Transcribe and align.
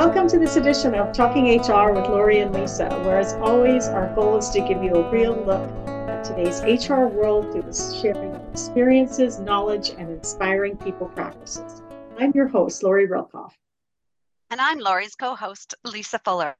Welcome 0.00 0.28
to 0.28 0.38
this 0.38 0.56
edition 0.56 0.94
of 0.94 1.12
Talking 1.12 1.60
HR 1.60 1.92
with 1.92 2.06
Lori 2.08 2.38
and 2.40 2.54
Lisa, 2.54 2.88
where, 3.04 3.18
as 3.18 3.34
always, 3.34 3.86
our 3.88 4.10
goal 4.14 4.38
is 4.38 4.48
to 4.48 4.60
give 4.60 4.82
you 4.82 4.94
a 4.94 5.10
real 5.10 5.36
look 5.44 5.60
at 6.08 6.24
today's 6.24 6.62
HR 6.62 7.04
world 7.04 7.52
through 7.52 7.70
the 7.70 8.00
sharing 8.00 8.34
of 8.34 8.42
experiences, 8.50 9.40
knowledge, 9.40 9.90
and 9.90 10.08
inspiring 10.08 10.78
people 10.78 11.08
practices. 11.08 11.82
I'm 12.18 12.32
your 12.34 12.48
host, 12.48 12.82
Lori 12.82 13.08
Rilkoff. 13.08 13.39
I'm 14.70 14.78
Lori's 14.78 15.16
co 15.16 15.34
host, 15.34 15.74
Lisa 15.82 16.20
Fuller. 16.20 16.54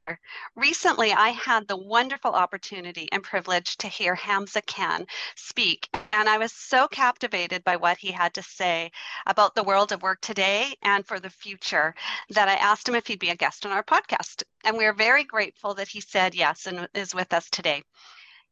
Recently, 0.57 1.13
I 1.13 1.29
had 1.29 1.65
the 1.65 1.77
wonderful 1.77 2.33
opportunity 2.33 3.07
and 3.09 3.23
privilege 3.23 3.77
to 3.77 3.87
hear 3.87 4.15
Hamza 4.15 4.61
Khan 4.63 5.05
speak, 5.37 5.87
and 6.11 6.27
I 6.27 6.37
was 6.37 6.51
so 6.51 6.89
captivated 6.89 7.63
by 7.63 7.77
what 7.77 7.97
he 7.97 8.11
had 8.11 8.33
to 8.33 8.43
say 8.43 8.91
about 9.27 9.55
the 9.55 9.63
world 9.63 9.93
of 9.93 10.01
work 10.01 10.19
today 10.19 10.73
and 10.81 11.07
for 11.07 11.21
the 11.21 11.29
future 11.29 11.95
that 12.31 12.49
I 12.49 12.55
asked 12.55 12.89
him 12.89 12.95
if 12.95 13.07
he'd 13.07 13.17
be 13.19 13.29
a 13.29 13.35
guest 13.37 13.65
on 13.65 13.71
our 13.71 13.83
podcast. 13.83 14.43
And 14.65 14.77
we 14.77 14.83
are 14.87 14.93
very 14.93 15.23
grateful 15.23 15.73
that 15.75 15.87
he 15.87 16.01
said 16.01 16.35
yes 16.35 16.67
and 16.67 16.89
is 16.93 17.15
with 17.15 17.31
us 17.31 17.49
today. 17.49 17.81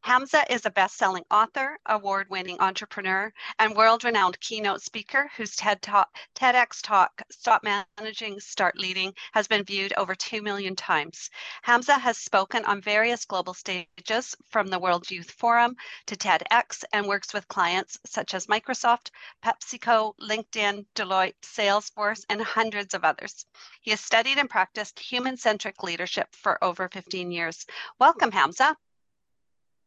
Hamza 0.02 0.46
is 0.50 0.66
a 0.66 0.72
best-selling 0.72 1.26
author, 1.30 1.78
award-winning 1.86 2.60
entrepreneur, 2.62 3.32
and 3.60 3.76
world-renowned 3.76 4.40
keynote 4.40 4.82
speaker 4.82 5.30
whose 5.36 5.58
TED 5.58 5.82
talk, 5.82 6.10
TEDx 6.36 6.82
talk, 6.82 7.22
Stop 7.30 7.64
Managing, 7.64 8.40
Start 8.40 8.78
Leading, 8.78 9.14
has 9.34 9.48
been 9.48 9.66
viewed 9.66 9.94
over 9.98 10.16
2 10.16 10.42
million 10.42 10.74
times. 10.74 11.30
Hamza 11.64 12.00
has 12.00 12.18
spoken 12.18 12.64
on 12.64 12.82
various 12.82 13.26
global 13.26 13.54
stages 13.54 14.36
from 14.50 14.68
the 14.68 14.80
World 14.80 15.12
Youth 15.12 15.32
Forum 15.32 15.76
to 16.08 16.16
TEDx 16.16 16.86
and 16.94 17.06
works 17.06 17.34
with 17.34 17.48
clients 17.50 18.00
such 18.06 18.34
as 18.34 18.48
Microsoft, 18.48 19.12
PepsiCo, 19.44 20.14
LinkedIn, 20.22 20.86
Deloitte, 20.96 21.36
Salesforce, 21.44 22.24
and 22.30 22.42
hundreds 22.42 22.94
of 22.94 23.04
others. 23.04 23.46
He 23.82 23.92
has 23.92 24.00
studied 24.00 24.38
and 24.38 24.50
practiced 24.50 24.98
human-centric 24.98 25.84
leadership 25.84 26.30
for 26.32 26.64
over 26.64 26.88
15 26.88 27.32
years. 27.32 27.66
Welcome, 28.00 28.32
Hamza. 28.32 28.78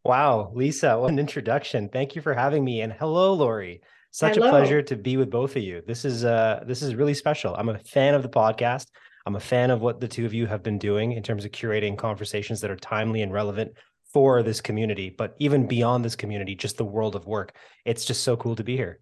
Wow, 0.05 0.50
Lisa, 0.55 0.98
what 0.98 1.11
an 1.11 1.19
introduction. 1.19 1.89
Thank 1.89 2.17
you 2.17 2.22
for 2.22 2.34
having 2.34 2.64
me. 2.64 2.81
And 2.81 2.92
hello, 2.92 3.34
Lori. 3.34 3.81
Such 4.11 4.34
hello. 4.34 4.48
a 4.48 4.50
pleasure 4.50 4.83
to 4.83 4.97
be 4.97 5.17
with 5.17 5.31
both 5.31 5.56
of 5.56 5.62
you. 5.62 5.83
This 5.86 6.05
is 6.05 6.25
uh 6.25 6.64
this 6.67 6.83
is 6.83 6.94
really 6.94 7.14
special. 7.14 7.55
I'm 7.55 7.69
a 7.69 7.78
fan 7.78 8.14
of 8.14 8.22
the 8.22 8.28
podcast. 8.28 8.89
I'm 9.25 9.36
a 9.36 9.41
fan 9.41 9.70
of 9.70 9.81
what 9.81 10.00
the 10.00 10.09
two 10.09 10.27
of 10.27 10.34
you 10.34 10.47
have 10.47 10.62
been 10.62 10.78
doing 10.78 11.12
in 11.12 11.22
terms 11.22 11.44
of 11.44 11.53
curating 11.53 11.97
conversations 11.97 12.61
that 12.61 12.70
are 12.70 12.77
timely 12.77 13.22
and 13.22 13.33
relevant 13.33 13.72
for 14.12 14.42
this 14.42 14.61
community, 14.61 15.09
but 15.17 15.34
even 15.39 15.67
beyond 15.67 16.05
this 16.05 16.16
community, 16.16 16.55
just 16.55 16.77
the 16.77 16.84
world 16.84 17.16
of 17.16 17.27
work. 17.27 17.55
It's 17.84 18.05
just 18.05 18.25
so 18.25 18.37
cool 18.37 18.56
to 18.56 18.64
be 18.64 18.77
here. 18.77 18.98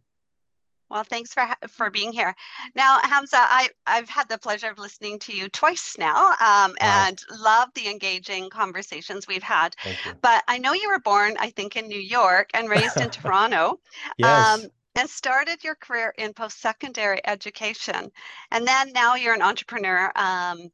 Well, 0.91 1.05
thanks 1.05 1.33
for 1.33 1.47
for 1.69 1.89
being 1.89 2.13
here. 2.13 2.35
Now, 2.75 2.99
Hamza, 3.03 3.37
I 3.39 3.69
I've 3.87 4.09
had 4.09 4.29
the 4.29 4.39
pleasure 4.39 4.69
of 4.69 4.79
listening 4.79 5.21
to 5.21 5.33
you 5.33 5.49
twice 5.49 5.97
now, 5.99 6.31
um, 6.31 6.37
wow. 6.41 6.75
and 6.81 7.23
love 7.39 7.69
the 7.75 7.89
engaging 7.89 8.51
conversations 8.51 9.29
we've 9.29 9.43
had. 9.43 9.77
But 10.21 10.43
I 10.49 10.59
know 10.59 10.73
you 10.73 10.91
were 10.91 10.99
born, 10.99 11.37
I 11.39 11.51
think, 11.51 11.77
in 11.77 11.87
New 11.87 12.01
York 12.01 12.51
and 12.55 12.69
raised 12.69 13.01
in 13.01 13.11
Toronto. 13.11 13.79
Yes. 14.19 14.61
Um, 14.61 14.71
and 14.97 15.09
started 15.09 15.63
your 15.63 15.77
career 15.77 16.13
in 16.19 16.35
post-secondary 16.35 17.25
education, 17.25 18.11
and 18.51 18.67
then 18.67 18.93
now 18.93 19.15
you're 19.15 19.35
an 19.35 19.41
entrepreneur 19.41 20.11
um, 20.17 20.69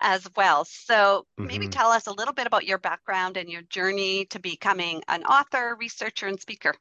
as 0.00 0.28
well. 0.36 0.64
So 0.64 1.26
mm-hmm. 1.38 1.46
maybe 1.46 1.68
tell 1.68 1.90
us 1.90 2.08
a 2.08 2.12
little 2.12 2.34
bit 2.34 2.48
about 2.48 2.66
your 2.66 2.78
background 2.78 3.36
and 3.36 3.48
your 3.48 3.62
journey 3.62 4.24
to 4.26 4.40
becoming 4.40 5.02
an 5.06 5.22
author, 5.22 5.76
researcher, 5.78 6.26
and 6.26 6.40
speaker. 6.40 6.74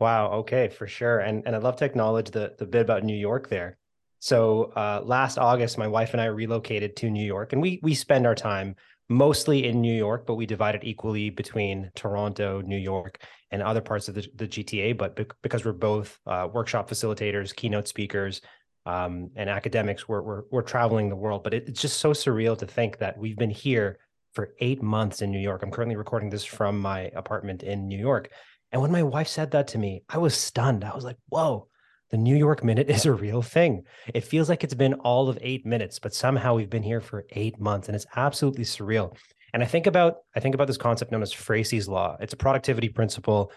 Wow. 0.00 0.32
Okay, 0.40 0.68
for 0.68 0.86
sure. 0.86 1.20
And 1.20 1.42
and 1.46 1.54
I'd 1.54 1.62
love 1.62 1.76
to 1.76 1.84
acknowledge 1.84 2.30
the 2.30 2.54
the 2.58 2.66
bit 2.66 2.82
about 2.82 3.04
New 3.04 3.16
York 3.16 3.48
there. 3.48 3.76
So 4.18 4.72
uh, 4.76 5.02
last 5.04 5.38
August, 5.38 5.78
my 5.78 5.86
wife 5.88 6.12
and 6.12 6.20
I 6.20 6.26
relocated 6.26 6.96
to 6.96 7.10
New 7.10 7.24
York, 7.24 7.52
and 7.52 7.62
we 7.62 7.80
we 7.82 7.94
spend 7.94 8.26
our 8.26 8.34
time 8.34 8.76
mostly 9.08 9.66
in 9.66 9.80
New 9.80 9.94
York, 9.94 10.26
but 10.26 10.36
we 10.36 10.46
divide 10.46 10.74
it 10.74 10.84
equally 10.84 11.30
between 11.30 11.90
Toronto, 11.94 12.60
New 12.62 12.76
York, 12.78 13.18
and 13.50 13.62
other 13.62 13.80
parts 13.80 14.08
of 14.08 14.14
the, 14.14 14.26
the 14.36 14.46
GTA. 14.46 14.96
But 14.96 15.16
be- 15.16 15.26
because 15.42 15.64
we're 15.64 15.72
both 15.72 16.18
uh, 16.26 16.48
workshop 16.52 16.88
facilitators, 16.88 17.54
keynote 17.54 17.88
speakers, 17.88 18.40
um, 18.86 19.30
and 19.36 19.50
academics, 19.50 20.08
we're, 20.08 20.22
we're 20.22 20.42
we're 20.50 20.62
traveling 20.62 21.10
the 21.10 21.16
world. 21.16 21.44
But 21.44 21.54
it, 21.54 21.68
it's 21.68 21.82
just 21.82 22.00
so 22.00 22.12
surreal 22.12 22.56
to 22.58 22.66
think 22.66 22.98
that 22.98 23.18
we've 23.18 23.36
been 23.36 23.50
here 23.50 23.98
for 24.32 24.54
eight 24.60 24.82
months 24.82 25.22
in 25.22 25.30
New 25.30 25.40
York. 25.40 25.62
I'm 25.62 25.70
currently 25.70 25.96
recording 25.96 26.30
this 26.30 26.44
from 26.44 26.78
my 26.78 27.10
apartment 27.14 27.62
in 27.62 27.88
New 27.88 27.98
York, 27.98 28.30
and 28.72 28.80
when 28.80 28.92
my 28.92 29.02
wife 29.02 29.28
said 29.28 29.50
that 29.52 29.68
to 29.68 29.78
me, 29.78 30.02
I 30.08 30.18
was 30.18 30.36
stunned. 30.36 30.84
I 30.84 30.94
was 30.94 31.04
like, 31.04 31.16
whoa, 31.28 31.68
the 32.10 32.16
New 32.16 32.36
York 32.36 32.62
minute 32.62 32.88
is 32.90 33.06
a 33.06 33.12
real 33.12 33.42
thing. 33.42 33.84
It 34.14 34.24
feels 34.24 34.48
like 34.48 34.62
it's 34.64 34.74
been 34.74 34.94
all 34.94 35.28
of 35.28 35.38
eight 35.40 35.64
minutes, 35.64 35.98
but 35.98 36.14
somehow 36.14 36.54
we've 36.54 36.70
been 36.70 36.82
here 36.82 37.00
for 37.00 37.24
eight 37.30 37.58
months 37.58 37.88
and 37.88 37.96
it's 37.96 38.06
absolutely 38.16 38.64
surreal. 38.64 39.16
And 39.52 39.62
I 39.62 39.66
think 39.66 39.86
about 39.86 40.18
I 40.36 40.40
think 40.40 40.54
about 40.54 40.68
this 40.68 40.76
concept 40.76 41.10
known 41.10 41.22
as 41.22 41.32
Fraisse's 41.32 41.88
law. 41.88 42.16
It's 42.20 42.32
a 42.32 42.36
productivity 42.36 42.88
principle 42.88 43.50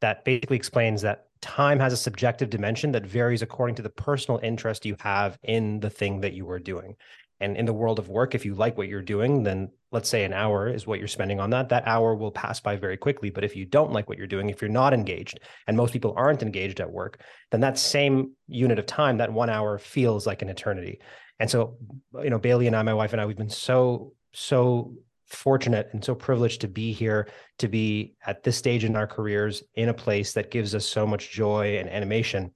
that 0.00 0.24
basically 0.24 0.56
explains 0.56 1.02
that 1.02 1.26
time 1.40 1.78
has 1.78 1.92
a 1.92 1.96
subjective 1.96 2.48
dimension 2.48 2.92
that 2.92 3.06
varies 3.06 3.42
according 3.42 3.76
to 3.76 3.82
the 3.82 3.90
personal 3.90 4.40
interest 4.42 4.86
you 4.86 4.96
have 5.00 5.38
in 5.42 5.80
the 5.80 5.90
thing 5.90 6.20
that 6.20 6.32
you 6.32 6.48
are 6.48 6.58
doing. 6.58 6.96
And 7.44 7.58
in 7.58 7.66
the 7.66 7.74
world 7.74 7.98
of 7.98 8.08
work, 8.08 8.34
if 8.34 8.46
you 8.46 8.54
like 8.54 8.78
what 8.78 8.88
you're 8.88 9.02
doing, 9.02 9.42
then 9.42 9.70
let's 9.92 10.08
say 10.08 10.24
an 10.24 10.32
hour 10.32 10.66
is 10.66 10.86
what 10.86 10.98
you're 10.98 11.06
spending 11.06 11.40
on 11.40 11.50
that, 11.50 11.68
that 11.68 11.86
hour 11.86 12.14
will 12.14 12.32
pass 12.32 12.58
by 12.58 12.76
very 12.76 12.96
quickly. 12.96 13.28
But 13.28 13.44
if 13.44 13.54
you 13.54 13.66
don't 13.66 13.92
like 13.92 14.08
what 14.08 14.16
you're 14.16 14.26
doing, 14.26 14.48
if 14.48 14.62
you're 14.62 14.70
not 14.70 14.94
engaged, 14.94 15.40
and 15.66 15.76
most 15.76 15.92
people 15.92 16.14
aren't 16.16 16.42
engaged 16.42 16.80
at 16.80 16.90
work, 16.90 17.20
then 17.50 17.60
that 17.60 17.78
same 17.78 18.32
unit 18.48 18.78
of 18.78 18.86
time, 18.86 19.18
that 19.18 19.30
one 19.30 19.50
hour 19.50 19.76
feels 19.78 20.26
like 20.26 20.40
an 20.40 20.48
eternity. 20.48 21.00
And 21.38 21.50
so, 21.50 21.76
you 22.22 22.30
know, 22.30 22.38
Bailey 22.38 22.66
and 22.66 22.74
I, 22.74 22.82
my 22.82 22.94
wife 22.94 23.12
and 23.12 23.20
I, 23.20 23.26
we've 23.26 23.36
been 23.36 23.50
so, 23.50 24.14
so 24.32 24.94
fortunate 25.26 25.90
and 25.92 26.02
so 26.02 26.14
privileged 26.14 26.62
to 26.62 26.68
be 26.68 26.92
here, 26.92 27.28
to 27.58 27.68
be 27.68 28.14
at 28.26 28.42
this 28.42 28.56
stage 28.56 28.84
in 28.84 28.96
our 28.96 29.06
careers 29.06 29.62
in 29.74 29.90
a 29.90 29.94
place 29.94 30.32
that 30.32 30.50
gives 30.50 30.74
us 30.74 30.86
so 30.86 31.06
much 31.06 31.30
joy 31.30 31.76
and 31.78 31.90
animation 31.90 32.54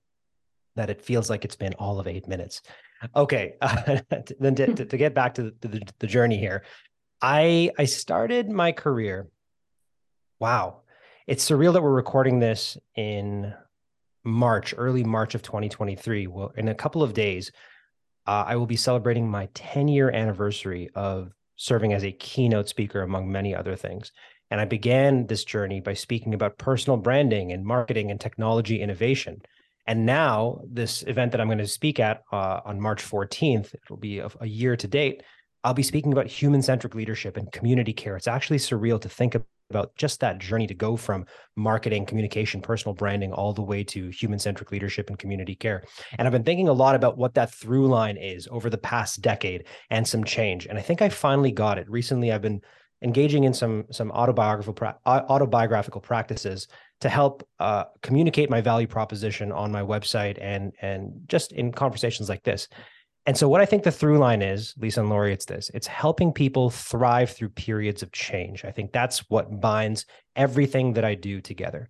that 0.77 0.89
it 0.89 1.03
feels 1.03 1.29
like 1.29 1.45
it's 1.45 1.57
been 1.57 1.75
all 1.75 2.01
of 2.01 2.07
eight 2.07 2.27
minutes. 2.27 2.63
Okay, 3.15 3.55
uh, 3.61 4.01
then 4.41 4.55
to, 4.55 4.75
to, 4.75 4.85
to, 4.85 4.97
get 4.97 5.15
back 5.15 5.35
to 5.35 5.55
the, 5.61 5.69
the, 5.69 5.83
the 6.01 6.07
journey 6.07 6.39
here, 6.39 6.65
I 7.23 7.71
I 7.79 7.85
started 7.85 8.51
my 8.51 8.73
career. 8.73 9.29
Wow, 10.41 10.83
it's 11.27 11.49
surreal 11.49 11.73
that 11.73 11.83
we're 11.83 11.93
recording 11.93 12.39
this 12.39 12.77
in 12.97 13.53
March, 14.25 14.75
early 14.77 15.05
March 15.05 15.35
of 15.35 15.43
2023. 15.43 16.27
Well, 16.27 16.53
in 16.57 16.69
a 16.69 16.75
couple 16.75 17.03
of 17.03 17.15
days, 17.15 17.51
uh, 18.27 18.45
I 18.47 18.57
will 18.57 18.67
be 18.67 18.77
celebrating 18.77 19.29
my 19.29 19.49
10 19.55 19.89
year 19.89 20.11
anniversary 20.11 20.91
of 20.95 21.33
serving 21.57 21.93
as 21.93 22.05
a 22.05 22.13
keynote 22.13 22.69
speaker, 22.69 23.03
among 23.03 23.31
many 23.31 23.55
other 23.55 23.75
things. 23.75 24.13
And 24.51 24.61
I 24.61 24.65
began 24.65 25.27
this 25.27 25.45
journey 25.45 25.81
by 25.81 25.95
speaking 25.95 26.35
about 26.35 26.59
personal 26.59 26.97
branding 26.97 27.53
and 27.53 27.65
marketing 27.65 28.11
and 28.11 28.21
technology 28.21 28.81
innovation. 28.81 29.43
And 29.89 30.05
now, 30.05 30.61
this 30.71 31.03
event 31.05 31.33
that 31.33 31.41
I'm 31.41 31.49
going 31.49 31.57
to 31.57 31.67
speak 31.67 31.99
at 31.99 32.23
uh, 32.31 32.61
on 32.67 32.79
March 32.79 33.03
14th, 33.03 33.75
it'll 33.75 33.97
be 33.97 34.19
a, 34.19 34.29
a 34.39 34.47
year 34.47 34.77
to 34.77 34.87
date. 34.87 35.23
I'll 35.65 35.73
be 35.73 35.83
speaking 35.83 36.13
about 36.13 36.27
human 36.27 36.61
centric 36.61 36.95
leadership 36.95 37.39
and 37.39 37.51
community 37.51 37.95
care. 37.95 38.15
It's 38.15 38.29
actually 38.29 38.59
surreal 38.59 39.01
to 39.01 39.09
think 39.09 39.35
about 39.71 39.97
just 39.97 40.21
that 40.21 40.39
journey 40.39 40.67
to 40.67 40.75
go 40.75 40.99
from 40.99 41.25
marketing, 41.57 42.05
communication, 42.05 42.61
personal 42.61 42.95
branding, 42.95 43.33
all 43.33 43.55
the 43.55 43.63
way 43.63 43.83
to 43.85 44.11
human 44.11 44.39
centric 44.39 44.71
leadership 44.71 45.09
and 45.09 45.19
community 45.19 45.55
care. 45.55 45.83
And 46.19 46.29
I've 46.29 46.33
been 46.33 46.45
thinking 46.45 46.69
a 46.69 46.73
lot 46.75 46.95
about 46.95 47.17
what 47.17 47.33
that 47.35 47.53
through 47.55 47.89
line 47.89 48.19
is 48.19 48.47
over 48.51 48.69
the 48.69 48.77
past 48.77 49.23
decade 49.23 49.65
and 49.89 50.07
some 50.07 50.23
change. 50.23 50.67
And 50.67 50.79
I 50.79 50.83
think 50.83 51.01
I 51.01 51.09
finally 51.09 51.51
got 51.51 51.79
it. 51.79 51.89
Recently, 51.89 52.31
I've 52.31 52.43
been 52.43 52.61
engaging 53.03 53.45
in 53.45 53.55
some 53.55 53.85
some 53.91 54.11
autobiographical 54.11 54.93
autobiographical 55.07 56.01
practices 56.01 56.69
to 57.01 57.09
help 57.09 57.47
uh, 57.61 57.85
communicate 58.03 58.51
my 58.51 58.61
value 58.61 58.87
proposition 58.87 59.53
on 59.53 59.71
my 59.71 59.83
website 59.83 60.39
and 60.41 60.73
and 60.81 61.13
just 61.29 61.53
in 61.53 61.73
conversations 61.73 62.29
like 62.29 62.43
this. 62.43 62.69
And 63.27 63.37
so, 63.37 63.49
what 63.49 63.61
I 63.61 63.67
think 63.67 63.83
the 63.83 63.93
through 63.93 64.19
line 64.19 64.41
is, 64.41 64.75
Lisa 64.79 65.01
and 65.01 65.11
Lori, 65.11 65.33
it's 65.33 65.45
this: 65.45 65.71
it's 65.75 65.87
helping 65.87 66.33
people 66.33 66.71
thrive 66.71 67.31
through 67.31 67.51
periods 67.51 68.03
of 68.03 68.11
change. 68.13 68.65
I 68.65 68.71
think 68.71 68.93
that's 68.93 69.19
what 69.31 69.61
binds 69.61 70.07
everything 70.35 70.95
that 70.95 71.05
I 71.05 71.15
do 71.15 71.41
together. 71.41 71.89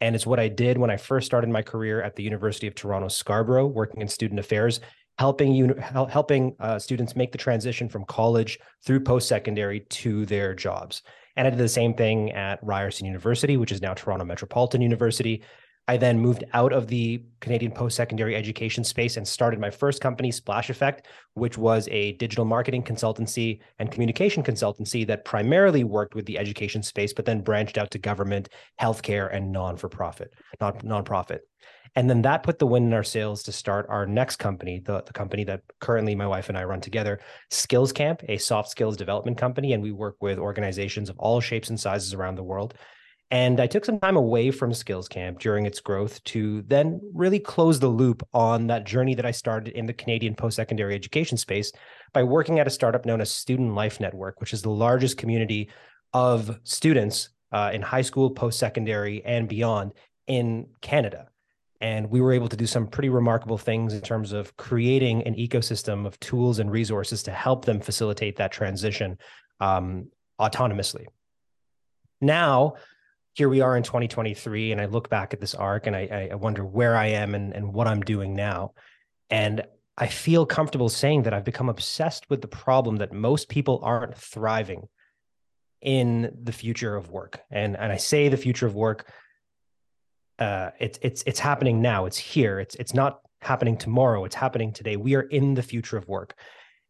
And 0.00 0.14
it's 0.14 0.26
what 0.26 0.38
I 0.38 0.48
did 0.48 0.78
when 0.78 0.90
I 0.90 0.96
first 0.96 1.26
started 1.26 1.50
my 1.50 1.62
career 1.62 2.02
at 2.02 2.14
the 2.14 2.22
University 2.22 2.66
of 2.68 2.74
Toronto 2.74 3.08
Scarborough, 3.08 3.66
working 3.66 4.00
in 4.00 4.08
student 4.08 4.38
affairs, 4.38 4.80
helping 5.18 5.52
you 5.52 5.74
helping 5.74 6.54
uh, 6.60 6.78
students 6.78 7.16
make 7.16 7.32
the 7.32 7.38
transition 7.38 7.88
from 7.88 8.04
college 8.04 8.58
through 8.84 9.00
post 9.00 9.28
secondary 9.28 9.80
to 9.80 10.24
their 10.26 10.54
jobs. 10.54 11.02
And 11.38 11.46
I 11.46 11.50
did 11.50 11.60
the 11.60 11.68
same 11.68 11.94
thing 11.94 12.32
at 12.32 12.58
Ryerson 12.64 13.06
University, 13.06 13.56
which 13.56 13.70
is 13.70 13.80
now 13.80 13.94
Toronto 13.94 14.24
Metropolitan 14.24 14.82
University. 14.82 15.44
I 15.88 15.96
then 15.96 16.20
moved 16.20 16.44
out 16.52 16.74
of 16.74 16.86
the 16.86 17.22
Canadian 17.40 17.72
post 17.72 17.96
secondary 17.96 18.36
education 18.36 18.84
space 18.84 19.16
and 19.16 19.26
started 19.26 19.58
my 19.58 19.70
first 19.70 20.02
company, 20.02 20.30
Splash 20.30 20.68
Effect, 20.68 21.06
which 21.32 21.56
was 21.56 21.88
a 21.90 22.12
digital 22.12 22.44
marketing 22.44 22.82
consultancy 22.82 23.60
and 23.78 23.90
communication 23.90 24.42
consultancy 24.42 25.06
that 25.06 25.24
primarily 25.24 25.84
worked 25.84 26.14
with 26.14 26.26
the 26.26 26.38
education 26.38 26.82
space, 26.82 27.14
but 27.14 27.24
then 27.24 27.40
branched 27.40 27.78
out 27.78 27.90
to 27.92 27.98
government, 27.98 28.50
healthcare, 28.78 29.34
and 29.34 29.50
non 29.50 29.78
for 29.78 29.88
profit, 29.88 30.34
non 30.60 30.74
nonprofit. 30.80 31.38
And 31.96 32.08
then 32.08 32.20
that 32.20 32.42
put 32.42 32.58
the 32.58 32.66
wind 32.66 32.86
in 32.86 32.92
our 32.92 33.02
sails 33.02 33.42
to 33.44 33.52
start 33.52 33.86
our 33.88 34.06
next 34.06 34.36
company, 34.36 34.80
the, 34.84 35.02
the 35.06 35.14
company 35.14 35.42
that 35.44 35.62
currently 35.80 36.14
my 36.14 36.26
wife 36.26 36.50
and 36.50 36.58
I 36.58 36.64
run 36.64 36.82
together, 36.82 37.18
Skills 37.50 37.92
Camp, 37.92 38.22
a 38.28 38.36
soft 38.36 38.68
skills 38.68 38.98
development 38.98 39.38
company. 39.38 39.72
And 39.72 39.82
we 39.82 39.92
work 39.92 40.16
with 40.20 40.38
organizations 40.38 41.08
of 41.08 41.18
all 41.18 41.40
shapes 41.40 41.70
and 41.70 41.80
sizes 41.80 42.12
around 42.12 42.34
the 42.34 42.44
world 42.44 42.74
and 43.30 43.60
I 43.60 43.66
took 43.66 43.84
some 43.84 44.00
time 44.00 44.16
away 44.16 44.50
from 44.50 44.72
Skills 44.72 45.06
Camp 45.06 45.38
during 45.38 45.66
its 45.66 45.80
growth 45.80 46.22
to 46.24 46.62
then 46.62 47.00
really 47.12 47.38
close 47.38 47.78
the 47.78 47.88
loop 47.88 48.26
on 48.32 48.66
that 48.68 48.84
journey 48.84 49.14
that 49.14 49.26
I 49.26 49.32
started 49.32 49.74
in 49.74 49.84
the 49.84 49.92
Canadian 49.92 50.34
post 50.34 50.56
secondary 50.56 50.94
education 50.94 51.36
space 51.36 51.70
by 52.14 52.22
working 52.22 52.58
at 52.58 52.66
a 52.66 52.70
startup 52.70 53.04
known 53.04 53.20
as 53.20 53.30
Student 53.30 53.74
Life 53.74 54.00
Network, 54.00 54.40
which 54.40 54.54
is 54.54 54.62
the 54.62 54.70
largest 54.70 55.18
community 55.18 55.68
of 56.14 56.58
students 56.64 57.28
uh, 57.52 57.70
in 57.72 57.82
high 57.82 58.02
school, 58.02 58.30
post 58.30 58.58
secondary, 58.58 59.22
and 59.26 59.46
beyond 59.46 59.92
in 60.26 60.66
Canada. 60.80 61.28
And 61.82 62.10
we 62.10 62.22
were 62.22 62.32
able 62.32 62.48
to 62.48 62.56
do 62.56 62.66
some 62.66 62.86
pretty 62.86 63.10
remarkable 63.10 63.58
things 63.58 63.92
in 63.92 64.00
terms 64.00 64.32
of 64.32 64.56
creating 64.56 65.22
an 65.24 65.34
ecosystem 65.34 66.06
of 66.06 66.18
tools 66.18 66.60
and 66.60 66.70
resources 66.70 67.22
to 67.24 67.30
help 67.30 67.66
them 67.66 67.80
facilitate 67.80 68.36
that 68.36 68.52
transition 68.52 69.18
um, 69.60 70.10
autonomously. 70.40 71.04
Now, 72.20 72.74
here 73.38 73.48
we 73.48 73.60
are 73.60 73.76
in 73.76 73.84
2023 73.84 74.72
and 74.72 74.80
i 74.80 74.86
look 74.86 75.08
back 75.08 75.32
at 75.32 75.40
this 75.40 75.54
arc 75.54 75.86
and 75.86 75.94
i, 75.94 76.28
I 76.32 76.34
wonder 76.34 76.64
where 76.64 76.96
i 76.96 77.06
am 77.06 77.36
and, 77.36 77.54
and 77.54 77.72
what 77.72 77.86
i'm 77.86 78.00
doing 78.00 78.34
now. 78.34 78.72
And 79.30 79.62
i 79.96 80.08
feel 80.08 80.44
comfortable 80.44 80.88
saying 80.88 81.22
that 81.22 81.32
i've 81.32 81.44
become 81.44 81.68
obsessed 81.68 82.28
with 82.28 82.42
the 82.42 82.48
problem 82.48 82.96
that 82.96 83.12
most 83.12 83.48
people 83.48 83.78
aren't 83.84 84.18
thriving 84.18 84.88
in 85.80 86.36
the 86.42 86.50
future 86.50 86.96
of 86.96 87.12
work. 87.12 87.40
And 87.48 87.76
and 87.76 87.92
i 87.92 87.96
say 87.96 88.28
the 88.28 88.36
future 88.36 88.66
of 88.66 88.74
work 88.74 89.08
uh 90.40 90.70
it's 90.80 90.98
it's 91.02 91.22
it's 91.24 91.38
happening 91.38 91.80
now. 91.80 92.06
It's 92.06 92.18
here. 92.18 92.58
It's 92.58 92.74
it's 92.74 92.92
not 92.92 93.20
happening 93.40 93.76
tomorrow. 93.76 94.24
It's 94.24 94.34
happening 94.34 94.72
today. 94.72 94.96
We 94.96 95.14
are 95.14 95.28
in 95.38 95.54
the 95.54 95.62
future 95.62 95.96
of 95.96 96.08
work. 96.08 96.34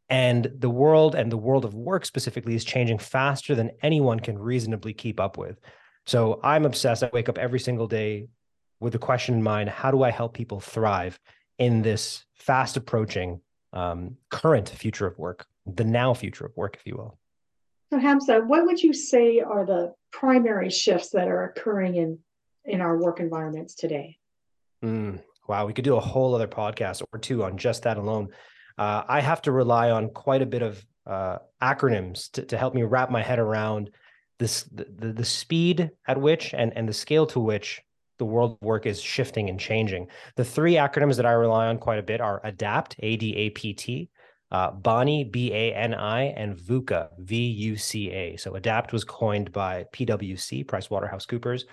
And 0.09 0.51
the 0.59 0.71
world 0.71 1.15
and 1.15 1.31
the 1.31 1.37
world 1.37 1.67
of 1.67 1.75
work 1.75 2.07
specifically 2.07 2.55
is 2.55 2.65
changing 2.65 3.01
faster 3.01 3.55
than 3.55 3.73
anyone 3.83 4.19
can 4.19 4.39
reasonably 4.39 4.95
keep 4.95 5.21
up 5.21 5.37
with 5.37 5.61
so 6.09 6.41
I'm 6.43 6.65
obsessed. 6.65 7.03
I 7.03 7.11
wake 7.13 7.29
up 7.29 7.37
every 7.37 7.61
single 7.61 7.87
day 7.87 8.29
with 8.81 8.95
the 8.95 8.99
question 8.99 9.35
in 9.35 9.43
mind 9.43 9.69
how 9.69 9.91
do 9.91 10.03
I 10.03 10.11
help 10.11 10.33
people 10.33 10.59
thrive 10.59 11.21
in 11.59 11.83
this 11.83 12.25
fast 12.35 12.79
approaching 12.79 13.43
um, 13.75 14.17
current 14.31 14.71
future 14.71 15.07
of 15.07 15.19
work, 15.19 15.47
the 15.67 15.85
now 15.85 16.15
future 16.15 16.47
of 16.47 16.57
work, 16.57 16.77
if 16.77 16.87
you 16.87 16.97
will? 16.97 17.19
So, 17.93 17.99
Hamza, 17.99 18.41
what 18.41 18.65
would 18.65 18.83
you 18.83 18.95
say 18.95 19.41
are 19.41 19.67
the 19.67 19.93
primary 20.11 20.71
shifts 20.71 21.11
that 21.11 21.29
are 21.29 21.45
occurring 21.45 21.97
in, 21.97 22.19
in 22.65 22.81
our 22.81 22.97
work 22.97 23.21
environments 23.21 23.75
today? 23.75 24.17
Mm, 24.83 25.23
wow, 25.47 25.67
we 25.67 25.75
could 25.75 25.85
do 25.85 25.97
a 25.97 26.01
whole 26.01 26.35
other 26.35 26.49
podcast 26.49 27.03
or 27.13 27.19
two 27.19 27.45
on 27.45 27.59
just 27.59 27.83
that 27.83 27.99
alone. 27.99 28.31
Uh, 28.79 29.03
I 29.07 29.21
have 29.21 29.43
to 29.43 29.53
rely 29.53 29.91
on 29.91 30.09
quite 30.09 30.41
a 30.41 30.47
bit 30.47 30.63
of 30.63 30.83
uh, 31.07 31.39
acronyms 31.61 32.31
to, 32.33 32.47
to 32.47 32.57
help 32.57 32.75
me 32.75 32.85
wrap 32.85 33.11
my 33.11 33.23
head 33.23 33.39
around 33.39 33.91
this 34.39 34.65
the, 34.65 35.13
the, 35.13 35.25
speed 35.25 35.91
at 36.07 36.21
which 36.21 36.55
and, 36.55 36.73
and 36.77 36.89
the 36.89 36.93
scale 36.93 37.27
to 37.27 37.41
which 37.41 37.81
the 38.19 38.25
world 38.25 38.59
work 38.61 38.87
is 38.87 39.01
shifting 39.01 39.49
and 39.49 39.59
changing. 39.59 40.09
The 40.37 40.45
three 40.45 40.75
acronyms 40.75 41.17
that 41.17 41.27
I 41.27 41.33
rely 41.33 41.69
on 41.69 41.79
quite 41.79 41.99
a 41.99 42.03
bit 42.03 42.21
are 42.21 42.41
ADAPT, 42.45 42.95
A 43.01 43.17
D 43.17 43.37
A 43.37 43.51
P 43.51 43.75
T, 43.75 44.11
uh, 44.51 44.73
BANI, 44.73 45.25
B 45.25 45.53
A 45.53 45.75
N 45.75 45.95
I, 45.95 46.23
and 46.23 46.57
VUCA, 46.57 47.11
V 47.19 47.37
U 47.37 47.77
C 47.77 48.11
A. 48.11 48.37
So 48.37 48.53
ADAPT 48.53 48.93
was 48.93 49.05
coined 49.05 49.53
by 49.53 49.85
PwC, 49.93 50.65
PricewaterhouseCoopers. 50.67 51.65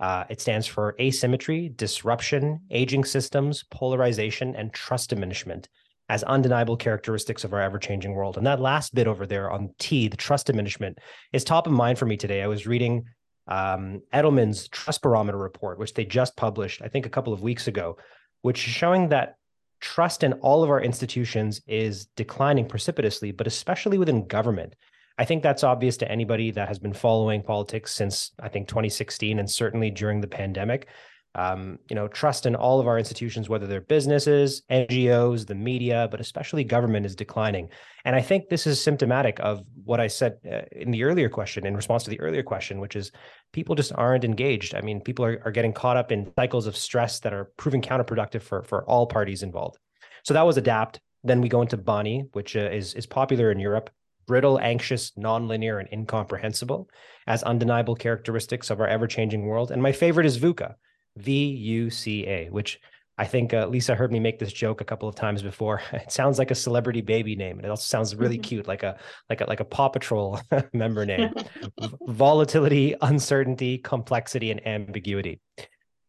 Uh, 0.00 0.24
it 0.28 0.40
stands 0.40 0.66
for 0.66 0.96
asymmetry, 1.00 1.72
disruption, 1.76 2.60
aging 2.70 3.04
systems, 3.04 3.64
polarization, 3.70 4.56
and 4.56 4.72
trust 4.72 5.10
diminishment 5.10 5.68
as 6.08 6.22
undeniable 6.24 6.76
characteristics 6.76 7.44
of 7.44 7.52
our 7.52 7.60
ever 7.60 7.78
changing 7.78 8.14
world. 8.14 8.36
And 8.36 8.46
that 8.46 8.60
last 8.60 8.94
bit 8.94 9.06
over 9.06 9.26
there 9.26 9.50
on 9.50 9.70
T, 9.78 10.08
the 10.08 10.16
trust 10.16 10.46
diminishment, 10.46 10.98
is 11.32 11.44
top 11.44 11.66
of 11.66 11.72
mind 11.72 11.98
for 11.98 12.06
me 12.06 12.16
today. 12.16 12.42
I 12.42 12.46
was 12.46 12.66
reading 12.66 13.04
um, 13.46 14.02
Edelman's 14.12 14.68
Trust 14.68 15.02
Barometer 15.02 15.38
report, 15.38 15.78
which 15.78 15.94
they 15.94 16.04
just 16.04 16.36
published, 16.36 16.82
I 16.82 16.88
think, 16.88 17.06
a 17.06 17.10
couple 17.10 17.32
of 17.32 17.42
weeks 17.42 17.68
ago, 17.68 17.96
which 18.42 18.66
is 18.66 18.74
showing 18.74 19.08
that 19.08 19.36
trust 19.80 20.24
in 20.24 20.34
all 20.34 20.62
of 20.62 20.70
our 20.70 20.80
institutions 20.80 21.60
is 21.66 22.06
declining 22.16 22.66
precipitously, 22.66 23.32
but 23.32 23.46
especially 23.46 23.98
within 23.98 24.26
government. 24.26 24.74
I 25.18 25.24
think 25.24 25.42
that's 25.42 25.62
obvious 25.62 25.96
to 25.98 26.10
anybody 26.10 26.50
that 26.52 26.68
has 26.68 26.78
been 26.78 26.92
following 26.92 27.42
politics 27.42 27.92
since 27.92 28.32
I 28.40 28.48
think 28.48 28.66
2016 28.66 29.38
and 29.38 29.48
certainly 29.48 29.90
during 29.90 30.20
the 30.20 30.26
pandemic 30.26 30.88
um, 31.34 31.78
you 31.88 31.96
know, 31.96 32.06
trust 32.06 32.46
in 32.46 32.54
all 32.54 32.78
of 32.78 32.86
our 32.86 32.98
institutions, 32.98 33.48
whether 33.48 33.66
they're 33.66 33.80
businesses, 33.80 34.62
NGOs, 34.70 35.46
the 35.46 35.54
media, 35.54 36.06
but 36.10 36.20
especially 36.20 36.62
government, 36.62 37.06
is 37.06 37.16
declining. 37.16 37.68
And 38.04 38.14
I 38.14 38.22
think 38.22 38.48
this 38.48 38.66
is 38.66 38.80
symptomatic 38.80 39.40
of 39.40 39.64
what 39.84 40.00
I 40.00 40.06
said 40.06 40.38
uh, 40.50 40.62
in 40.72 40.90
the 40.92 41.02
earlier 41.02 41.28
question, 41.28 41.66
in 41.66 41.74
response 41.74 42.04
to 42.04 42.10
the 42.10 42.20
earlier 42.20 42.42
question, 42.42 42.78
which 42.78 42.94
is 42.94 43.10
people 43.52 43.74
just 43.74 43.92
aren't 43.94 44.24
engaged. 44.24 44.74
I 44.74 44.80
mean, 44.80 45.00
people 45.00 45.24
are, 45.24 45.42
are 45.44 45.50
getting 45.50 45.72
caught 45.72 45.96
up 45.96 46.12
in 46.12 46.32
cycles 46.38 46.66
of 46.66 46.76
stress 46.76 47.18
that 47.20 47.34
are 47.34 47.50
proving 47.56 47.82
counterproductive 47.82 48.42
for 48.42 48.62
for 48.62 48.84
all 48.84 49.06
parties 49.06 49.42
involved. 49.42 49.78
So 50.24 50.34
that 50.34 50.46
was 50.46 50.56
adapt. 50.56 51.00
Then 51.24 51.40
we 51.40 51.48
go 51.48 51.62
into 51.62 51.76
BANI, 51.76 52.28
which 52.32 52.56
uh, 52.56 52.70
is 52.70 52.94
is 52.94 53.06
popular 53.06 53.50
in 53.50 53.58
Europe. 53.58 53.90
Brittle, 54.26 54.58
anxious, 54.58 55.10
nonlinear, 55.18 55.78
and 55.80 55.88
incomprehensible 55.92 56.88
as 57.26 57.42
undeniable 57.42 57.94
characteristics 57.94 58.70
of 58.70 58.80
our 58.80 58.88
ever-changing 58.88 59.44
world. 59.44 59.70
And 59.70 59.82
my 59.82 59.92
favorite 59.92 60.24
is 60.24 60.38
VUCA, 60.38 60.76
V 61.16 61.46
U 61.46 61.90
C 61.90 62.26
A, 62.26 62.48
which 62.50 62.80
I 63.16 63.26
think 63.26 63.54
uh, 63.54 63.66
Lisa 63.68 63.94
heard 63.94 64.10
me 64.10 64.18
make 64.18 64.40
this 64.40 64.52
joke 64.52 64.80
a 64.80 64.84
couple 64.84 65.08
of 65.08 65.14
times 65.14 65.42
before. 65.42 65.80
It 65.92 66.10
sounds 66.10 66.38
like 66.38 66.50
a 66.50 66.54
celebrity 66.54 67.00
baby 67.00 67.36
name, 67.36 67.58
and 67.58 67.64
it 67.64 67.70
also 67.70 67.84
sounds 67.84 68.16
really 68.16 68.36
mm-hmm. 68.36 68.42
cute, 68.42 68.68
like 68.68 68.82
a 68.82 68.98
like 69.30 69.40
a 69.40 69.44
like 69.44 69.60
a 69.60 69.64
Paw 69.64 69.88
Patrol 69.88 70.40
member 70.72 71.06
name. 71.06 71.32
Volatility, 72.08 72.94
uncertainty, 73.00 73.78
complexity, 73.78 74.50
and 74.50 74.66
ambiguity. 74.66 75.40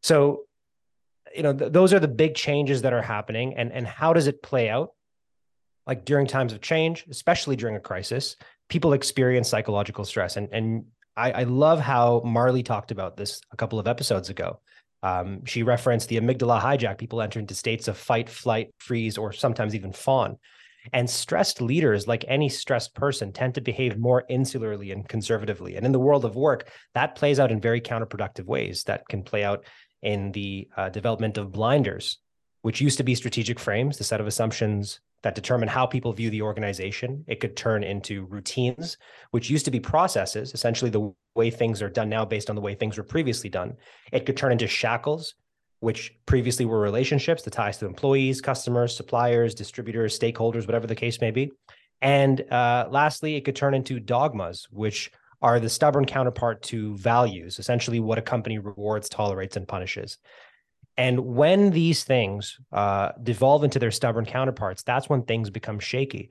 So, 0.02 0.46
you 1.36 1.44
know, 1.44 1.54
th- 1.54 1.72
those 1.72 1.94
are 1.94 2.00
the 2.00 2.08
big 2.08 2.36
changes 2.36 2.82
that 2.82 2.94
are 2.94 3.02
happening, 3.02 3.56
and 3.56 3.72
and 3.72 3.86
how 3.86 4.14
does 4.14 4.28
it 4.28 4.42
play 4.42 4.70
out? 4.70 4.94
Like 5.86 6.06
during 6.06 6.26
times 6.26 6.54
of 6.54 6.62
change, 6.62 7.06
especially 7.12 7.56
during 7.56 7.76
a 7.76 7.80
crisis, 7.80 8.36
people 8.70 8.94
experience 8.94 9.48
psychological 9.48 10.06
stress, 10.06 10.38
and 10.38 10.50
and 10.52 10.86
I, 11.16 11.32
I 11.32 11.44
love 11.44 11.80
how 11.80 12.24
Marley 12.26 12.64
talked 12.64 12.90
about 12.90 13.16
this 13.16 13.40
a 13.52 13.56
couple 13.56 13.78
of 13.78 13.88
episodes 13.88 14.30
ago 14.30 14.60
um, 15.06 15.46
she 15.46 15.62
referenced 15.62 16.10
the 16.10 16.20
amygdala 16.20 16.60
hijack. 16.60 16.98
People 16.98 17.22
enter 17.22 17.40
into 17.40 17.54
states 17.54 17.88
of 17.88 17.96
fight, 17.96 18.28
flight, 18.28 18.74
freeze, 18.80 19.20
or 19.20 19.32
sometimes 19.32 19.76
even 19.76 19.94
fawn. 19.94 20.38
And 20.94 21.08
stressed 21.08 21.62
leaders, 21.62 22.08
like 22.08 22.26
any 22.28 22.50
stressed 22.50 22.96
person, 22.96 23.32
tend 23.32 23.54
to 23.54 23.62
behave 23.62 24.00
more 24.00 24.24
insularly 24.32 24.92
and 24.92 25.08
conservatively. 25.08 25.76
And 25.76 25.86
in 25.86 25.92
the 25.92 26.00
world 26.00 26.26
of 26.26 26.36
work, 26.36 26.72
that 26.96 27.14
plays 27.14 27.40
out 27.40 27.52
in 27.52 27.62
very 27.62 27.82
counterproductive 27.82 28.46
ways. 28.46 28.84
That 28.86 29.08
can 29.08 29.22
play 29.22 29.44
out 29.44 29.66
in 30.02 30.32
the 30.32 30.70
uh, 30.76 30.90
development 30.90 31.38
of 31.38 31.52
blinders, 31.52 32.18
which 32.64 32.82
used 32.82 32.98
to 32.98 33.04
be 33.04 33.14
strategic 33.14 33.60
frames, 33.60 34.00
the 34.00 34.04
set 34.04 34.22
of 34.22 34.26
assumptions 34.26 35.02
that 35.26 35.34
determine 35.34 35.68
how 35.68 35.88
people 35.88 36.14
view 36.14 36.30
the 36.30 36.44
organization. 36.44 37.26
It 37.28 37.40
could 37.40 37.58
turn 37.58 37.84
into 37.84 38.26
routines, 38.26 38.98
which 39.32 39.50
used 39.50 39.66
to 39.66 39.72
be 39.72 39.80
processes, 39.80 40.54
essentially 40.54 40.92
the 40.92 41.12
way 41.34 41.50
things 41.50 41.82
are 41.82 41.90
done 41.90 42.10
now 42.10 42.26
based 42.26 42.48
on 42.48 42.56
the 42.56 42.62
way 42.62 42.76
things 42.76 42.96
were 42.96 43.04
previously 43.04 43.50
done. 43.50 43.76
It 44.14 44.28
could 44.28 44.38
turn 44.38 44.52
into 44.52 44.68
shackles, 44.68 45.34
which 45.80 46.14
previously 46.28 46.66
were 46.66 46.80
relationships, 46.80 47.42
the 47.42 47.50
ties 47.50 47.80
to 47.80 47.88
employees, 47.88 48.40
customers, 48.40 48.96
suppliers, 48.96 49.56
distributors, 49.56 50.18
stakeholders, 50.18 50.68
whatever 50.68 50.86
the 50.86 50.94
case 50.94 51.20
may 51.20 51.32
be. 51.32 51.52
And 52.04 52.42
uh, 52.52 52.88
lastly, 52.92 53.36
it 53.36 53.46
could 53.46 53.56
turn 53.56 53.74
into 53.74 54.00
dogmas, 54.00 54.68
which 54.70 55.12
are 55.42 55.60
the 55.60 55.70
stubborn 55.70 56.06
counterpart 56.06 56.62
to 56.64 56.96
values, 56.98 57.58
essentially 57.58 58.00
what 58.00 58.20
a 58.20 58.22
company 58.22 58.60
rewards, 58.60 59.10
tolerates, 59.10 59.58
and 59.58 59.68
punishes. 59.68 60.20
And 60.98 61.20
when 61.20 61.72
these 61.72 62.04
things 62.04 62.58
uh, 62.72 63.12
devolve 63.22 63.64
into 63.64 63.80
their 63.80 63.92
stubborn 63.92 64.26
counterparts, 64.26 64.84
that's 64.84 65.10
when 65.10 65.24
things 65.24 65.50
become 65.50 65.80
shaky. 65.80 66.30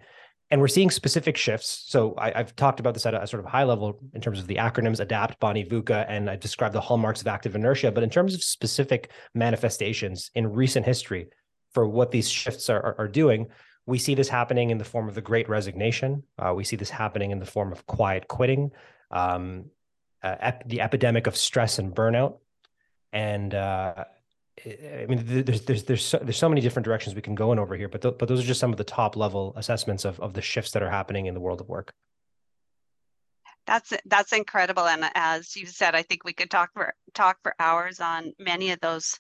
And 0.51 0.61
we're 0.61 0.69
seeing 0.69 0.91
specific 0.91 1.37
shifts. 1.37 1.85
So 1.87 2.15
I, 2.17 2.31
have 2.37 2.55
talked 2.55 2.81
about 2.81 2.95
this 2.95 3.07
at 3.07 3.15
a, 3.15 3.27
sort 3.27 3.45
of 3.45 3.51
high 3.51 3.65
level 3.65 3.99
in 4.15 4.21
terms 4.21 4.39
of 4.39 4.47
the 4.47 4.57
acronyms 4.57 5.01
ADAPT, 5.01 5.39
BANI 5.41 5.65
VUCA, 5.65 6.07
and 6.09 6.31
I've 6.31 6.41
described 6.41 6.75
the 6.75 6.81
hallmarks 6.81 7.21
of 7.21 7.27
active 7.27 7.55
inertia. 7.55 7.91
But 7.93 8.05
in 8.05 8.11
terms 8.11 8.35
of 8.35 8.43
specific 8.43 9.11
manifestations 9.35 10.31
in 10.35 10.53
recent 10.53 10.87
history 10.87 11.29
for 11.73 11.89
what 11.89 12.11
these 12.11 12.29
shifts 12.29 12.71
are, 12.71 12.81
are, 12.81 12.95
are 13.01 13.09
doing, 13.09 13.49
we 13.87 13.99
see 13.99 14.15
this 14.15 14.29
happening 14.29 14.71
in 14.71 14.79
the 14.79 14.85
form 14.85 15.09
of 15.09 15.15
the 15.15 15.21
great 15.21 15.49
resignation. 15.49 16.23
Uh, 16.39 16.55
we 16.55 16.65
see 16.65 16.77
this 16.77 16.91
happening 16.91 17.33
in 17.33 17.39
the 17.39 17.47
form 17.47 17.73
of 17.73 17.87
quiet 17.87 18.29
quitting, 18.29 18.71
um, 19.11 19.67
uh, 20.23 20.37
ep- 20.41 20.69
the 20.69 20.81
epidemic 20.81 21.27
of 21.27 21.37
stress 21.37 21.79
and 21.79 21.95
burnout. 21.95 22.39
And 23.13 23.55
uh, 23.55 24.05
I 24.65 25.07
mean, 25.09 25.23
there's 25.45 25.63
there's 25.63 25.85
there's 25.85 26.05
so, 26.05 26.19
there's 26.23 26.37
so 26.37 26.49
many 26.49 26.61
different 26.61 26.85
directions 26.85 27.15
we 27.15 27.23
can 27.23 27.35
go 27.35 27.53
in 27.53 27.59
over 27.59 27.77
here, 27.77 27.89
but 27.89 28.03
th- 28.03 28.15
but 28.19 28.29
those 28.29 28.41
are 28.41 28.47
just 28.47 28.61
some 28.61 28.71
of 28.71 28.77
the 28.77 28.85
top 28.85 29.17
level 29.17 29.53
assessments 29.57 30.05
of 30.05 30.21
of 30.21 30.35
the 30.35 30.43
shifts 30.43 30.71
that 30.73 30.83
are 30.83 30.91
happening 30.91 31.27
in 31.27 31.35
the 31.35 31.41
world 31.41 31.61
of 31.61 31.69
work. 31.69 31.93
That's 33.67 33.93
that's 34.07 34.33
incredible, 34.33 34.87
and 34.87 35.11
as 35.15 35.57
you 35.57 35.67
said, 35.67 35.95
I 35.95 36.03
think 36.03 36.25
we 36.25 36.33
could 36.33 36.51
talk 36.51 36.71
for 36.73 36.95
talk 37.15 37.39
for 37.43 37.55
hours 37.59 38.01
on 38.01 38.33
many 38.39 38.71
of 38.71 38.81
those 38.81 39.19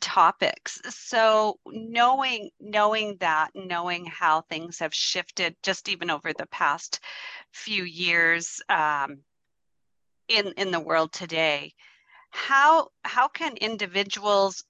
topics. 0.00 0.80
So 0.90 1.58
knowing 1.66 2.50
knowing 2.60 3.16
that, 3.20 3.50
knowing 3.54 4.04
how 4.04 4.42
things 4.42 4.78
have 4.80 4.94
shifted 4.94 5.56
just 5.62 5.88
even 5.88 6.10
over 6.10 6.32
the 6.32 6.46
past 6.46 7.00
few 7.52 7.84
years 7.84 8.60
um, 8.68 9.20
in 10.28 10.52
in 10.56 10.70
the 10.70 10.80
world 10.80 11.12
today, 11.12 11.72
how 12.30 12.88
how 13.04 13.28
can 13.28 13.56
individuals 13.56 14.64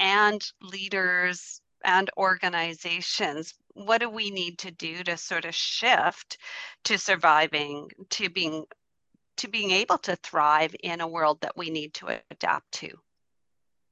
and 0.00 0.50
leaders 0.62 1.60
and 1.84 2.10
organizations 2.16 3.54
what 3.74 4.00
do 4.00 4.10
we 4.10 4.30
need 4.30 4.58
to 4.58 4.70
do 4.70 5.02
to 5.04 5.16
sort 5.16 5.44
of 5.44 5.54
shift 5.54 6.38
to 6.84 6.98
surviving 6.98 7.88
to 8.08 8.28
being 8.28 8.64
to 9.36 9.48
being 9.48 9.70
able 9.70 9.98
to 9.98 10.16
thrive 10.16 10.74
in 10.82 11.00
a 11.00 11.08
world 11.08 11.40
that 11.40 11.56
we 11.56 11.70
need 11.70 11.94
to 11.94 12.06
adapt 12.30 12.70
to 12.72 12.88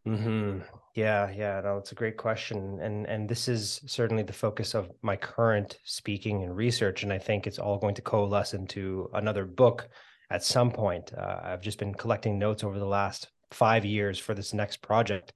mm-hmm. 0.07 0.59
yeah 0.95 1.31
yeah 1.31 1.61
no 1.63 1.79
it's 1.79 1.93
a 1.93 1.95
great 1.95 2.17
question 2.17 2.79
and 2.83 3.07
and 3.07 3.29
this 3.29 3.49
is 3.49 3.81
certainly 3.87 4.23
the 4.23 4.33
focus 4.33 4.75
of 4.75 4.91
my 5.03 5.17
current 5.17 5.79
speaking 5.85 6.43
and 6.43 6.57
research 6.57 7.03
and 7.03 7.13
i 7.13 7.19
think 7.19 7.47
it's 7.47 7.59
all 7.59 7.79
going 7.79 7.95
to 7.95 8.03
coalesce 8.03 8.55
into 8.55 9.09
another 9.15 9.45
book 9.45 9.89
at 10.31 10.43
some 10.43 10.71
point 10.71 11.13
uh, 11.15 11.41
i've 11.45 11.63
just 11.63 11.79
been 11.79 11.95
collecting 11.95 12.39
notes 12.39 12.65
over 12.65 12.79
the 12.79 12.87
last 12.87 13.29
five 13.51 13.85
years 13.85 14.19
for 14.19 14.35
this 14.35 14.53
next 14.53 14.83
project 14.83 15.33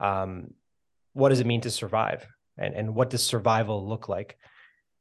um, 0.00 0.54
what 1.12 1.28
does 1.28 1.40
it 1.40 1.46
mean 1.46 1.60
to 1.62 1.70
survive? 1.70 2.26
And, 2.58 2.74
and 2.74 2.94
what 2.94 3.10
does 3.10 3.22
survival 3.22 3.88
look 3.88 4.08
like? 4.08 4.36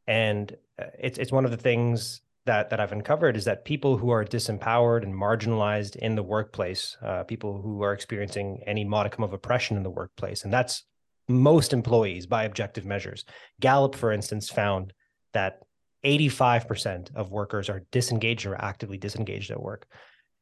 And 0.07 0.55
uh, 0.79 0.85
it's, 0.97 1.17
it's 1.17 1.31
one 1.31 1.45
of 1.45 1.51
the 1.51 1.57
things 1.57 2.21
that, 2.45 2.69
that 2.69 2.79
i've 2.79 2.93
uncovered 2.93 3.35
is 3.37 3.45
that 3.45 3.65
people 3.65 3.97
who 3.97 4.09
are 4.09 4.25
disempowered 4.25 5.03
and 5.03 5.13
marginalized 5.13 5.97
in 5.97 6.15
the 6.15 6.23
workplace 6.23 6.97
uh, 7.03 7.21
people 7.23 7.61
who 7.61 7.83
are 7.83 7.93
experiencing 7.93 8.63
any 8.65 8.83
modicum 8.83 9.23
of 9.23 9.33
oppression 9.33 9.77
in 9.77 9.83
the 9.83 9.89
workplace 9.89 10.45
and 10.45 10.51
that's 10.51 10.83
most 11.29 11.73
employees 11.73 12.25
by 12.25 12.43
objective 12.43 12.85
measures. 12.85 13.23
Gallup 13.61 13.95
for 13.95 14.11
instance 14.11 14.49
found 14.49 14.93
that 15.33 15.59
85% 16.03 17.13
of 17.15 17.31
workers 17.31 17.69
are 17.69 17.83
disengaged 17.91 18.45
or 18.45 18.55
actively 18.55 18.97
disengaged 18.97 19.51
at 19.51 19.61
work. 19.61 19.85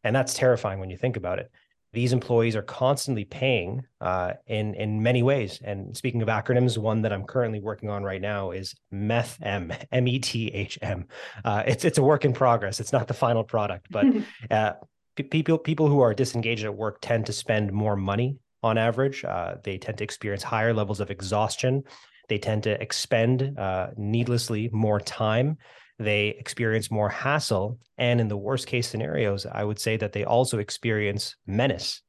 And 0.04 0.16
that's 0.16 0.34
terrifying 0.34 0.80
when 0.80 0.90
you 0.90 0.98
think 0.98 1.18
about 1.18 1.40
it 1.40 1.52
these 1.98 2.14
employees 2.14 2.56
are 2.56 2.62
constantly 2.62 3.26
paying 3.26 3.84
uh, 4.02 4.34
in 4.46 4.76
in 4.76 5.02
many 5.02 5.24
ways. 5.24 5.60
And 5.64 5.98
speaking 5.98 6.22
of 6.22 6.28
acronyms, 6.28 6.78
one 6.78 7.02
that 7.02 7.12
I'm 7.12 7.24
currently 7.24 7.60
working 7.60 7.90
on 7.90 8.04
right 8.04 8.22
now 8.22 8.52
is 8.52 8.76
METHM, 8.94 9.76
M 9.92 10.08
E 10.08 10.20
T 10.20 10.50
H 10.50 10.78
M. 10.84 11.08
Uh, 11.44 11.64
it's 11.66 11.84
it's 11.86 11.98
a 11.98 12.04
work 12.04 12.24
in 12.24 12.34
progress. 12.34 12.80
It's 12.80 12.94
not 12.94 13.08
the 13.08 13.16
final 13.16 13.44
product, 13.44 13.88
but 13.90 14.06
uh, 14.52 14.74
people 15.16 15.58
people 15.58 15.88
who 15.88 16.02
are 16.02 16.14
disengaged 16.14 16.66
at 16.66 16.76
work 16.76 17.00
tend 17.02 17.26
to 17.26 17.34
spend 17.34 17.74
more 17.74 17.96
money 17.96 18.38
on 18.62 18.78
average. 18.78 19.26
Uh, 19.26 19.56
they 19.64 19.80
tend 19.80 19.98
to 19.98 20.04
experience 20.04 20.44
higher 20.44 20.76
levels 20.76 21.00
of 21.00 21.10
exhaustion. 21.10 21.82
They 22.30 22.38
tend 22.38 22.62
to 22.64 22.80
expend 22.80 23.58
uh, 23.58 23.88
needlessly 23.98 24.70
more 24.72 25.00
time 25.00 25.58
they 26.00 26.30
experience 26.30 26.92
more 26.92 27.10
hassle. 27.10 27.80
And 27.98 28.22
in 28.22 28.28
the 28.28 28.38
worst 28.38 28.68
case 28.68 28.88
scenarios, 28.88 29.46
I 29.46 29.64
would 29.64 29.80
say 29.80 29.98
that 29.98 30.14
they 30.14 30.24
also 30.24 30.60
experience 30.60 31.36
menace, 31.46 32.02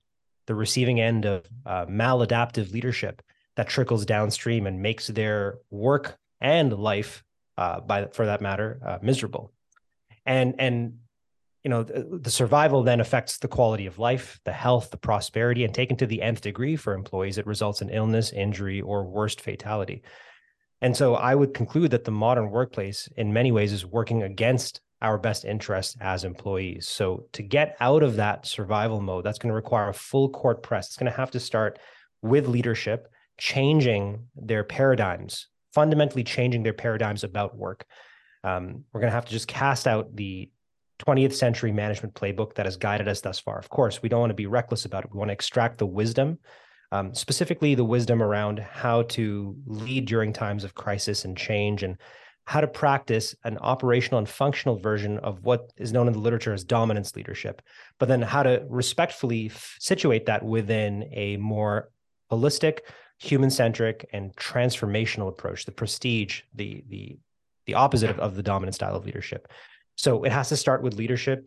the 0.46 0.54
receiving 0.54 1.00
end 1.00 1.24
of 1.24 1.46
uh, 1.64 1.86
maladaptive 1.86 2.72
leadership 2.72 3.22
that 3.56 3.68
trickles 3.68 4.06
downstream 4.06 4.66
and 4.66 4.80
makes 4.80 5.08
their 5.08 5.58
work 5.70 6.16
and 6.40 6.72
life, 6.72 7.24
uh, 7.56 7.80
by 7.80 8.06
for 8.06 8.26
that 8.26 8.40
matter, 8.40 8.80
uh, 8.84 8.98
miserable. 9.02 9.52
And 10.24 10.54
and 10.58 10.98
you 11.64 11.70
know 11.70 11.82
the, 11.82 12.20
the, 12.22 12.30
survival 12.30 12.82
then 12.84 13.00
affects 13.00 13.38
the 13.38 13.48
quality 13.48 13.86
of 13.86 13.98
life, 13.98 14.38
the 14.44 14.52
health, 14.52 14.90
the 14.90 14.96
prosperity, 14.96 15.64
and 15.64 15.74
taken 15.74 15.96
to 15.96 16.06
the 16.06 16.22
nth 16.22 16.40
degree 16.40 16.76
for 16.76 16.94
employees, 16.94 17.36
it 17.36 17.46
results 17.46 17.82
in 17.82 17.90
illness, 17.90 18.32
injury, 18.32 18.80
or 18.80 19.04
worst 19.04 19.40
fatality. 19.40 20.02
And 20.80 20.96
so 20.96 21.14
I 21.14 21.34
would 21.34 21.54
conclude 21.54 21.90
that 21.90 22.04
the 22.04 22.10
modern 22.10 22.50
workplace, 22.50 23.08
in 23.16 23.32
many 23.32 23.50
ways, 23.52 23.72
is 23.72 23.84
working 23.84 24.22
against 24.22 24.80
our 25.02 25.18
best 25.18 25.44
interests 25.44 25.96
as 26.00 26.24
employees. 26.24 26.88
So 26.88 27.26
to 27.32 27.42
get 27.42 27.76
out 27.80 28.02
of 28.02 28.16
that 28.16 28.46
survival 28.46 29.00
mode, 29.00 29.24
that's 29.24 29.38
going 29.38 29.50
to 29.50 29.54
require 29.54 29.88
a 29.88 29.94
full 29.94 30.28
court 30.28 30.62
press. 30.62 30.88
It's 30.88 30.96
going 30.96 31.10
to 31.10 31.16
have 31.16 31.30
to 31.32 31.40
start 31.40 31.78
with 32.22 32.48
leadership 32.48 33.08
changing 33.38 34.26
their 34.34 34.64
paradigms, 34.64 35.48
fundamentally 35.72 36.24
changing 36.24 36.64
their 36.64 36.72
paradigms 36.72 37.22
about 37.22 37.56
work. 37.56 37.84
Um, 38.42 38.84
we're 38.92 39.00
going 39.00 39.10
to 39.10 39.14
have 39.14 39.26
to 39.26 39.32
just 39.32 39.48
cast 39.48 39.86
out 39.86 40.14
the 40.14 40.50
20th 41.00 41.34
century 41.34 41.70
management 41.70 42.14
playbook 42.14 42.54
that 42.54 42.66
has 42.66 42.76
guided 42.76 43.06
us 43.06 43.20
thus 43.20 43.38
far. 43.38 43.58
Of 43.58 43.68
course, 43.68 44.02
we 44.02 44.08
don't 44.08 44.20
want 44.20 44.30
to 44.30 44.34
be 44.34 44.46
reckless 44.46 44.84
about 44.84 45.04
it. 45.04 45.10
We 45.12 45.18
want 45.18 45.28
to 45.28 45.34
extract 45.34 45.78
the 45.78 45.86
wisdom 45.86 46.38
um, 46.92 47.14
specifically 47.14 47.74
the 47.74 47.84
wisdom 47.84 48.22
around 48.22 48.58
how 48.58 49.02
to 49.02 49.56
lead 49.66 50.06
during 50.06 50.32
times 50.32 50.64
of 50.64 50.74
crisis 50.74 51.24
and 51.24 51.36
change 51.36 51.82
and 51.82 51.96
how 52.46 52.62
to 52.62 52.66
practice 52.66 53.34
an 53.44 53.58
operational 53.58 54.18
and 54.18 54.28
functional 54.28 54.78
version 54.78 55.18
of 55.18 55.44
what 55.44 55.70
is 55.76 55.92
known 55.92 56.06
in 56.06 56.14
the 56.14 56.18
literature 56.18 56.54
as 56.54 56.64
dominance 56.64 57.14
leadership, 57.14 57.60
but 57.98 58.08
then 58.08 58.22
how 58.22 58.42
to 58.42 58.64
respectfully 58.70 59.46
f- 59.46 59.76
situate 59.78 60.24
that 60.24 60.42
within 60.42 61.06
a 61.12 61.36
more 61.36 61.90
holistic, 62.32 62.78
human-centric, 63.18 64.08
and 64.14 64.34
transformational 64.36 65.28
approach, 65.28 65.66
the 65.66 65.72
prestige, 65.72 66.40
the 66.54 66.82
the 66.88 67.18
the 67.66 67.74
opposite 67.74 68.08
of, 68.08 68.18
of 68.18 68.34
the 68.34 68.42
dominant 68.42 68.74
style 68.74 68.96
of 68.96 69.04
leadership. 69.04 69.46
So 69.96 70.24
it 70.24 70.32
has 70.32 70.48
to 70.48 70.56
start 70.56 70.82
with 70.82 70.94
leadership 70.94 71.46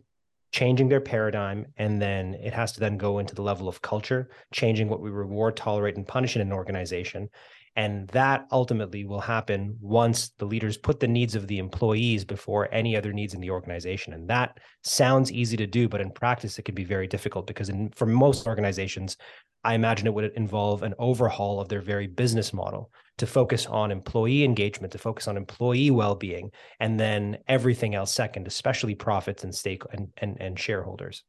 changing 0.52 0.88
their 0.88 1.00
paradigm 1.00 1.66
and 1.78 2.00
then 2.00 2.34
it 2.34 2.52
has 2.52 2.72
to 2.72 2.80
then 2.80 2.96
go 2.96 3.18
into 3.18 3.34
the 3.34 3.42
level 3.42 3.68
of 3.68 3.82
culture 3.82 4.28
changing 4.52 4.88
what 4.88 5.00
we 5.00 5.10
reward 5.10 5.56
tolerate 5.56 5.96
and 5.96 6.06
punish 6.06 6.36
in 6.36 6.42
an 6.42 6.52
organization 6.52 7.28
and 7.76 8.08
that 8.08 8.46
ultimately 8.52 9.04
will 9.04 9.20
happen 9.20 9.76
once 9.80 10.30
the 10.38 10.44
leaders 10.44 10.76
put 10.76 11.00
the 11.00 11.08
needs 11.08 11.34
of 11.34 11.46
the 11.46 11.58
employees 11.58 12.24
before 12.24 12.68
any 12.72 12.96
other 12.96 13.12
needs 13.12 13.34
in 13.34 13.40
the 13.40 13.50
organization 13.50 14.12
and 14.12 14.28
that 14.28 14.58
sounds 14.82 15.32
easy 15.32 15.56
to 15.56 15.66
do 15.66 15.88
but 15.88 16.00
in 16.00 16.10
practice 16.10 16.58
it 16.58 16.62
can 16.62 16.74
be 16.74 16.84
very 16.84 17.06
difficult 17.06 17.46
because 17.46 17.68
in, 17.68 17.90
for 17.90 18.06
most 18.06 18.46
organizations 18.46 19.16
I 19.64 19.74
imagine 19.74 20.06
it 20.06 20.14
would 20.14 20.32
involve 20.34 20.82
an 20.82 20.94
overhaul 20.98 21.60
of 21.60 21.68
their 21.68 21.80
very 21.80 22.08
business 22.08 22.52
model 22.52 22.90
to 23.18 23.26
focus 23.26 23.66
on 23.66 23.92
employee 23.92 24.42
engagement, 24.42 24.92
to 24.92 24.98
focus 24.98 25.28
on 25.28 25.36
employee 25.36 25.90
well-being, 25.90 26.50
and 26.80 26.98
then 26.98 27.38
everything 27.46 27.94
else 27.94 28.12
second, 28.12 28.46
especially 28.46 28.94
profits 28.94 29.44
and 29.44 29.54
stake 29.54 29.82
and, 29.92 30.08
and, 30.16 30.36
and 30.40 30.58
shareholders. 30.58 31.22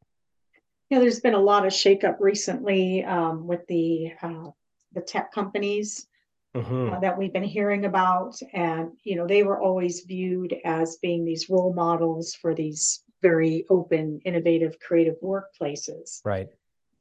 Yeah, 0.89 0.99
there's 0.99 1.19
been 1.19 1.35
a 1.35 1.39
lot 1.39 1.65
of 1.65 1.73
shakeup 1.73 2.17
recently 2.19 3.03
um, 3.03 3.47
with 3.47 3.65
the 3.67 4.13
uh, 4.21 4.49
the 4.93 5.01
tech 5.01 5.31
companies 5.31 6.07
mm-hmm. 6.55 6.93
uh, 6.93 6.99
that 6.99 7.17
we've 7.17 7.33
been 7.33 7.43
hearing 7.43 7.85
about, 7.85 8.35
and 8.53 8.91
you 9.03 9.15
know 9.15 9.27
they 9.27 9.43
were 9.43 9.59
always 9.59 10.01
viewed 10.01 10.55
as 10.65 10.97
being 11.01 11.25
these 11.25 11.49
role 11.49 11.73
models 11.73 12.33
for 12.35 12.53
these 12.53 13.03
very 13.21 13.65
open, 13.69 14.19
innovative, 14.25 14.77
creative 14.79 15.15
workplaces. 15.21 16.19
Right 16.25 16.49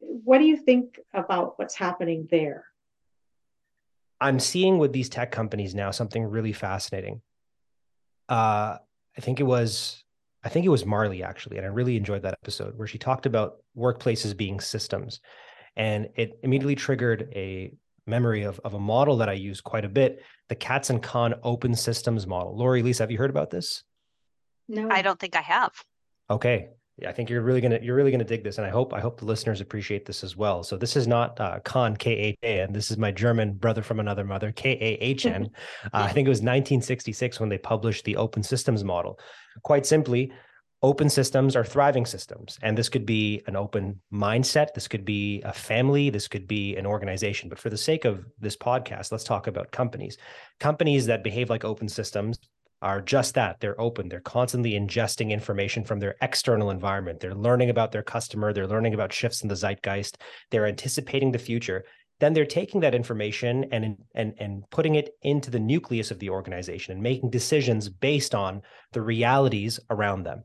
what 0.02 0.38
do 0.38 0.44
you 0.44 0.56
think 0.56 0.98
about 1.14 1.58
what's 1.58 1.74
happening 1.74 2.28
there? 2.30 2.64
I'm 4.20 4.38
seeing 4.38 4.78
with 4.78 4.92
these 4.92 5.08
tech 5.08 5.32
companies 5.32 5.74
now 5.74 5.90
something 5.90 6.24
really 6.24 6.52
fascinating. 6.52 7.22
Uh, 8.28 8.78
I 9.16 9.20
think 9.20 9.40
it 9.40 9.44
was, 9.44 10.04
I 10.44 10.48
think 10.48 10.64
it 10.64 10.70
was 10.70 10.84
Marley 10.84 11.22
actually, 11.22 11.56
and 11.56 11.66
I 11.66 11.70
really 11.70 11.96
enjoyed 11.96 12.22
that 12.22 12.36
episode 12.42 12.76
where 12.76 12.86
she 12.86 12.98
talked 12.98 13.26
about 13.26 13.58
workplaces 13.76 14.36
being 14.36 14.60
systems, 14.60 15.20
and 15.76 16.08
it 16.16 16.38
immediately 16.42 16.76
triggered 16.76 17.32
a 17.34 17.72
memory 18.06 18.42
of, 18.42 18.60
of 18.64 18.74
a 18.74 18.78
model 18.78 19.16
that 19.18 19.28
I 19.28 19.34
use 19.34 19.60
quite 19.60 19.84
a 19.84 19.88
bit, 19.88 20.22
the 20.48 20.54
Katz 20.54 20.90
and 20.90 21.02
Kahn 21.02 21.34
open 21.42 21.74
systems 21.74 22.26
model. 22.26 22.56
Lori, 22.56 22.82
Lisa, 22.82 23.02
have 23.02 23.10
you 23.10 23.18
heard 23.18 23.30
about 23.30 23.50
this? 23.50 23.84
No, 24.68 24.88
I 24.90 25.02
don't 25.02 25.18
think 25.18 25.36
I 25.36 25.42
have. 25.42 25.72
Okay, 26.30 26.70
I 27.06 27.12
think 27.12 27.30
you're 27.30 27.42
really 27.42 27.60
gonna 27.60 27.78
you're 27.82 27.96
really 27.96 28.10
gonna 28.10 28.24
dig 28.24 28.44
this, 28.44 28.58
and 28.58 28.66
I 28.66 28.70
hope 28.70 28.92
I 28.92 29.00
hope 29.00 29.18
the 29.18 29.24
listeners 29.24 29.60
appreciate 29.60 30.04
this 30.04 30.22
as 30.22 30.36
well. 30.36 30.62
So 30.62 30.76
this 30.76 30.96
is 30.96 31.08
not 31.08 31.38
uh, 31.40 31.60
Kahn 31.60 31.96
K 31.96 32.12
H 32.12 32.36
A 32.42 32.62
N. 32.62 32.72
This 32.72 32.90
is 32.90 32.96
my 32.96 33.10
German 33.10 33.54
brother 33.54 33.82
from 33.82 33.98
another 33.98 34.24
mother 34.24 34.52
K 34.52 34.72
A 34.72 35.04
H 35.04 35.26
N. 35.26 35.50
uh, 35.84 35.88
I 35.92 36.12
think 36.12 36.26
it 36.26 36.30
was 36.30 36.38
1966 36.38 37.40
when 37.40 37.48
they 37.48 37.58
published 37.58 38.04
the 38.04 38.16
open 38.16 38.42
systems 38.42 38.84
model. 38.84 39.18
Quite 39.62 39.86
simply, 39.86 40.32
open 40.82 41.08
systems 41.08 41.54
are 41.56 41.64
thriving 41.64 42.06
systems, 42.06 42.58
and 42.62 42.76
this 42.76 42.88
could 42.88 43.06
be 43.06 43.42
an 43.46 43.56
open 43.56 44.00
mindset. 44.12 44.74
This 44.74 44.88
could 44.88 45.04
be 45.04 45.40
a 45.42 45.52
family. 45.52 46.10
This 46.10 46.28
could 46.28 46.48
be 46.48 46.76
an 46.76 46.86
organization. 46.86 47.48
But 47.48 47.58
for 47.58 47.70
the 47.70 47.76
sake 47.76 48.04
of 48.04 48.24
this 48.38 48.56
podcast, 48.56 49.12
let's 49.12 49.24
talk 49.24 49.46
about 49.46 49.70
companies. 49.70 50.18
Companies 50.60 51.06
that 51.06 51.24
behave 51.24 51.50
like 51.50 51.64
open 51.64 51.88
systems 51.88 52.38
are 52.80 53.00
just 53.00 53.34
that 53.34 53.60
they're 53.60 53.80
open 53.80 54.08
they're 54.08 54.18
constantly 54.18 54.72
ingesting 54.72 55.30
information 55.30 55.84
from 55.84 56.00
their 56.00 56.16
external 56.20 56.70
environment 56.70 57.20
they're 57.20 57.32
learning 57.32 57.70
about 57.70 57.92
their 57.92 58.02
customer 58.02 58.52
they're 58.52 58.66
learning 58.66 58.92
about 58.92 59.12
shifts 59.12 59.42
in 59.42 59.48
the 59.48 59.54
zeitgeist 59.54 60.18
they're 60.50 60.66
anticipating 60.66 61.30
the 61.30 61.38
future 61.38 61.84
then 62.22 62.32
they're 62.32 62.46
taking 62.46 62.80
that 62.80 62.94
information 62.94 63.66
and 63.72 63.96
and 64.14 64.34
and 64.38 64.62
putting 64.70 64.94
it 64.94 65.16
into 65.22 65.50
the 65.50 65.58
nucleus 65.58 66.12
of 66.12 66.20
the 66.20 66.30
organization 66.30 66.92
and 66.92 67.02
making 67.02 67.28
decisions 67.30 67.88
based 67.88 68.32
on 68.32 68.62
the 68.92 69.02
realities 69.02 69.80
around 69.90 70.22
them. 70.22 70.44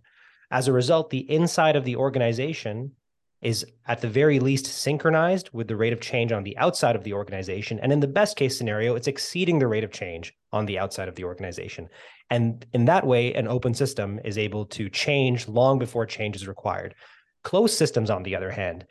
As 0.49 0.67
a 0.67 0.73
result, 0.73 1.09
the 1.09 1.29
inside 1.29 1.75
of 1.75 1.83
the 1.83 1.95
organization 1.95 2.93
is 3.41 3.65
at 3.87 4.01
the 4.01 4.07
very 4.07 4.39
least 4.39 4.65
synchronized 4.65 5.49
with 5.53 5.67
the 5.67 5.75
rate 5.75 5.93
of 5.93 6.01
change 6.01 6.31
on 6.31 6.43
the 6.43 6.57
outside 6.57 6.95
of 6.95 7.03
the 7.03 7.13
organization. 7.13 7.79
And 7.81 7.91
in 7.91 7.99
the 7.99 8.07
best 8.07 8.35
case 8.35 8.57
scenario, 8.57 8.95
it's 8.95 9.07
exceeding 9.07 9.59
the 9.59 9.67
rate 9.67 9.83
of 9.83 9.91
change 9.91 10.33
on 10.51 10.65
the 10.65 10.79
outside 10.79 11.07
of 11.07 11.15
the 11.15 11.23
organization. 11.23 11.87
And 12.29 12.65
in 12.73 12.85
that 12.85 13.05
way, 13.05 13.33
an 13.33 13.47
open 13.47 13.73
system 13.73 14.19
is 14.25 14.37
able 14.37 14.65
to 14.67 14.89
change 14.89 15.47
long 15.47 15.77
before 15.77 16.05
change 16.05 16.35
is 16.35 16.47
required. 16.47 16.95
Closed 17.43 17.77
systems, 17.77 18.09
on 18.09 18.23
the 18.23 18.35
other 18.35 18.51
hand, 18.51 18.85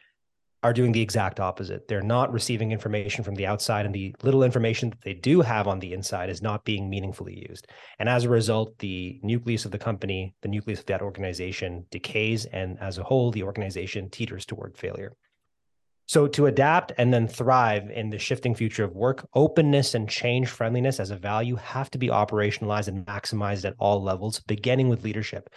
are 0.67 0.73
doing 0.73 0.91
the 0.91 1.01
exact 1.01 1.39
opposite. 1.39 1.87
They're 1.87 2.03
not 2.03 2.33
receiving 2.33 2.73
information 2.73 3.23
from 3.23 3.37
the 3.37 3.47
outside, 3.47 3.87
and 3.87 3.95
the 3.95 4.13
little 4.25 4.43
information 4.43 4.91
that 4.91 5.01
they 5.03 5.15
do 5.15 5.41
have 5.41 5.69
on 5.69 5.79
the 5.79 5.93
inside 5.93 6.29
is 6.29 6.43
not 6.43 6.65
being 6.65 6.91
meaningfully 6.91 7.47
used. 7.49 7.69
And 8.01 8.09
as 8.09 8.25
a 8.25 8.29
result, 8.29 8.77
the 8.79 9.21
nucleus 9.23 9.65
of 9.65 9.71
the 9.71 9.79
company, 9.79 10.35
the 10.43 10.49
nucleus 10.49 10.81
of 10.81 10.87
that 10.87 11.03
organization 11.03 11.87
decays, 11.93 12.47
and 12.47 12.81
as 12.81 12.99
a 12.99 13.05
whole, 13.05 13.31
the 13.31 13.45
organization 13.45 14.11
teeters 14.11 14.45
toward 14.45 14.77
failure. 14.77 15.13
So, 16.09 16.27
to 16.27 16.47
adapt 16.47 16.93
and 16.99 17.15
then 17.15 17.29
thrive 17.29 17.89
in 17.91 18.11
the 18.11 18.19
shifting 18.19 18.55
future 18.55 18.85
of 18.85 18.97
work, 18.97 19.29
openness 19.35 19.95
and 19.95 20.09
change 20.09 20.49
friendliness 20.49 20.99
as 20.99 21.11
a 21.13 21.17
value 21.17 21.55
have 21.57 21.91
to 21.93 21.99
be 21.99 22.09
operationalized 22.09 22.89
and 22.89 23.07
maximized 23.07 23.65
at 23.65 23.75
all 23.79 24.03
levels, 24.03 24.41
beginning 24.41 24.89
with 24.89 25.05
leadership. 25.05 25.49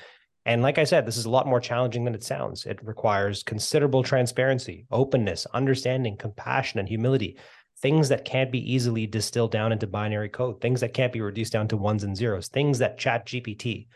And 0.46 0.62
like 0.62 0.77
I 0.77 0.84
said, 0.84 1.05
this 1.05 1.17
is 1.17 1.25
a 1.25 1.29
lot 1.29 1.48
more 1.48 1.60
challenging 1.60 2.05
than 2.05 2.15
it 2.15 2.24
sounds. 2.24 2.65
It 2.65 2.79
requires 2.84 3.43
considerable 3.43 4.03
transparency, 4.03 4.86
openness, 4.89 5.46
understanding, 5.53 6.17
compassion, 6.17 6.79
and 6.79 6.88
humility. 6.88 7.38
Things 7.81 8.10
that 8.10 8.25
can't 8.25 8.51
be 8.51 8.74
easily 8.74 9.05
distilled 9.05 9.51
down 9.51 9.72
into 9.72 9.88
binary 9.88 10.29
code, 10.29 10.60
things 10.60 10.81
that 10.81 10.93
can't 10.93 11.13
be 11.13 11.22
reduced 11.22 11.53
down 11.53 11.67
to 11.69 11.77
ones 11.77 12.03
and 12.03 12.15
zeros, 12.15 12.48
things 12.48 12.79
that 12.79 12.98
Chat 12.98 13.25
GPT 13.25 13.88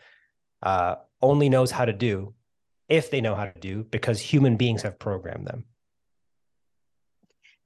uh, 0.62 0.96
only 1.20 1.48
knows 1.48 1.70
how 1.70 1.84
to 1.84 1.92
do 1.92 2.34
if 2.88 3.10
they 3.10 3.20
know 3.20 3.34
how 3.34 3.46
to 3.46 3.60
do 3.60 3.84
because 3.84 4.20
human 4.20 4.56
beings 4.56 4.82
have 4.82 4.98
programmed 4.98 5.46
them. 5.46 5.64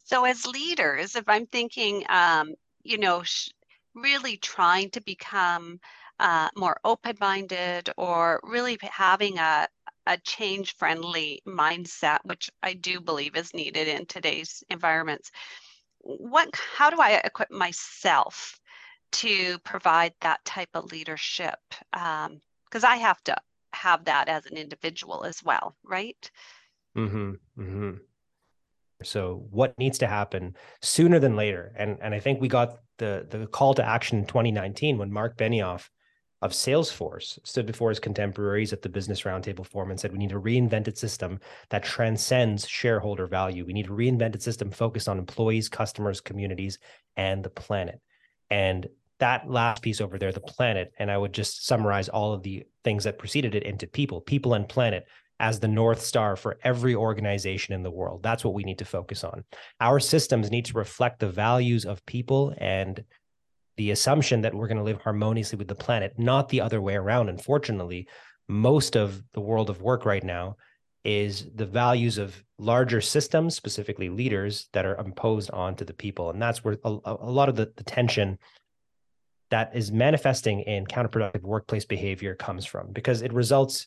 So, 0.04 0.24
as 0.24 0.46
leaders, 0.46 1.16
if 1.16 1.24
I'm 1.28 1.46
thinking, 1.46 2.04
um, 2.08 2.54
you 2.82 2.98
know, 2.98 3.22
sh- 3.22 3.50
really 3.94 4.36
trying 4.38 4.90
to 4.90 5.00
become 5.00 5.80
uh, 6.20 6.48
more 6.56 6.78
open-minded 6.84 7.90
or 7.96 8.40
really 8.42 8.78
having 8.82 9.38
a, 9.38 9.68
a 10.06 10.18
change-friendly 10.18 11.42
mindset, 11.46 12.18
which 12.24 12.50
I 12.62 12.74
do 12.74 13.00
believe 13.00 13.36
is 13.36 13.54
needed 13.54 13.88
in 13.88 14.06
today's 14.06 14.62
environments. 14.70 15.30
What, 16.00 16.48
how 16.54 16.90
do 16.90 17.00
I 17.00 17.20
equip 17.24 17.50
myself 17.50 18.58
to 19.10 19.58
provide 19.60 20.14
that 20.20 20.44
type 20.44 20.70
of 20.74 20.92
leadership? 20.92 21.58
Because 21.92 22.84
um, 22.84 22.84
I 22.84 22.96
have 22.96 23.22
to 23.24 23.36
have 23.72 24.04
that 24.06 24.28
as 24.28 24.46
an 24.46 24.56
individual 24.56 25.24
as 25.24 25.42
well, 25.42 25.76
right? 25.84 26.30
Mm-hmm. 26.96 27.32
Mm-hmm. 27.58 27.90
So 29.04 29.46
what 29.50 29.78
needs 29.78 29.98
to 29.98 30.06
happen 30.06 30.56
sooner 30.82 31.18
than 31.18 31.36
later? 31.36 31.72
And 31.76 31.98
and 32.00 32.14
I 32.14 32.20
think 32.20 32.40
we 32.40 32.48
got 32.48 32.78
the 32.98 33.26
the 33.28 33.46
call 33.46 33.74
to 33.74 33.84
action 33.84 34.18
in 34.18 34.26
2019 34.26 34.98
when 34.98 35.12
Mark 35.12 35.36
Benioff 35.36 35.88
of 36.40 36.52
Salesforce 36.52 37.38
stood 37.44 37.66
before 37.66 37.88
his 37.88 37.98
contemporaries 37.98 38.72
at 38.72 38.82
the 38.82 38.88
Business 38.88 39.22
Roundtable 39.22 39.66
Forum 39.66 39.90
and 39.90 39.98
said, 39.98 40.12
We 40.12 40.18
need 40.18 40.32
a 40.32 40.36
reinvented 40.36 40.96
system 40.96 41.40
that 41.70 41.82
transcends 41.82 42.68
shareholder 42.68 43.26
value. 43.26 43.64
We 43.64 43.72
need 43.72 43.86
a 43.86 43.90
reinvented 43.90 44.42
system 44.42 44.70
focused 44.70 45.08
on 45.08 45.18
employees, 45.18 45.68
customers, 45.68 46.20
communities, 46.20 46.78
and 47.16 47.42
the 47.42 47.50
planet. 47.50 48.00
And 48.50 48.86
that 49.18 49.50
last 49.50 49.82
piece 49.82 50.00
over 50.00 50.16
there, 50.16 50.32
the 50.32 50.40
planet, 50.40 50.92
and 50.98 51.10
I 51.10 51.18
would 51.18 51.32
just 51.32 51.66
summarize 51.66 52.08
all 52.08 52.32
of 52.32 52.42
the 52.42 52.64
things 52.84 53.04
that 53.04 53.18
preceded 53.18 53.54
it 53.54 53.64
into 53.64 53.86
people, 53.86 54.20
people 54.20 54.54
and 54.54 54.68
planet 54.68 55.06
as 55.40 55.60
the 55.60 55.68
North 55.68 56.00
Star 56.00 56.36
for 56.36 56.58
every 56.64 56.94
organization 56.94 57.74
in 57.74 57.82
the 57.82 57.90
world. 57.90 58.22
That's 58.22 58.44
what 58.44 58.54
we 58.54 58.64
need 58.64 58.78
to 58.78 58.84
focus 58.84 59.22
on. 59.22 59.44
Our 59.80 60.00
systems 60.00 60.50
need 60.50 60.64
to 60.66 60.78
reflect 60.78 61.20
the 61.20 61.30
values 61.30 61.84
of 61.84 62.04
people 62.06 62.54
and 62.58 63.04
the 63.78 63.92
assumption 63.92 64.42
that 64.42 64.52
we're 64.52 64.66
going 64.66 64.76
to 64.76 64.82
live 64.82 65.00
harmoniously 65.00 65.56
with 65.56 65.68
the 65.68 65.74
planet, 65.74 66.12
not 66.18 66.48
the 66.48 66.60
other 66.60 66.82
way 66.82 66.96
around. 66.96 67.28
Unfortunately, 67.28 68.06
most 68.48 68.96
of 68.96 69.22
the 69.32 69.40
world 69.40 69.70
of 69.70 69.80
work 69.80 70.04
right 70.04 70.24
now 70.24 70.56
is 71.04 71.46
the 71.54 71.64
values 71.64 72.18
of 72.18 72.42
larger 72.58 73.00
systems, 73.00 73.54
specifically 73.54 74.08
leaders, 74.08 74.68
that 74.72 74.84
are 74.84 74.96
imposed 74.96 75.50
onto 75.52 75.84
the 75.84 75.94
people. 75.94 76.30
And 76.30 76.42
that's 76.42 76.64
where 76.64 76.76
a, 76.84 76.98
a 77.04 77.30
lot 77.30 77.48
of 77.48 77.54
the, 77.54 77.72
the 77.76 77.84
tension 77.84 78.38
that 79.50 79.70
is 79.74 79.92
manifesting 79.92 80.60
in 80.60 80.84
counterproductive 80.84 81.42
workplace 81.42 81.84
behavior 81.84 82.34
comes 82.34 82.66
from 82.66 82.92
because 82.92 83.22
it 83.22 83.32
results 83.32 83.86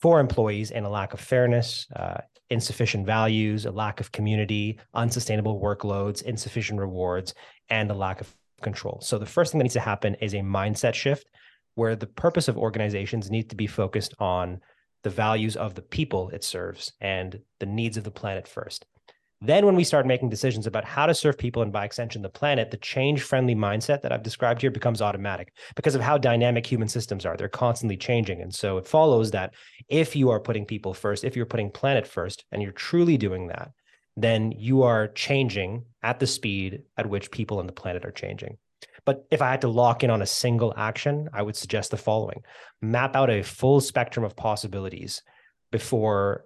for 0.00 0.18
employees 0.18 0.70
in 0.70 0.84
a 0.84 0.90
lack 0.90 1.12
of 1.12 1.20
fairness, 1.20 1.86
uh, 1.94 2.22
insufficient 2.48 3.04
values, 3.06 3.66
a 3.66 3.70
lack 3.70 4.00
of 4.00 4.10
community, 4.12 4.78
unsustainable 4.94 5.60
workloads, 5.60 6.22
insufficient 6.22 6.80
rewards, 6.80 7.34
and 7.68 7.90
a 7.90 7.94
lack 7.94 8.22
of 8.22 8.34
control. 8.62 9.00
So 9.02 9.18
the 9.18 9.26
first 9.26 9.52
thing 9.52 9.58
that 9.58 9.64
needs 9.64 9.74
to 9.74 9.80
happen 9.80 10.14
is 10.16 10.34
a 10.34 10.38
mindset 10.38 10.94
shift 10.94 11.28
where 11.74 11.96
the 11.96 12.06
purpose 12.06 12.48
of 12.48 12.58
organizations 12.58 13.30
need 13.30 13.50
to 13.50 13.56
be 13.56 13.66
focused 13.66 14.14
on 14.18 14.60
the 15.02 15.10
values 15.10 15.56
of 15.56 15.74
the 15.74 15.82
people 15.82 16.30
it 16.30 16.44
serves 16.44 16.92
and 17.00 17.40
the 17.58 17.66
needs 17.66 17.96
of 17.96 18.04
the 18.04 18.10
planet 18.10 18.46
first. 18.46 18.84
Then, 19.42 19.64
when 19.64 19.74
we 19.74 19.84
start 19.84 20.06
making 20.06 20.28
decisions 20.28 20.66
about 20.66 20.84
how 20.84 21.06
to 21.06 21.14
serve 21.14 21.38
people 21.38 21.62
and 21.62 21.72
by 21.72 21.86
extension 21.86 22.20
the 22.20 22.28
planet, 22.28 22.70
the 22.70 22.76
change 22.76 23.22
friendly 23.22 23.54
mindset 23.54 24.02
that 24.02 24.12
I've 24.12 24.22
described 24.22 24.60
here 24.60 24.70
becomes 24.70 25.00
automatic 25.00 25.54
because 25.74 25.94
of 25.94 26.02
how 26.02 26.18
dynamic 26.18 26.66
human 26.66 26.88
systems 26.88 27.24
are. 27.24 27.38
They're 27.38 27.48
constantly 27.48 27.96
changing. 27.96 28.42
And 28.42 28.54
so 28.54 28.76
it 28.76 28.86
follows 28.86 29.30
that 29.30 29.54
if 29.88 30.14
you 30.14 30.28
are 30.28 30.40
putting 30.40 30.66
people 30.66 30.92
first, 30.92 31.24
if 31.24 31.36
you're 31.36 31.46
putting 31.46 31.70
planet 31.70 32.06
first, 32.06 32.44
and 32.52 32.62
you're 32.62 32.72
truly 32.72 33.16
doing 33.16 33.46
that, 33.46 33.70
then 34.16 34.52
you 34.52 34.82
are 34.82 35.08
changing 35.08 35.84
at 36.02 36.20
the 36.20 36.26
speed 36.26 36.82
at 36.96 37.08
which 37.08 37.30
people 37.30 37.58
on 37.58 37.66
the 37.66 37.72
planet 37.72 38.04
are 38.04 38.10
changing. 38.10 38.58
But 39.04 39.26
if 39.30 39.42
I 39.42 39.50
had 39.50 39.62
to 39.62 39.68
lock 39.68 40.04
in 40.04 40.10
on 40.10 40.22
a 40.22 40.26
single 40.26 40.74
action, 40.76 41.28
I 41.32 41.42
would 41.42 41.56
suggest 41.56 41.90
the 41.90 41.96
following 41.96 42.42
map 42.80 43.16
out 43.16 43.30
a 43.30 43.42
full 43.42 43.80
spectrum 43.80 44.24
of 44.24 44.36
possibilities 44.36 45.22
before, 45.70 46.44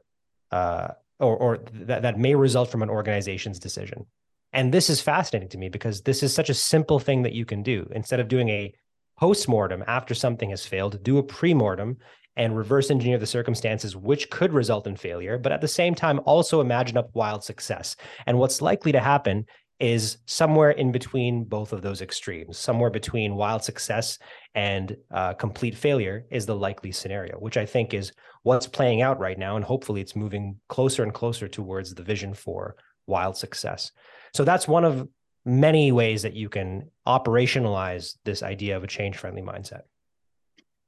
uh, 0.51 0.89
or, 1.19 1.37
or 1.37 1.59
that, 1.73 2.03
that 2.03 2.19
may 2.19 2.35
result 2.35 2.71
from 2.71 2.83
an 2.83 2.91
organization's 2.91 3.59
decision. 3.59 4.07
And 4.53 4.73
this 4.73 4.89
is 4.89 5.01
fascinating 5.01 5.49
to 5.51 5.59
me 5.59 5.69
because 5.69 6.03
this 6.03 6.23
is 6.23 6.33
such 6.33 6.49
a 6.49 6.55
simple 6.55 6.99
thing 6.99 7.23
that 7.23 7.33
you 7.33 7.45
can 7.45 7.63
do. 7.63 7.89
Instead 7.93 8.21
of 8.21 8.29
doing 8.29 8.49
a 8.49 8.73
post-mortem 9.19 9.85
after 9.87 10.15
something 10.15 10.51
has 10.51 10.67
failed, 10.67 11.03
do 11.03 11.19
a 11.19 11.23
pre-mortem 11.23 11.99
and 12.37 12.57
reverse 12.57 12.91
engineer 12.91 13.19
the 13.19 13.27
circumstances 13.27 13.97
which 13.97 14.31
could 14.31 14.53
result 14.53 14.87
in 14.87 14.97
failure, 14.97 15.39
but 15.39 15.53
at 15.53 15.61
the 15.61 15.69
same 15.69 15.95
time, 15.95 16.21
also 16.25 16.61
imagine 16.61 16.97
up 16.97 17.11
wild 17.15 17.45
success. 17.45 17.97
And 18.27 18.39
what's 18.39 18.61
likely 18.61 18.93
to 18.93 19.01
happen 19.01 19.47
is 19.81 20.19
somewhere 20.27 20.71
in 20.71 20.93
between 20.93 21.45
both 21.45 21.73
of 21.73 21.83
those 21.83 22.01
extremes, 22.01 22.59
somewhere 22.59 22.91
between 22.91 23.35
wild 23.35 23.63
success 23.63 24.19
and 24.55 24.97
uh, 25.13 25.35
complete 25.35 25.77
failure 25.77 26.25
is 26.31 26.47
the 26.47 26.55
likely 26.55 26.93
scenario, 26.93 27.37
which 27.39 27.57
I 27.57 27.67
think 27.67 27.93
is 27.93 28.13
what's 28.45 28.67
playing 28.67 29.03
out 29.03 29.19
right 29.19 29.39
now. 29.39 29.57
And 29.57 29.65
hopefully 29.65 30.01
it's 30.01 30.15
moving 30.15 30.61
closer 30.69 31.03
and 31.03 31.13
closer 31.13 31.49
towards 31.49 31.93
the 31.93 32.05
vision 32.05 32.35
for 32.35 32.77
wild 33.07 33.37
success. 33.37 33.91
So 34.33 34.45
that's 34.45 34.69
one 34.69 34.85
of 34.85 35.09
many 35.45 35.93
ways 35.93 36.23
that 36.23 36.35
you 36.35 36.49
can 36.49 36.91
operationalize 37.07 38.15
this 38.25 38.43
idea 38.43 38.77
of 38.77 38.85
a 38.85 38.89
change 38.89 39.17
friendly 39.17 39.43
mindset. 39.43 39.83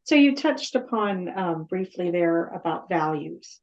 So 0.07 0.15
you 0.15 0.37
touched 0.37 0.77
upon 0.77 1.37
um, 1.37 1.65
briefly 1.65 2.13
there 2.13 2.47
about 2.47 2.89
values. 2.89 3.59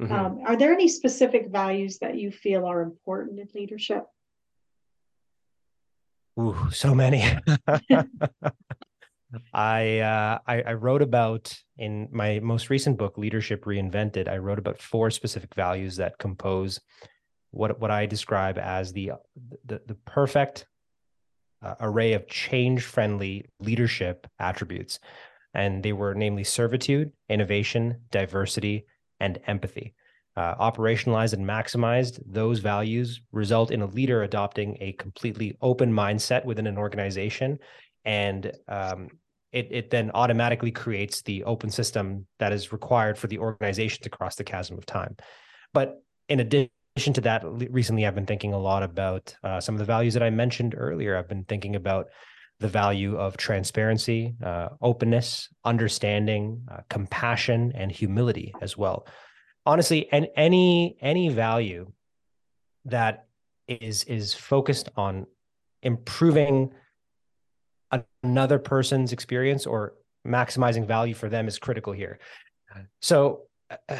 Mm-hmm. 0.00 0.12
Um, 0.12 0.40
are 0.46 0.56
there 0.56 0.72
any 0.72 0.86
specific 0.86 1.48
values 1.50 1.98
that 1.98 2.16
you 2.16 2.30
feel 2.30 2.64
are 2.64 2.80
important 2.80 3.40
in 3.40 3.48
leadership? 3.54 4.04
Ooh, 6.38 6.68
so 6.70 6.94
many. 6.94 7.24
I, 9.52 9.98
uh, 9.98 10.38
I, 10.46 10.62
I 10.62 10.72
wrote 10.74 11.02
about 11.02 11.58
in 11.76 12.08
my 12.12 12.38
most 12.38 12.70
recent 12.70 12.96
book, 12.96 13.18
Leadership 13.18 13.64
Reinvented. 13.64 14.28
I 14.28 14.38
wrote 14.38 14.60
about 14.60 14.80
four 14.80 15.10
specific 15.10 15.56
values 15.56 15.96
that 15.96 16.18
compose 16.18 16.80
what 17.50 17.80
what 17.80 17.90
I 17.90 18.06
describe 18.06 18.58
as 18.58 18.92
the 18.92 19.12
the, 19.66 19.82
the 19.86 19.96
perfect 20.06 20.66
uh, 21.62 21.74
array 21.80 22.12
of 22.12 22.28
change 22.28 22.84
friendly 22.84 23.50
leadership 23.58 24.28
attributes 24.38 25.00
and 25.54 25.82
they 25.82 25.92
were 25.92 26.14
namely 26.14 26.44
servitude, 26.44 27.12
innovation, 27.28 27.96
diversity, 28.10 28.86
and 29.18 29.38
empathy. 29.46 29.94
Uh, 30.36 30.54
operationalized 30.56 31.32
and 31.32 31.44
maximized, 31.44 32.20
those 32.24 32.60
values 32.60 33.20
result 33.32 33.70
in 33.70 33.82
a 33.82 33.86
leader 33.86 34.22
adopting 34.22 34.76
a 34.80 34.92
completely 34.92 35.56
open 35.60 35.92
mindset 35.92 36.44
within 36.44 36.66
an 36.66 36.78
organization. 36.78 37.58
And 38.04 38.52
um, 38.68 39.08
it, 39.52 39.68
it 39.70 39.90
then 39.90 40.12
automatically 40.14 40.70
creates 40.70 41.22
the 41.22 41.44
open 41.44 41.70
system 41.70 42.26
that 42.38 42.52
is 42.52 42.72
required 42.72 43.18
for 43.18 43.26
the 43.26 43.38
organization 43.38 44.02
to 44.04 44.08
cross 44.08 44.36
the 44.36 44.44
chasm 44.44 44.78
of 44.78 44.86
time. 44.86 45.16
But 45.74 46.00
in 46.28 46.40
addition 46.40 47.12
to 47.14 47.20
that, 47.22 47.42
recently 47.44 48.06
I've 48.06 48.14
been 48.14 48.26
thinking 48.26 48.52
a 48.52 48.58
lot 48.58 48.84
about 48.84 49.34
uh, 49.42 49.60
some 49.60 49.74
of 49.74 49.80
the 49.80 49.84
values 49.84 50.14
that 50.14 50.22
I 50.22 50.30
mentioned 50.30 50.74
earlier. 50.78 51.16
I've 51.16 51.28
been 51.28 51.44
thinking 51.44 51.74
about 51.74 52.06
the 52.60 52.68
value 52.68 53.16
of 53.16 53.36
transparency, 53.36 54.34
uh, 54.44 54.68
openness, 54.80 55.48
understanding, 55.64 56.62
uh, 56.70 56.80
compassion, 56.88 57.72
and 57.74 57.90
humility 57.90 58.54
as 58.60 58.76
well. 58.76 59.06
Honestly, 59.66 60.08
and 60.12 60.28
any 60.36 60.96
any 61.00 61.28
value 61.30 61.90
that 62.84 63.26
is 63.66 64.04
is 64.04 64.34
focused 64.34 64.90
on 64.96 65.26
improving 65.82 66.72
another 68.22 68.58
person's 68.58 69.12
experience 69.12 69.66
or 69.66 69.94
maximizing 70.26 70.86
value 70.86 71.14
for 71.14 71.28
them 71.28 71.48
is 71.48 71.58
critical 71.58 71.92
here. 71.92 72.18
So. 73.00 73.42
Uh, 73.88 73.96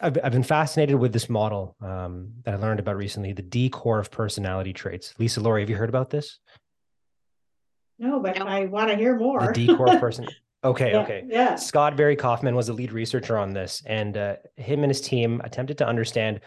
I've, 0.00 0.16
I've 0.22 0.30
been 0.30 0.44
fascinated 0.44 0.94
with 0.94 1.12
this 1.12 1.28
model 1.28 1.74
um, 1.80 2.30
that 2.44 2.54
I 2.54 2.56
learned 2.56 2.78
about 2.78 2.96
recently, 2.96 3.32
the 3.32 3.42
D 3.42 3.68
core 3.68 3.98
of 3.98 4.12
personality 4.12 4.72
traits. 4.72 5.12
Lisa 5.18 5.40
Lori, 5.40 5.62
have 5.62 5.68
you 5.68 5.74
heard 5.74 5.88
about 5.88 6.08
this? 6.08 6.38
No, 7.98 8.20
but 8.20 8.40
I 8.40 8.66
want 8.66 8.90
to 8.90 8.96
hear 8.96 9.16
more. 9.16 9.52
The 9.52 9.66
decor 9.66 9.86
person. 10.00 10.26
Okay, 10.64 10.92
yeah, 10.92 11.00
okay. 11.00 11.24
Yeah. 11.26 11.54
Scott 11.54 11.96
Barry 11.96 12.16
Kaufman 12.16 12.54
was 12.54 12.66
the 12.66 12.72
lead 12.72 12.92
researcher 12.92 13.38
on 13.38 13.52
this, 13.52 13.82
and 13.86 14.16
uh, 14.16 14.36
him 14.56 14.82
and 14.82 14.90
his 14.90 15.00
team 15.00 15.40
attempted 15.44 15.78
to 15.78 15.86
understand 15.86 16.40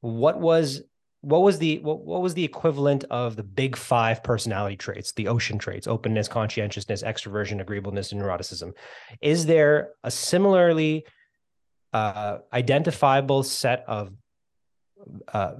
what 0.00 0.40
was 0.40 0.82
what 1.22 1.42
was 1.42 1.58
the 1.58 1.78
what, 1.78 2.04
what 2.04 2.22
was 2.22 2.34
the 2.34 2.44
equivalent 2.44 3.04
of 3.10 3.36
the 3.36 3.42
big 3.42 3.76
five 3.76 4.22
personality 4.22 4.76
traits, 4.76 5.12
the 5.12 5.28
ocean 5.28 5.58
traits: 5.58 5.86
openness, 5.86 6.28
conscientiousness, 6.28 7.02
extroversion, 7.02 7.60
agreeableness, 7.60 8.12
and 8.12 8.20
neuroticism. 8.20 8.72
Is 9.20 9.46
there 9.46 9.92
a 10.04 10.10
similarly 10.10 11.04
uh, 11.92 12.38
identifiable 12.52 13.42
set 13.42 13.84
of 13.88 14.12
uh, 15.32 15.54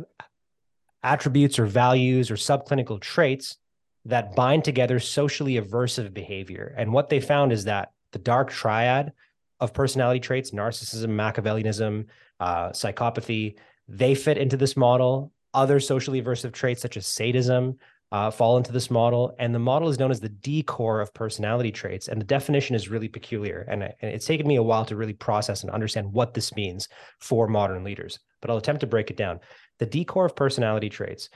attributes 1.02 1.58
or 1.58 1.66
values 1.66 2.30
or 2.30 2.34
subclinical 2.34 3.00
traits 3.00 3.56
that 4.04 4.34
bind 4.36 4.64
together 4.64 4.98
socially 5.00 5.54
aversive 5.54 6.12
behavior. 6.12 6.74
And 6.76 6.92
what 6.92 7.08
they 7.08 7.20
found 7.20 7.52
is 7.52 7.64
that 7.64 7.92
the 8.12 8.18
dark 8.18 8.50
triad 8.50 9.12
of 9.60 9.72
personality 9.72 10.20
traits, 10.20 10.50
narcissism, 10.50 11.10
Machiavellianism, 11.10 12.06
uh, 12.40 12.68
psychopathy, 12.70 13.56
they 13.88 14.14
fit 14.14 14.38
into 14.38 14.56
this 14.56 14.76
model. 14.76 15.32
Other 15.54 15.80
socially 15.80 16.20
aversive 16.20 16.52
traits, 16.52 16.82
such 16.82 16.96
as 16.96 17.06
sadism, 17.06 17.78
uh, 18.12 18.30
fall 18.30 18.56
into 18.56 18.72
this 18.72 18.90
model. 18.90 19.34
And 19.38 19.54
the 19.54 19.58
model 19.58 19.88
is 19.88 19.98
known 19.98 20.10
as 20.10 20.20
the 20.20 20.28
D 20.28 20.62
core 20.62 21.00
of 21.00 21.14
personality 21.14 21.72
traits. 21.72 22.08
And 22.08 22.20
the 22.20 22.26
definition 22.26 22.76
is 22.76 22.88
really 22.88 23.08
peculiar. 23.08 23.66
And, 23.68 23.82
and 23.82 23.94
it's 24.00 24.26
taken 24.26 24.46
me 24.46 24.56
a 24.56 24.62
while 24.62 24.84
to 24.84 24.96
really 24.96 25.14
process 25.14 25.62
and 25.62 25.70
understand 25.70 26.12
what 26.12 26.34
this 26.34 26.54
means 26.54 26.88
for 27.20 27.48
modern 27.48 27.84
leaders. 27.84 28.18
But 28.40 28.50
I'll 28.50 28.58
attempt 28.58 28.80
to 28.80 28.86
break 28.86 29.10
it 29.10 29.16
down. 29.16 29.40
The 29.78 29.86
D 29.86 30.04
core 30.04 30.26
of 30.26 30.36
personality 30.36 30.90
traits 30.90 31.30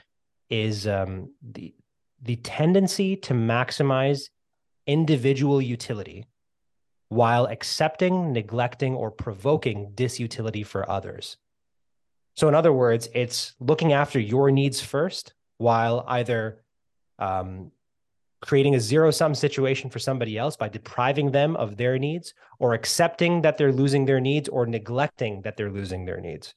is 0.49 0.87
um, 0.87 1.33
the 1.41 1.73
the 2.21 2.35
tendency 2.37 3.15
to 3.15 3.33
maximize 3.33 4.29
individual 4.85 5.61
utility 5.61 6.25
while 7.09 7.45
accepting, 7.45 8.31
neglecting, 8.33 8.93
or 8.93 9.09
provoking 9.09 9.91
disutility 9.95 10.65
for 10.65 10.89
others. 10.89 11.37
So, 12.35 12.47
in 12.47 12.55
other 12.55 12.71
words, 12.71 13.09
it's 13.13 13.55
looking 13.59 13.93
after 13.93 14.19
your 14.19 14.51
needs 14.51 14.79
first 14.79 15.33
while 15.57 16.05
either 16.07 16.63
um, 17.17 17.71
creating 18.41 18.75
a 18.75 18.79
zero 18.79 19.11
sum 19.11 19.35
situation 19.35 19.89
for 19.89 19.99
somebody 19.99 20.37
else 20.37 20.55
by 20.55 20.69
depriving 20.69 21.31
them 21.31 21.55
of 21.55 21.77
their 21.77 21.99
needs 21.99 22.33
or 22.59 22.73
accepting 22.73 23.41
that 23.41 23.57
they're 23.57 23.73
losing 23.73 24.05
their 24.05 24.21
needs 24.21 24.47
or 24.47 24.65
neglecting 24.65 25.41
that 25.41 25.57
they're 25.57 25.71
losing 25.71 26.05
their 26.05 26.21
needs. 26.21 26.53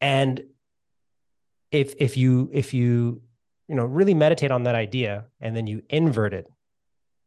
And 0.00 0.42
if 1.70 1.94
if 1.98 2.16
you 2.16 2.50
if 2.52 2.72
you 2.72 3.22
you 3.68 3.74
know 3.74 3.84
really 3.84 4.14
meditate 4.14 4.50
on 4.50 4.64
that 4.64 4.74
idea 4.74 5.24
and 5.40 5.56
then 5.56 5.66
you 5.66 5.82
invert 5.88 6.34
it 6.34 6.46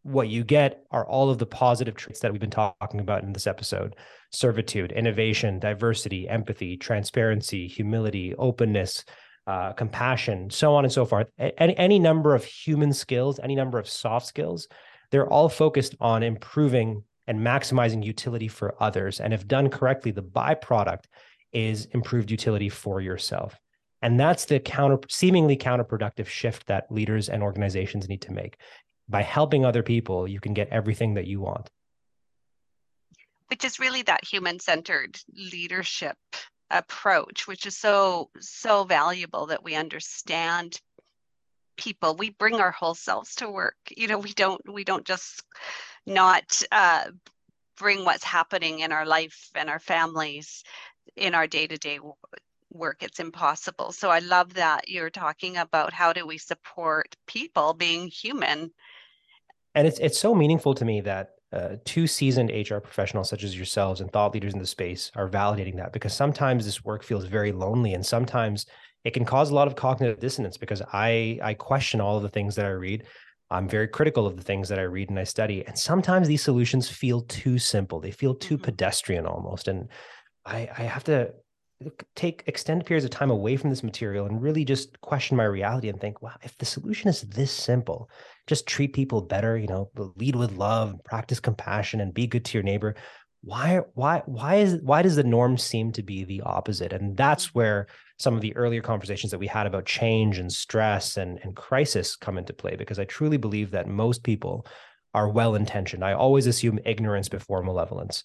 what 0.07 0.29
you 0.29 0.43
get 0.43 0.85
are 0.89 1.05
all 1.05 1.29
of 1.29 1.37
the 1.37 1.45
positive 1.45 1.95
traits 1.95 2.21
that 2.21 2.31
we've 2.31 2.39
been 2.39 2.49
talking 2.49 3.01
about 3.01 3.23
in 3.23 3.33
this 3.33 3.45
episode. 3.45 3.93
Servitude 4.31 4.93
innovation 4.93 5.59
diversity 5.59 6.29
empathy 6.29 6.77
transparency 6.77 7.67
humility 7.67 8.33
openness 8.35 9.03
uh, 9.47 9.73
compassion 9.73 10.49
so 10.49 10.75
on 10.75 10.85
and 10.85 10.93
so 10.93 11.05
forth. 11.05 11.27
Any, 11.37 11.77
any 11.77 11.99
number 11.99 12.35
of 12.35 12.43
human 12.43 12.93
skills 12.93 13.39
any 13.43 13.55
number 13.55 13.79
of 13.79 13.87
soft 13.87 14.25
skills 14.25 14.67
they're 15.11 15.27
all 15.27 15.49
focused 15.49 15.95
on 15.99 16.23
improving 16.23 17.03
and 17.27 17.39
maximizing 17.39 18.03
utility 18.03 18.47
for 18.47 18.81
others. 18.81 19.19
And 19.19 19.33
if 19.33 19.47
done 19.47 19.69
correctly 19.69 20.11
the 20.11 20.23
byproduct 20.23 21.05
is 21.51 21.85
improved 21.87 22.31
utility 22.31 22.69
for 22.69 23.01
yourself 23.01 23.57
and 24.01 24.19
that's 24.19 24.45
the 24.45 24.59
counter 24.59 24.99
seemingly 25.09 25.57
counterproductive 25.57 26.27
shift 26.27 26.67
that 26.67 26.91
leaders 26.91 27.29
and 27.29 27.41
organizations 27.43 28.07
need 28.07 28.21
to 28.21 28.31
make. 28.31 28.57
By 29.09 29.21
helping 29.21 29.65
other 29.65 29.83
people, 29.83 30.27
you 30.27 30.39
can 30.39 30.53
get 30.53 30.69
everything 30.69 31.13
that 31.15 31.27
you 31.27 31.39
want. 31.39 31.69
Which 33.47 33.63
is 33.63 33.79
really 33.79 34.01
that 34.03 34.25
human-centered 34.25 35.17
leadership 35.33 36.17
approach, 36.69 37.47
which 37.47 37.65
is 37.65 37.77
so 37.77 38.29
so 38.39 38.83
valuable 38.83 39.45
that 39.47 39.63
we 39.63 39.75
understand 39.75 40.81
people. 41.77 42.15
We 42.15 42.31
bring 42.31 42.55
our 42.55 42.71
whole 42.71 42.95
selves 42.95 43.35
to 43.35 43.49
work. 43.49 43.77
You 43.95 44.07
know, 44.07 44.17
we 44.17 44.33
don't 44.33 44.61
we 44.71 44.83
don't 44.83 45.05
just 45.05 45.43
not 46.05 46.61
uh, 46.71 47.05
bring 47.77 48.03
what's 48.03 48.23
happening 48.23 48.79
in 48.79 48.91
our 48.91 49.05
life 49.05 49.49
and 49.55 49.69
our 49.69 49.79
families 49.79 50.63
in 51.15 51.33
our 51.33 51.47
day-to-day 51.47 51.99
work 52.77 53.01
it's 53.01 53.19
impossible 53.19 53.91
so 53.91 54.09
i 54.09 54.19
love 54.19 54.53
that 54.53 54.87
you're 54.87 55.09
talking 55.09 55.57
about 55.57 55.93
how 55.93 56.13
do 56.13 56.25
we 56.25 56.37
support 56.37 57.15
people 57.25 57.73
being 57.73 58.07
human 58.07 58.71
and 59.75 59.87
it's 59.87 59.99
it's 59.99 60.17
so 60.17 60.33
meaningful 60.33 60.73
to 60.73 60.85
me 60.85 61.01
that 61.01 61.31
uh, 61.53 61.77
two 61.85 62.07
seasoned 62.07 62.49
HR 62.49 62.79
professionals 62.79 63.29
such 63.29 63.43
as 63.43 63.55
yourselves 63.55 64.01
and 64.01 64.11
thought 64.11 64.33
leaders 64.33 64.53
in 64.53 64.59
the 64.59 64.67
space 64.67 65.11
are 65.15 65.29
validating 65.29 65.77
that 65.77 65.93
because 65.93 66.13
sometimes 66.13 66.65
this 66.65 66.83
work 66.83 67.03
feels 67.03 67.23
very 67.23 67.53
lonely 67.53 67.93
and 67.93 68.05
sometimes 68.05 68.65
it 69.05 69.13
can 69.13 69.23
cause 69.23 69.49
a 69.49 69.55
lot 69.55 69.67
of 69.67 69.75
cognitive 69.75 70.19
dissonance 70.19 70.57
because 70.57 70.81
I 70.91 71.39
I 71.41 71.53
question 71.53 72.01
all 72.01 72.17
of 72.17 72.23
the 72.23 72.29
things 72.29 72.55
that 72.55 72.65
I 72.65 72.71
read. 72.71 73.05
I'm 73.49 73.69
very 73.69 73.87
critical 73.87 74.27
of 74.27 74.35
the 74.35 74.43
things 74.43 74.67
that 74.67 74.79
I 74.79 74.83
read 74.83 75.09
and 75.09 75.17
I 75.17 75.23
study, 75.23 75.65
and 75.65 75.79
sometimes 75.79 76.27
these 76.27 76.43
solutions 76.43 76.89
feel 76.89 77.21
too 77.21 77.57
simple. 77.57 78.01
They 78.01 78.11
feel 78.11 78.35
too 78.35 78.55
mm-hmm. 78.55 78.65
pedestrian 78.65 79.25
almost, 79.25 79.69
and 79.69 79.87
I 80.45 80.69
I 80.77 80.83
have 80.83 81.05
to 81.05 81.33
take 82.15 82.43
extended 82.47 82.85
periods 82.85 83.05
of 83.05 83.11
time 83.11 83.29
away 83.29 83.55
from 83.55 83.69
this 83.69 83.83
material 83.83 84.25
and 84.25 84.41
really 84.41 84.65
just 84.65 84.99
question 85.01 85.37
my 85.37 85.43
reality 85.43 85.89
and 85.89 86.01
think, 86.01 86.21
wow, 86.21 86.35
if 86.43 86.57
the 86.57 86.65
solution 86.65 87.09
is 87.09 87.21
this 87.21 87.51
simple, 87.51 88.09
just 88.47 88.65
treat 88.65 88.93
people 88.93 89.21
better, 89.21 89.57
you 89.57 89.67
know, 89.67 89.89
lead 90.15 90.35
with 90.35 90.53
love, 90.53 90.95
practice 91.03 91.39
compassion, 91.39 92.01
and 92.01 92.13
be 92.13 92.25
good 92.25 92.45
to 92.45 92.57
your 92.57 92.63
neighbor. 92.63 92.95
Why, 93.41 93.81
why, 93.93 94.23
why 94.25 94.55
is 94.55 94.79
why 94.81 95.03
does 95.03 95.15
the 95.15 95.23
norm 95.23 95.57
seem 95.57 95.91
to 95.93 96.01
be 96.01 96.23
the 96.23 96.41
opposite? 96.41 96.93
And 96.93 97.15
that's 97.15 97.47
mm-hmm. 97.47 97.59
where 97.59 97.87
some 98.17 98.33
of 98.33 98.41
the 98.41 98.55
earlier 98.55 98.81
conversations 98.81 99.31
that 99.31 99.37
we 99.37 99.47
had 99.47 99.67
about 99.67 99.85
change 99.85 100.39
and 100.39 100.51
stress 100.51 101.17
and, 101.17 101.39
and 101.43 101.55
crisis 101.55 102.15
come 102.15 102.39
into 102.39 102.53
play, 102.53 102.75
because 102.75 102.97
I 102.97 103.05
truly 103.05 103.37
believe 103.37 103.71
that 103.71 103.87
most 103.87 104.23
people 104.23 104.65
are 105.13 105.29
well 105.29 105.55
intentioned. 105.55 106.03
I 106.03 106.13
always 106.13 106.47
assume 106.47 106.79
ignorance 106.83 107.29
before 107.29 107.61
malevolence. 107.63 108.23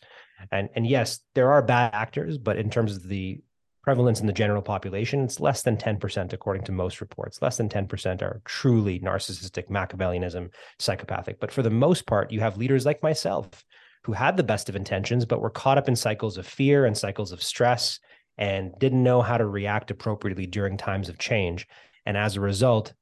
And 0.50 0.68
and 0.74 0.86
yes, 0.86 1.20
there 1.34 1.52
are 1.52 1.62
bad 1.62 1.94
actors, 1.94 2.38
but 2.38 2.56
in 2.56 2.70
terms 2.70 2.96
of 2.96 3.08
the 3.08 3.40
prevalence 3.82 4.20
in 4.20 4.26
the 4.26 4.32
general 4.32 4.62
population, 4.62 5.24
it's 5.24 5.40
less 5.40 5.62
than 5.62 5.76
10%, 5.76 6.32
according 6.32 6.62
to 6.64 6.72
most 6.72 7.00
reports. 7.00 7.42
Less 7.42 7.56
than 7.56 7.68
10% 7.68 8.22
are 8.22 8.40
truly 8.44 9.00
narcissistic, 9.00 9.68
Machiavellianism, 9.68 10.50
psychopathic. 10.78 11.40
But 11.40 11.50
for 11.50 11.62
the 11.62 11.70
most 11.70 12.06
part, 12.06 12.30
you 12.30 12.40
have 12.40 12.56
leaders 12.56 12.86
like 12.86 13.02
myself 13.02 13.64
who 14.04 14.12
had 14.12 14.36
the 14.36 14.44
best 14.44 14.68
of 14.68 14.76
intentions, 14.76 15.24
but 15.24 15.40
were 15.40 15.50
caught 15.50 15.78
up 15.78 15.88
in 15.88 15.96
cycles 15.96 16.38
of 16.38 16.46
fear 16.46 16.86
and 16.86 16.96
cycles 16.96 17.32
of 17.32 17.42
stress 17.42 17.98
and 18.38 18.72
didn't 18.78 19.02
know 19.02 19.20
how 19.20 19.36
to 19.36 19.46
react 19.46 19.90
appropriately 19.90 20.46
during 20.46 20.76
times 20.76 21.08
of 21.08 21.18
change. 21.18 21.66
And 22.06 22.16
as 22.16 22.36
a 22.36 22.40
result, 22.40 22.94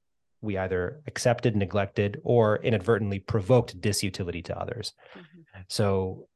we 0.42 0.56
either 0.56 1.02
accepted, 1.06 1.56
neglected, 1.56 2.20
or 2.24 2.56
inadvertently 2.56 3.18
provoked 3.18 3.80
disutility 3.80 4.44
to 4.46 4.58
others. 4.58 4.92
Mm-hmm. 5.14 5.60
So 5.68 6.26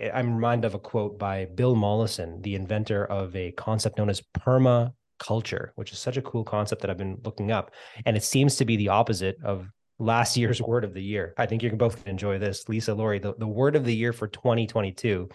I'm 0.00 0.34
reminded 0.34 0.66
of 0.66 0.74
a 0.74 0.78
quote 0.78 1.18
by 1.18 1.46
Bill 1.46 1.74
Mollison, 1.74 2.40
the 2.42 2.54
inventor 2.54 3.04
of 3.04 3.34
a 3.34 3.52
concept 3.52 3.98
known 3.98 4.08
as 4.08 4.22
permaculture, 4.38 5.70
which 5.74 5.92
is 5.92 5.98
such 5.98 6.16
a 6.16 6.22
cool 6.22 6.44
concept 6.44 6.82
that 6.82 6.90
I've 6.90 6.98
been 6.98 7.18
looking 7.24 7.50
up. 7.50 7.72
And 8.06 8.16
it 8.16 8.22
seems 8.22 8.56
to 8.56 8.64
be 8.64 8.76
the 8.76 8.88
opposite 8.88 9.38
of 9.42 9.68
last 9.98 10.36
year's 10.36 10.62
word 10.62 10.84
of 10.84 10.94
the 10.94 11.02
year. 11.02 11.34
I 11.36 11.46
think 11.46 11.62
you 11.62 11.68
can 11.68 11.78
both 11.78 12.06
enjoy 12.06 12.38
this. 12.38 12.68
Lisa 12.68 12.94
Lori, 12.94 13.18
the, 13.18 13.34
the 13.34 13.46
word 13.46 13.74
of 13.74 13.84
the 13.84 13.94
year 13.94 14.12
for 14.12 14.28
2022 14.28 15.28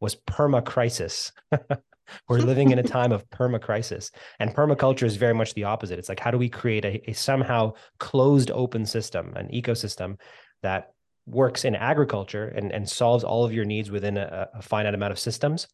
was 0.00 0.14
perma 0.14 0.64
crisis. 0.64 1.32
We're 2.28 2.38
living 2.38 2.70
in 2.70 2.78
a 2.78 2.82
time 2.82 3.12
of 3.12 3.28
perma 3.30 3.60
crisis. 3.60 4.10
And 4.38 4.54
permaculture 4.54 5.04
is 5.04 5.16
very 5.16 5.34
much 5.34 5.54
the 5.54 5.64
opposite. 5.64 5.98
It's 5.98 6.08
like, 6.08 6.20
how 6.20 6.30
do 6.30 6.38
we 6.38 6.50
create 6.50 6.84
a, 6.84 7.10
a 7.10 7.14
somehow 7.14 7.72
closed 7.98 8.50
open 8.50 8.84
system, 8.86 9.32
an 9.36 9.48
ecosystem 9.48 10.18
that 10.62 10.93
works 11.26 11.64
in 11.64 11.74
agriculture 11.74 12.48
and, 12.48 12.72
and 12.72 12.88
solves 12.88 13.24
all 13.24 13.44
of 13.44 13.52
your 13.52 13.64
needs 13.64 13.90
within 13.90 14.16
a, 14.18 14.48
a 14.54 14.62
finite 14.62 14.94
amount 14.94 15.12
of 15.12 15.18
systems, 15.18 15.66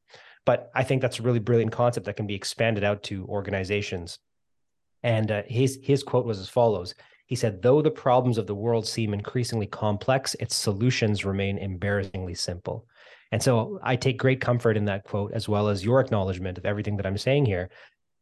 But 0.46 0.70
I 0.74 0.84
think 0.84 1.02
that's 1.02 1.18
a 1.18 1.22
really 1.22 1.38
brilliant 1.38 1.72
concept 1.72 2.06
that 2.06 2.16
can 2.16 2.26
be 2.26 2.34
expanded 2.34 2.84
out 2.84 3.02
to 3.04 3.26
organizations. 3.26 4.18
And 5.02 5.30
uh, 5.30 5.42
his 5.46 5.78
his 5.82 6.02
quote 6.02 6.26
was 6.26 6.38
as 6.38 6.48
follows. 6.48 6.94
He 7.26 7.36
said, 7.36 7.62
"Though 7.62 7.82
the 7.82 7.90
problems 7.90 8.38
of 8.38 8.46
the 8.46 8.54
world 8.54 8.86
seem 8.86 9.14
increasingly 9.14 9.66
complex, 9.66 10.34
its 10.40 10.56
solutions 10.56 11.24
remain 11.24 11.58
embarrassingly 11.58 12.34
simple." 12.34 12.86
And 13.32 13.42
so 13.42 13.78
I 13.82 13.96
take 13.96 14.18
great 14.18 14.40
comfort 14.40 14.76
in 14.76 14.86
that 14.86 15.04
quote, 15.04 15.32
as 15.32 15.48
well 15.48 15.68
as 15.68 15.84
your 15.84 16.00
acknowledgement 16.00 16.58
of 16.58 16.66
everything 16.66 16.96
that 16.96 17.06
I'm 17.06 17.18
saying 17.18 17.46
here. 17.46 17.70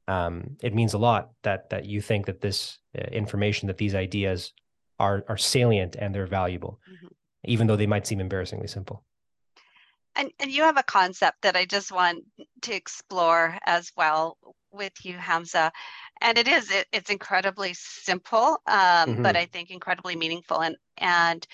Um, 0.06 0.56
it 0.62 0.74
means 0.74 0.94
a 0.94 0.98
lot 0.98 1.30
that 1.42 1.70
that 1.70 1.86
you 1.86 2.00
think 2.00 2.26
that 2.26 2.40
this 2.40 2.78
uh, 2.96 3.04
information, 3.10 3.66
that 3.68 3.78
these 3.78 3.94
ideas 3.94 4.52
are 4.98 5.24
are 5.28 5.36
salient 5.36 5.96
and 5.96 6.14
they're 6.14 6.26
valuable, 6.26 6.78
mm-hmm. 6.88 7.06
Even 7.48 7.66
though 7.66 7.76
they 7.76 7.87
might 7.87 8.06
seem 8.06 8.20
embarrassingly 8.20 8.68
simple. 8.68 9.04
And 10.14 10.30
and 10.40 10.50
you 10.50 10.62
have 10.62 10.78
a 10.78 10.82
concept 10.82 11.42
that 11.42 11.56
I 11.56 11.64
just 11.64 11.92
want 11.92 12.24
to 12.62 12.74
explore 12.74 13.56
as 13.66 13.92
well 13.96 14.37
with 14.72 14.92
you, 15.04 15.16
Hamza. 15.16 15.72
And 16.20 16.38
it 16.38 16.48
is 16.48 16.70
it, 16.70 16.87
it's 16.92 17.11
incredibly 17.11 17.74
simple, 17.74 18.61
um, 18.66 18.76
mm-hmm. 18.76 19.22
but 19.22 19.37
I 19.37 19.46
think 19.46 19.70
incredibly 19.70 20.16
meaningful. 20.16 20.61
And 20.61 20.76
and 20.98 21.46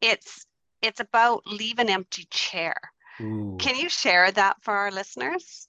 it's 0.00 0.46
it's 0.80 1.00
about 1.00 1.46
leave 1.46 1.78
an 1.78 1.90
empty 1.90 2.26
chair. 2.30 2.76
Ooh. 3.20 3.56
Can 3.58 3.76
you 3.76 3.88
share 3.88 4.30
that 4.30 4.56
for 4.62 4.74
our 4.74 4.92
listeners? 4.92 5.68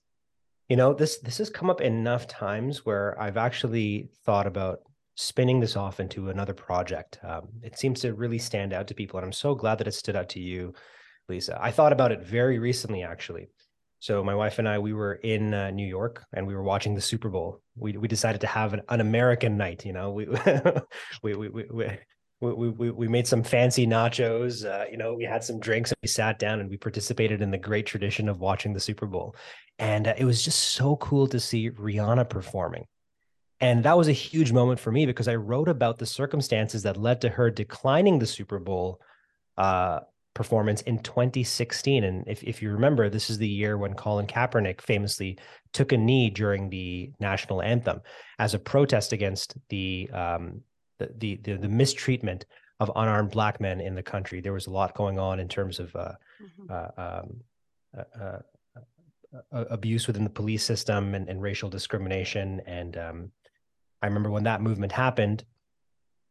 You 0.68 0.76
know, 0.76 0.94
this 0.94 1.18
this 1.18 1.40
has 1.40 1.50
come 1.50 1.70
up 1.70 1.82
enough 1.82 2.28
times 2.28 2.86
where 2.86 3.20
I've 3.20 3.38
actually 3.38 4.10
thought 4.24 4.46
about 4.46 4.82
spinning 5.20 5.60
this 5.60 5.76
off 5.76 6.00
into 6.00 6.30
another 6.30 6.54
project. 6.54 7.20
Um, 7.24 7.50
it 7.62 7.78
seems 7.78 8.00
to 8.02 8.14
really 8.14 8.40
stand 8.40 8.72
out 8.72 8.88
to 8.88 8.96
people, 8.96 9.20
and 9.20 9.26
I'm 9.26 9.34
so 9.34 9.54
glad 9.54 9.78
that 9.80 9.88
it 9.88 9.94
stood 9.94 10.16
out 10.16 10.30
to 10.30 10.40
you, 10.40 10.74
Lisa. 11.28 11.60
I 11.62 11.72
thought 11.72 11.92
about 11.92 12.14
it 12.14 12.22
very 12.22 12.58
recently, 12.58 13.04
actually. 13.04 13.50
So 14.00 14.24
my 14.24 14.34
wife 14.34 14.60
and 14.60 14.70
I, 14.70 14.80
we 14.80 14.94
were 14.94 15.16
in 15.16 15.54
uh, 15.54 15.72
New 15.72 15.86
York 15.86 16.24
and 16.32 16.48
we 16.48 16.56
were 16.56 16.64
watching 16.64 16.96
the 16.96 17.02
Super 17.02 17.28
Bowl. 17.28 17.62
We 17.76 17.98
we 17.98 18.08
decided 18.08 18.40
to 18.42 18.48
have 18.48 18.72
an, 18.72 18.82
an 18.88 19.02
American 19.02 19.58
night. 19.58 19.86
You 19.86 19.92
know, 19.92 20.12
we 20.12 20.26
we, 21.24 21.36
we, 21.36 21.50
we, 21.50 21.66
we 21.70 22.00
we, 22.42 22.70
we, 22.70 22.92
we 22.92 23.08
made 23.10 23.28
some 23.28 23.44
fancy 23.44 23.86
nachos. 23.86 24.64
Uh, 24.64 24.86
you 24.90 24.96
know, 24.96 25.14
we 25.14 25.26
had 25.26 25.44
some 25.44 25.60
drinks 25.60 25.92
and 25.92 25.98
we 26.02 26.08
sat 26.08 26.40
down 26.40 26.62
and 26.62 26.70
we 26.70 26.78
participated 26.78 27.42
in 27.42 27.52
the 27.52 27.58
great 27.58 27.86
tradition 27.86 28.30
of 28.30 28.40
watching 28.40 28.72
the 28.72 28.80
Super 28.80 29.06
Bowl. 29.06 29.36
And 29.80 30.08
uh, 30.08 30.14
it 30.18 30.24
was 30.24 30.42
just 30.42 30.62
so 30.62 30.96
cool 30.96 31.28
to 31.28 31.40
see 31.42 31.70
Rihanna 31.70 32.30
performing. 32.30 32.86
And 33.62 33.84
that 33.84 33.98
was 33.98 34.08
a 34.08 34.14
huge 34.14 34.52
moment 34.52 34.80
for 34.80 34.92
me 34.92 35.06
because 35.06 35.28
I 35.28 35.36
wrote 35.36 35.68
about 35.68 35.98
the 35.98 36.06
circumstances 36.06 36.84
that 36.84 36.98
led 36.98 37.22
to 37.22 37.30
her 37.30 37.52
declining 37.52 38.20
the 38.20 38.26
Super 38.26 38.58
Bowl 38.58 39.02
uh, 39.58 40.00
performance 40.34 40.82
in 40.84 41.00
2016. 41.00 42.06
And 42.06 42.26
if, 42.28 42.42
if 42.44 42.62
you 42.62 42.72
remember, 42.72 43.10
this 43.10 43.30
is 43.30 43.38
the 43.38 43.48
year 43.48 43.78
when 43.78 43.94
Colin 43.94 44.28
Kaepernick 44.28 44.80
famously 44.80 45.38
took 45.74 45.92
a 45.92 45.98
knee 45.98 46.30
during 46.30 46.70
the 46.70 47.12
national 47.20 47.62
anthem 47.62 48.02
as 48.40 48.54
a 48.54 48.60
protest 48.60 49.12
against 49.12 49.58
the 49.68 50.10
um, 50.14 50.62
the, 50.98 51.40
the 51.44 51.56
the 51.58 51.70
mistreatment 51.70 52.46
of 52.80 52.92
unarmed 52.96 53.32
black 53.32 53.60
men 53.60 53.82
in 53.82 53.96
the 53.96 54.04
country. 54.04 54.40
There 54.40 54.54
was 54.54 54.68
a 54.68 54.72
lot 54.72 54.96
going 54.96 55.20
on 55.20 55.40
in 55.40 55.48
terms 55.48 55.80
of 55.80 55.94
uh, 55.96 56.14
mm-hmm. 56.42 56.72
uh, 56.72 57.04
um, 57.04 57.42
uh, 57.98 58.24
uh, 58.24 58.40
uh 59.52 59.66
abuse 59.70 60.08
within 60.08 60.24
the 60.24 60.30
police 60.30 60.64
system 60.64 61.16
and, 61.16 61.28
and 61.28 61.42
racial 61.42 61.70
discrimination. 61.70 62.62
And 62.66 62.98
um, 62.98 63.32
I 64.02 64.08
remember 64.08 64.32
when 64.32 64.44
that 64.44 64.62
movement 64.62 64.92
happened, 64.92 65.44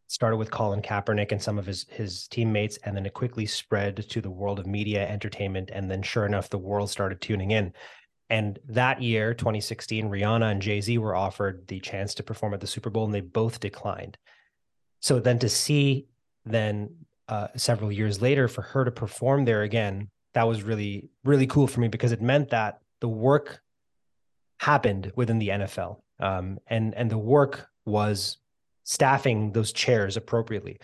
started 0.06 0.36
with 0.36 0.50
Colin 0.50 0.80
Kaepernick 0.80 1.32
and 1.32 1.42
some 1.42 1.58
of 1.58 1.66
his 1.66 1.86
his 1.88 2.28
teammates, 2.28 2.78
and 2.84 2.96
then 2.96 3.06
it 3.06 3.14
quickly 3.14 3.46
spread 3.46 4.08
to 4.08 4.20
the 4.20 4.30
world 4.30 4.58
of 4.58 4.66
media, 4.66 5.06
entertainment, 5.08 5.70
and 5.72 5.90
then 5.90 6.02
sure 6.02 6.26
enough, 6.26 6.48
the 6.48 6.58
world 6.58 6.90
started 6.90 7.20
tuning 7.20 7.50
in. 7.50 7.72
And 8.30 8.58
that 8.68 9.00
year, 9.00 9.32
2016, 9.32 10.08
Rihanna 10.08 10.50
and 10.50 10.60
Jay 10.62 10.80
Z 10.80 10.98
were 10.98 11.16
offered 11.16 11.66
the 11.68 11.80
chance 11.80 12.14
to 12.14 12.22
perform 12.22 12.52
at 12.54 12.60
the 12.60 12.66
Super 12.66 12.90
Bowl, 12.90 13.04
and 13.04 13.14
they 13.14 13.20
both 13.20 13.60
declined. 13.60 14.18
So 15.00 15.20
then 15.20 15.38
to 15.40 15.48
see 15.48 16.08
then 16.44 16.90
uh, 17.28 17.48
several 17.56 17.92
years 17.92 18.20
later 18.20 18.48
for 18.48 18.62
her 18.62 18.84
to 18.84 18.90
perform 18.90 19.44
there 19.44 19.62
again, 19.62 20.10
that 20.34 20.48
was 20.48 20.62
really 20.62 21.10
really 21.24 21.46
cool 21.46 21.66
for 21.66 21.80
me 21.80 21.88
because 21.88 22.12
it 22.12 22.22
meant 22.22 22.50
that 22.50 22.80
the 23.00 23.08
work 23.08 23.60
happened 24.58 25.12
within 25.14 25.38
the 25.38 25.48
NFL, 25.48 26.00
um, 26.20 26.58
and 26.66 26.94
and 26.94 27.10
the 27.10 27.18
work 27.18 27.68
was 27.84 28.38
staffing 28.84 29.52
those 29.52 29.72
chairs 29.72 30.16
appropriately. 30.16 30.78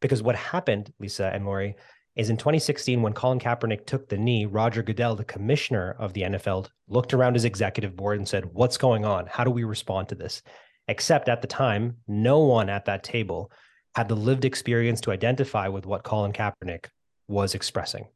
Because 0.00 0.22
what 0.22 0.36
happened, 0.36 0.92
Lisa 0.98 1.30
and 1.32 1.46
Lori, 1.46 1.76
is 2.16 2.30
in 2.30 2.36
2016 2.36 3.00
when 3.00 3.12
Colin 3.12 3.38
Kaepernick 3.38 3.86
took 3.86 4.08
the 4.08 4.18
knee, 4.18 4.44
Roger 4.44 4.82
Goodell, 4.82 5.16
the 5.16 5.24
commissioner 5.24 5.96
of 5.98 6.12
the 6.12 6.22
NFL, 6.22 6.68
looked 6.88 7.14
around 7.14 7.34
his 7.34 7.44
executive 7.44 7.96
board 7.96 8.18
and 8.18 8.28
said, 8.28 8.46
"What's 8.52 8.76
going 8.76 9.04
on? 9.04 9.26
How 9.26 9.44
do 9.44 9.50
we 9.50 9.64
respond 9.64 10.08
to 10.10 10.14
this?" 10.14 10.42
except 10.88 11.28
at 11.28 11.40
the 11.40 11.48
time, 11.48 11.96
no 12.06 12.40
one 12.40 12.68
at 12.68 12.84
that 12.84 13.04
table 13.04 13.50
had 13.94 14.08
the 14.08 14.16
lived 14.16 14.44
experience 14.44 15.00
to 15.02 15.12
identify 15.12 15.68
with 15.68 15.86
what 15.86 16.02
Colin 16.02 16.32
Kaepernick 16.32 16.86
was 17.28 17.54
expressing. 17.54 18.06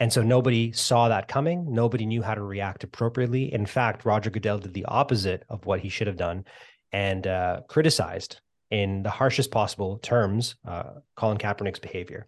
And 0.00 0.12
so 0.12 0.22
nobody 0.22 0.72
saw 0.72 1.08
that 1.08 1.28
coming. 1.28 1.72
Nobody 1.72 2.04
knew 2.04 2.22
how 2.22 2.34
to 2.34 2.42
react 2.42 2.84
appropriately. 2.84 3.52
In 3.52 3.64
fact, 3.66 4.04
Roger 4.04 4.30
Goodell 4.30 4.58
did 4.58 4.74
the 4.74 4.86
opposite 4.86 5.44
of 5.48 5.66
what 5.66 5.80
he 5.80 5.88
should 5.88 6.08
have 6.08 6.16
done 6.16 6.44
and 6.92 7.26
uh, 7.26 7.60
criticized 7.68 8.40
in 8.70 9.02
the 9.02 9.10
harshest 9.10 9.50
possible 9.50 9.98
terms 9.98 10.56
uh, 10.66 10.94
Colin 11.16 11.38
Kaepernick's 11.38 11.78
behavior. 11.78 12.26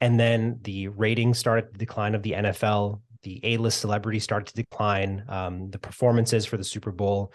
And 0.00 0.20
then 0.20 0.60
the 0.62 0.88
ratings 0.88 1.38
started 1.38 1.72
to 1.72 1.78
decline 1.78 2.14
of 2.14 2.22
the 2.22 2.32
NFL. 2.32 3.00
The 3.22 3.40
A-list 3.42 3.80
celebrities 3.80 4.22
started 4.22 4.46
to 4.48 4.62
decline. 4.62 5.24
Um, 5.28 5.70
the 5.70 5.78
performances 5.78 6.44
for 6.46 6.56
the 6.56 6.64
Super 6.64 6.92
Bowl 6.92 7.32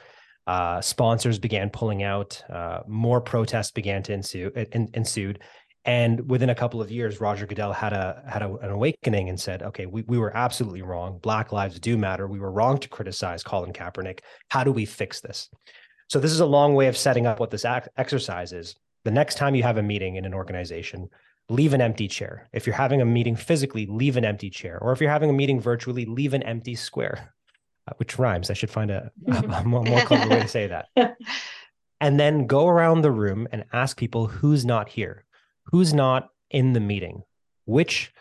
uh, 0.47 0.79
sponsors 0.81 1.39
began 1.39 1.69
pulling 1.69 2.03
out. 2.03 2.41
Uh, 2.49 2.81
more 2.87 3.21
protests 3.21 3.71
began 3.71 4.03
to 4.03 4.13
ensue, 4.13 4.51
ensued, 4.93 5.39
and 5.85 6.29
within 6.29 6.49
a 6.49 6.55
couple 6.55 6.81
of 6.81 6.91
years, 6.91 7.21
Roger 7.21 7.45
Goodell 7.45 7.73
had 7.73 7.93
a 7.93 8.23
had 8.27 8.41
a, 8.41 8.53
an 8.57 8.69
awakening 8.69 9.29
and 9.29 9.39
said, 9.39 9.63
"Okay, 9.63 9.85
we 9.85 10.03
we 10.03 10.17
were 10.17 10.35
absolutely 10.35 10.81
wrong. 10.81 11.19
Black 11.19 11.51
lives 11.51 11.79
do 11.79 11.97
matter. 11.97 12.27
We 12.27 12.39
were 12.39 12.51
wrong 12.51 12.77
to 12.79 12.89
criticize 12.89 13.43
Colin 13.43 13.73
Kaepernick. 13.73 14.19
How 14.49 14.63
do 14.63 14.71
we 14.71 14.85
fix 14.85 15.21
this?" 15.21 15.49
So 16.09 16.19
this 16.19 16.31
is 16.31 16.39
a 16.39 16.45
long 16.45 16.73
way 16.73 16.87
of 16.87 16.97
setting 16.97 17.27
up 17.27 17.39
what 17.39 17.51
this 17.51 17.65
exercise 17.65 18.51
is. 18.51 18.75
The 19.05 19.11
next 19.11 19.35
time 19.35 19.55
you 19.55 19.63
have 19.63 19.77
a 19.77 19.83
meeting 19.83 20.15
in 20.15 20.25
an 20.25 20.33
organization, 20.33 21.09
leave 21.49 21.73
an 21.73 21.81
empty 21.81 22.07
chair. 22.07 22.49
If 22.51 22.65
you're 22.65 22.75
having 22.75 23.01
a 23.01 23.05
meeting 23.05 23.35
physically, 23.35 23.85
leave 23.85 24.17
an 24.17 24.25
empty 24.25 24.49
chair. 24.49 24.79
Or 24.81 24.91
if 24.91 24.99
you're 24.99 25.11
having 25.11 25.29
a 25.29 25.33
meeting 25.33 25.61
virtually, 25.61 26.05
leave 26.05 26.33
an 26.33 26.43
empty 26.43 26.75
square. 26.75 27.33
Uh, 27.89 27.93
which 27.97 28.19
rhymes. 28.19 28.49
I 28.49 28.53
should 28.53 28.69
find 28.69 28.91
a, 28.91 29.11
a 29.27 29.63
more, 29.65 29.83
more 29.83 30.01
clever 30.01 30.29
way 30.29 30.41
to 30.41 30.47
say 30.47 30.67
that. 30.67 31.15
And 32.01 32.19
then 32.19 32.47
go 32.47 32.67
around 32.67 33.01
the 33.01 33.11
room 33.11 33.47
and 33.51 33.65
ask 33.73 33.97
people 33.97 34.27
who's 34.27 34.65
not 34.65 34.89
here, 34.89 35.25
who's 35.71 35.93
not 35.93 36.29
in 36.49 36.73
the 36.73 36.79
meeting, 36.79 37.23
which 37.65 38.13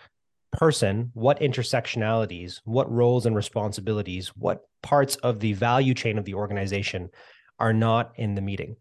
person, 0.53 1.11
what 1.15 1.41
intersectionalities, 1.41 2.61
what 2.65 2.91
roles 2.91 3.27
and 3.27 3.37
responsibilities, 3.37 4.29
what 4.29 4.63
parts 4.83 5.17
of 5.17 5.41
the 5.41 5.53
value 5.53 5.95
chain 5.95 6.19
of 6.19 6.25
the 6.25 6.35
organization 6.35 7.11
are 7.59 7.73
not 7.73 8.13
in 8.17 8.35
the 8.35 8.41
meeting. 8.41 8.77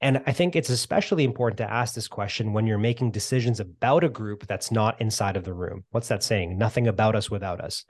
And 0.00 0.20
I 0.26 0.32
think 0.32 0.56
it's 0.56 0.68
especially 0.68 1.22
important 1.22 1.58
to 1.58 1.72
ask 1.72 1.94
this 1.94 2.08
question 2.08 2.52
when 2.52 2.66
you're 2.66 2.78
making 2.78 3.12
decisions 3.12 3.60
about 3.60 4.02
a 4.02 4.08
group 4.08 4.46
that's 4.48 4.72
not 4.72 5.00
inside 5.00 5.36
of 5.36 5.44
the 5.44 5.52
room. 5.52 5.84
What's 5.90 6.08
that 6.08 6.24
saying? 6.24 6.58
Nothing 6.58 6.88
about 6.88 7.14
us 7.14 7.30
without 7.30 7.60
us. 7.60 7.84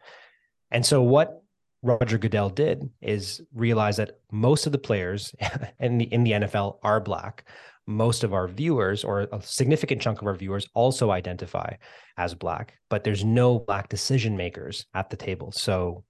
And 0.70 0.84
so, 0.84 1.00
what 1.00 1.42
Roger 1.82 2.18
Goodell 2.18 2.50
did 2.50 2.88
is 3.00 3.40
realize 3.54 3.96
that 3.96 4.18
most 4.30 4.66
of 4.66 4.72
the 4.72 4.78
players 4.78 5.34
in 5.80 5.98
the 5.98 6.04
in 6.04 6.24
the 6.24 6.32
NFL 6.32 6.78
are 6.82 7.00
black. 7.00 7.44
Most 7.86 8.24
of 8.24 8.32
our 8.32 8.46
viewers, 8.46 9.04
or 9.04 9.22
a 9.32 9.42
significant 9.42 10.00
chunk 10.00 10.20
of 10.20 10.26
our 10.26 10.34
viewers, 10.34 10.68
also 10.74 11.10
identify 11.10 11.74
as 12.16 12.34
black, 12.34 12.74
but 12.88 13.04
there's 13.04 13.24
no 13.24 13.58
black 13.58 13.88
decision 13.88 14.36
makers 14.36 14.86
at 14.94 15.10
the 15.10 15.16
table. 15.16 15.50
So 15.52 16.04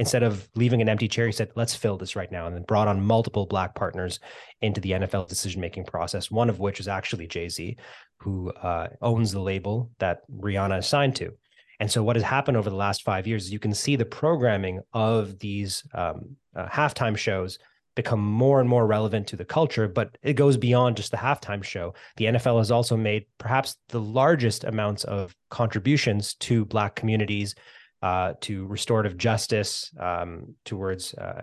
instead 0.00 0.22
of 0.22 0.48
leaving 0.54 0.80
an 0.80 0.88
empty 0.88 1.08
chair, 1.08 1.26
he 1.26 1.32
said, 1.32 1.50
let's 1.56 1.74
fill 1.74 1.98
this 1.98 2.16
right 2.16 2.32
now. 2.32 2.46
And 2.46 2.56
then 2.56 2.62
brought 2.62 2.88
on 2.88 3.04
multiple 3.04 3.44
black 3.44 3.74
partners 3.74 4.18
into 4.62 4.80
the 4.80 4.92
NFL 4.92 5.28
decision 5.28 5.60
making 5.60 5.84
process, 5.84 6.30
one 6.30 6.48
of 6.48 6.58
which 6.58 6.80
is 6.80 6.88
actually 6.88 7.26
Jay 7.26 7.50
Z, 7.50 7.76
who 8.18 8.50
uh, 8.52 8.88
owns 9.02 9.30
the 9.30 9.40
label 9.40 9.90
that 9.98 10.22
Rihanna 10.30 10.78
is 10.78 10.86
signed 10.86 11.16
to. 11.16 11.32
And 11.80 11.90
so, 11.90 12.02
what 12.02 12.16
has 12.16 12.22
happened 12.22 12.56
over 12.56 12.70
the 12.70 12.76
last 12.76 13.02
five 13.02 13.26
years 13.26 13.44
is 13.44 13.52
you 13.52 13.58
can 13.58 13.74
see 13.74 13.96
the 13.96 14.04
programming 14.04 14.80
of 14.92 15.38
these 15.38 15.82
um, 15.94 16.36
uh, 16.54 16.66
halftime 16.66 17.16
shows 17.16 17.58
become 17.94 18.20
more 18.20 18.60
and 18.60 18.68
more 18.68 18.86
relevant 18.86 19.26
to 19.28 19.36
the 19.36 19.44
culture, 19.44 19.88
but 19.88 20.16
it 20.22 20.34
goes 20.34 20.56
beyond 20.56 20.96
just 20.96 21.10
the 21.10 21.16
halftime 21.16 21.62
show. 21.62 21.94
The 22.16 22.26
NFL 22.26 22.58
has 22.58 22.70
also 22.70 22.96
made 22.96 23.26
perhaps 23.38 23.76
the 23.88 24.00
largest 24.00 24.64
amounts 24.64 25.04
of 25.04 25.34
contributions 25.50 26.34
to 26.34 26.64
Black 26.64 26.94
communities, 26.94 27.54
uh, 28.02 28.34
to 28.42 28.66
restorative 28.66 29.18
justice, 29.18 29.90
um, 29.98 30.54
towards 30.64 31.14
uh, 31.14 31.42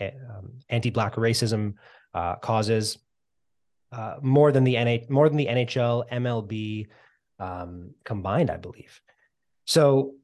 um, 0.00 0.52
anti-Black 0.68 1.14
racism 1.14 1.74
uh, 2.14 2.36
causes, 2.36 2.98
uh, 3.92 4.16
more 4.20 4.52
than 4.52 4.64
the 4.64 4.74
NH- 4.74 5.08
more 5.08 5.28
than 5.28 5.38
the 5.38 5.46
NHL, 5.46 6.08
MLB 6.10 6.88
um, 7.38 7.90
combined, 8.04 8.50
I 8.50 8.56
believe. 8.56 9.00
So 9.66 10.14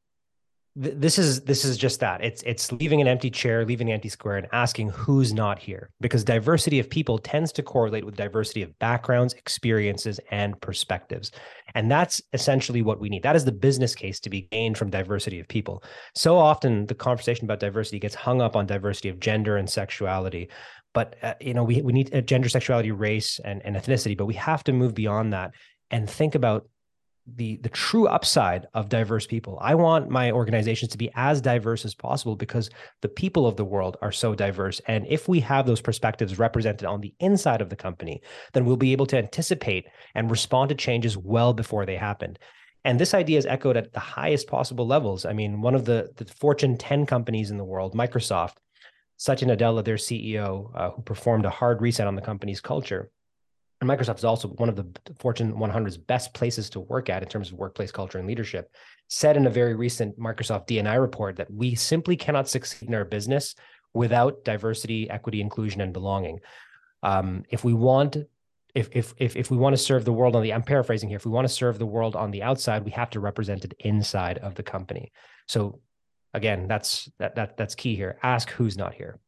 this 0.77 1.21
is 1.21 1.43
this 1.43 1.65
is 1.65 1.77
just 1.79 2.01
that. 2.01 2.25
It's 2.25 2.43
it's 2.43 2.73
leaving 2.73 3.01
an 3.01 3.07
empty 3.07 3.31
chair 3.31 3.65
leaving 3.65 3.91
an 3.91 3.95
empty 3.95 4.09
square 4.09 4.37
and 4.37 4.49
asking 4.53 4.89
who's 4.89 5.33
not 5.33 5.61
here 5.61 5.91
because 6.01 6.25
diversity 6.25 6.81
of 6.81 6.91
people 6.91 7.17
tends 7.19 7.53
to 7.53 7.63
correlate 7.63 8.05
with 8.05 8.17
diversity 8.17 8.63
of 8.63 8.77
backgrounds 8.81 9.35
experiences 9.35 10.19
and 10.33 10.61
perspectives. 10.61 11.31
And 11.77 11.89
that's 11.89 12.21
essentially 12.33 12.83
what 12.83 12.99
we 12.99 13.09
need. 13.09 13.23
That 13.23 13.37
is 13.37 13.45
the 13.45 13.53
business 13.53 13.95
case 13.95 14.19
to 14.21 14.31
be 14.31 14.49
gained 14.51 14.77
from 14.77 14.91
diversity 14.91 15.39
of 15.39 15.47
people. 15.47 15.85
So 16.17 16.37
often 16.37 16.87
the 16.87 16.95
conversation 16.95 17.45
about 17.45 17.61
diversity 17.61 18.01
gets 18.01 18.17
hung 18.17 18.43
up 18.43 18.57
on 18.57 18.67
diversity 18.67 19.09
of 19.09 19.21
gender 19.21 19.59
and 19.59 19.71
sexuality. 19.71 20.49
But 20.93 21.15
uh, 21.23 21.35
you 21.41 21.55
know 21.55 21.63
we, 21.63 21.83
we 21.83 21.93
need 21.93 22.13
uh, 22.13 22.21
gender 22.21 22.49
sexuality 22.49 22.91
race 22.91 23.39
and, 23.45 23.63
and 23.65 23.77
ethnicity 23.77 24.17
but 24.17 24.27
we 24.27 24.35
have 24.35 24.65
to 24.65 24.73
move 24.73 24.95
beyond 24.95 25.33
that 25.33 25.53
and 25.91 26.11
think 26.11 26.35
about 26.35 26.69
the 27.27 27.57
the 27.59 27.71
true 27.71 28.07
upside 28.07 28.67
of 28.75 28.89
diverse 28.89 29.27
people. 29.27 29.59
I 29.61 29.75
want 29.75 30.11
my 30.11 30.31
organizations 30.31 30.91
to 30.93 30.99
be 30.99 31.11
as 31.15 31.41
diverse 31.41 31.85
as 31.85 31.95
possible 31.95 32.37
because 32.37 32.69
the 33.01 33.09
people 33.09 33.47
of 33.47 33.57
the 33.57 33.65
world 33.65 33.97
are 34.03 34.13
so 34.13 34.35
diverse. 34.35 34.81
And 34.87 35.07
if 35.09 35.27
we 35.29 35.41
have 35.41 35.67
those 35.67 35.81
perspectives 35.81 36.39
represented 36.39 36.87
on 36.87 37.01
the 37.01 37.15
inside 37.21 37.63
of 37.63 37.71
the 37.71 37.77
company, 37.77 38.21
then 38.53 38.65
we'll 38.65 38.77
be 38.77 38.93
able 38.93 39.07
to 39.07 39.19
anticipate 39.19 39.87
and 40.15 40.31
respond 40.31 40.69
to 40.69 40.75
changes 40.75 41.17
well 41.17 41.55
before 41.55 41.87
they 41.87 41.97
happen. 41.97 42.37
And 42.85 43.01
this 43.01 43.15
idea 43.15 43.39
is 43.39 43.47
echoed 43.47 43.79
at 43.79 43.95
the 43.95 44.01
highest 44.01 44.47
possible 44.47 44.87
levels. 44.87 45.25
I 45.25 45.33
mean, 45.33 45.63
one 45.63 45.75
of 45.75 45.87
the, 45.87 46.11
the 46.17 46.27
Fortune 46.27 46.77
10 46.77 47.07
companies 47.07 47.51
in 47.51 47.57
the 47.57 47.65
world, 47.65 47.95
Microsoft, 47.95 48.57
Satya 49.17 49.49
Nadella, 49.49 49.83
their 49.83 49.97
CEO, 49.97 50.71
uh, 50.75 50.91
who 50.91 51.01
performed 51.01 51.47
a 51.47 51.51
hard 51.51 51.81
reset 51.81 52.07
on 52.07 52.15
the 52.15 52.21
company's 52.21 52.61
culture, 52.61 53.11
and 53.81 53.91
Microsoft 53.91 54.19
is 54.19 54.25
also 54.25 54.49
one 54.49 54.69
of 54.69 54.77
the 54.77 54.87
Fortune 55.19 55.53
100's 55.55 55.97
best 55.97 56.33
places 56.33 56.71
to 56.71 56.81
work 56.81 57.11
at 57.11 57.23
in 57.23 57.29
terms 57.29 57.51
of 57.51 57.59
workplace 57.59 57.91
culture 57.91 58.19
and 58.19 58.27
leadership, 58.27 58.71
said 59.09 59.37
in 59.37 59.47
a 59.47 59.51
very 59.51 59.75
recent 59.75 60.19
Microsoft 60.19 60.67
D&I 60.67 60.95
report 60.95 61.37
that 61.37 61.51
we 61.51 61.75
simply 61.75 62.17
cannot 62.17 62.49
succeed 62.49 62.89
in 62.89 62.95
our 62.95 63.05
business 63.05 63.55
without 63.93 64.45
diversity, 64.45 65.11
equity, 65.11 65.41
inclusion, 65.41 65.81
and 65.81 65.93
belonging. 65.93 66.41
Um, 67.03 67.45
if 67.51 67.65
we 67.65 67.75
want 67.75 68.17
if, 68.75 68.89
if 68.91 69.15
if 69.19 69.37
if 69.37 69.51
we 69.53 69.57
want 69.57 69.75
to 69.75 69.83
serve 69.83 70.05
the 70.05 70.13
world 70.13 70.35
on 70.35 70.43
the 70.43 70.53
I'm 70.53 70.63
paraphrasing 70.63 71.09
here, 71.09 71.17
if 71.17 71.25
we 71.25 71.31
want 71.31 71.47
to 71.47 71.55
serve 71.55 71.79
the 71.79 71.87
world 71.87 72.17
on 72.17 72.33
the 72.33 72.43
outside, 72.43 72.85
we 72.85 72.91
have 72.91 73.11
to 73.11 73.21
represent 73.21 73.65
it 73.65 73.75
inside 73.79 74.39
of 74.39 74.57
the 74.57 74.65
company. 74.65 75.13
So 75.47 75.81
again, 76.33 76.67
that's 76.67 77.09
that 77.19 77.37
that 77.37 77.57
that's 77.57 77.77
key 77.77 77.95
here. 77.95 78.19
Ask 78.23 78.51
who's 78.51 78.77
not 78.77 78.95
here. 78.95 79.21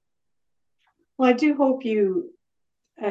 Well, 1.17 1.31
I 1.31 1.33
do 1.33 1.55
hope 1.55 1.85
you 1.85 2.33
uh, 3.03 3.11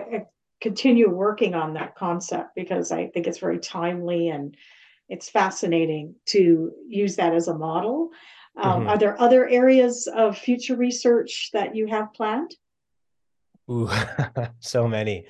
continue 0.66 1.08
working 1.08 1.54
on 1.54 1.76
that 1.76 1.94
concept 1.94 2.56
because 2.56 2.92
I 2.92 3.06
think 3.06 3.28
it's 3.28 3.38
very 3.38 3.60
timely 3.60 4.30
and 4.30 4.58
it's 5.10 5.30
fascinating 5.30 6.16
to 6.30 6.72
use 6.88 7.18
that 7.18 7.36
as 7.36 7.48
a 7.48 7.54
model. 7.54 8.10
Um, 8.58 8.80
mm-hmm. 8.80 8.90
Are 8.90 8.98
there 8.98 9.22
other 9.22 9.48
areas 9.48 10.08
of 10.08 10.36
future 10.36 10.76
research 10.76 11.52
that 11.54 11.76
you 11.76 11.86
have 11.86 12.16
planned? 12.16 12.56
Ooh, 13.70 13.92
so 14.60 14.88
many. 14.88 15.28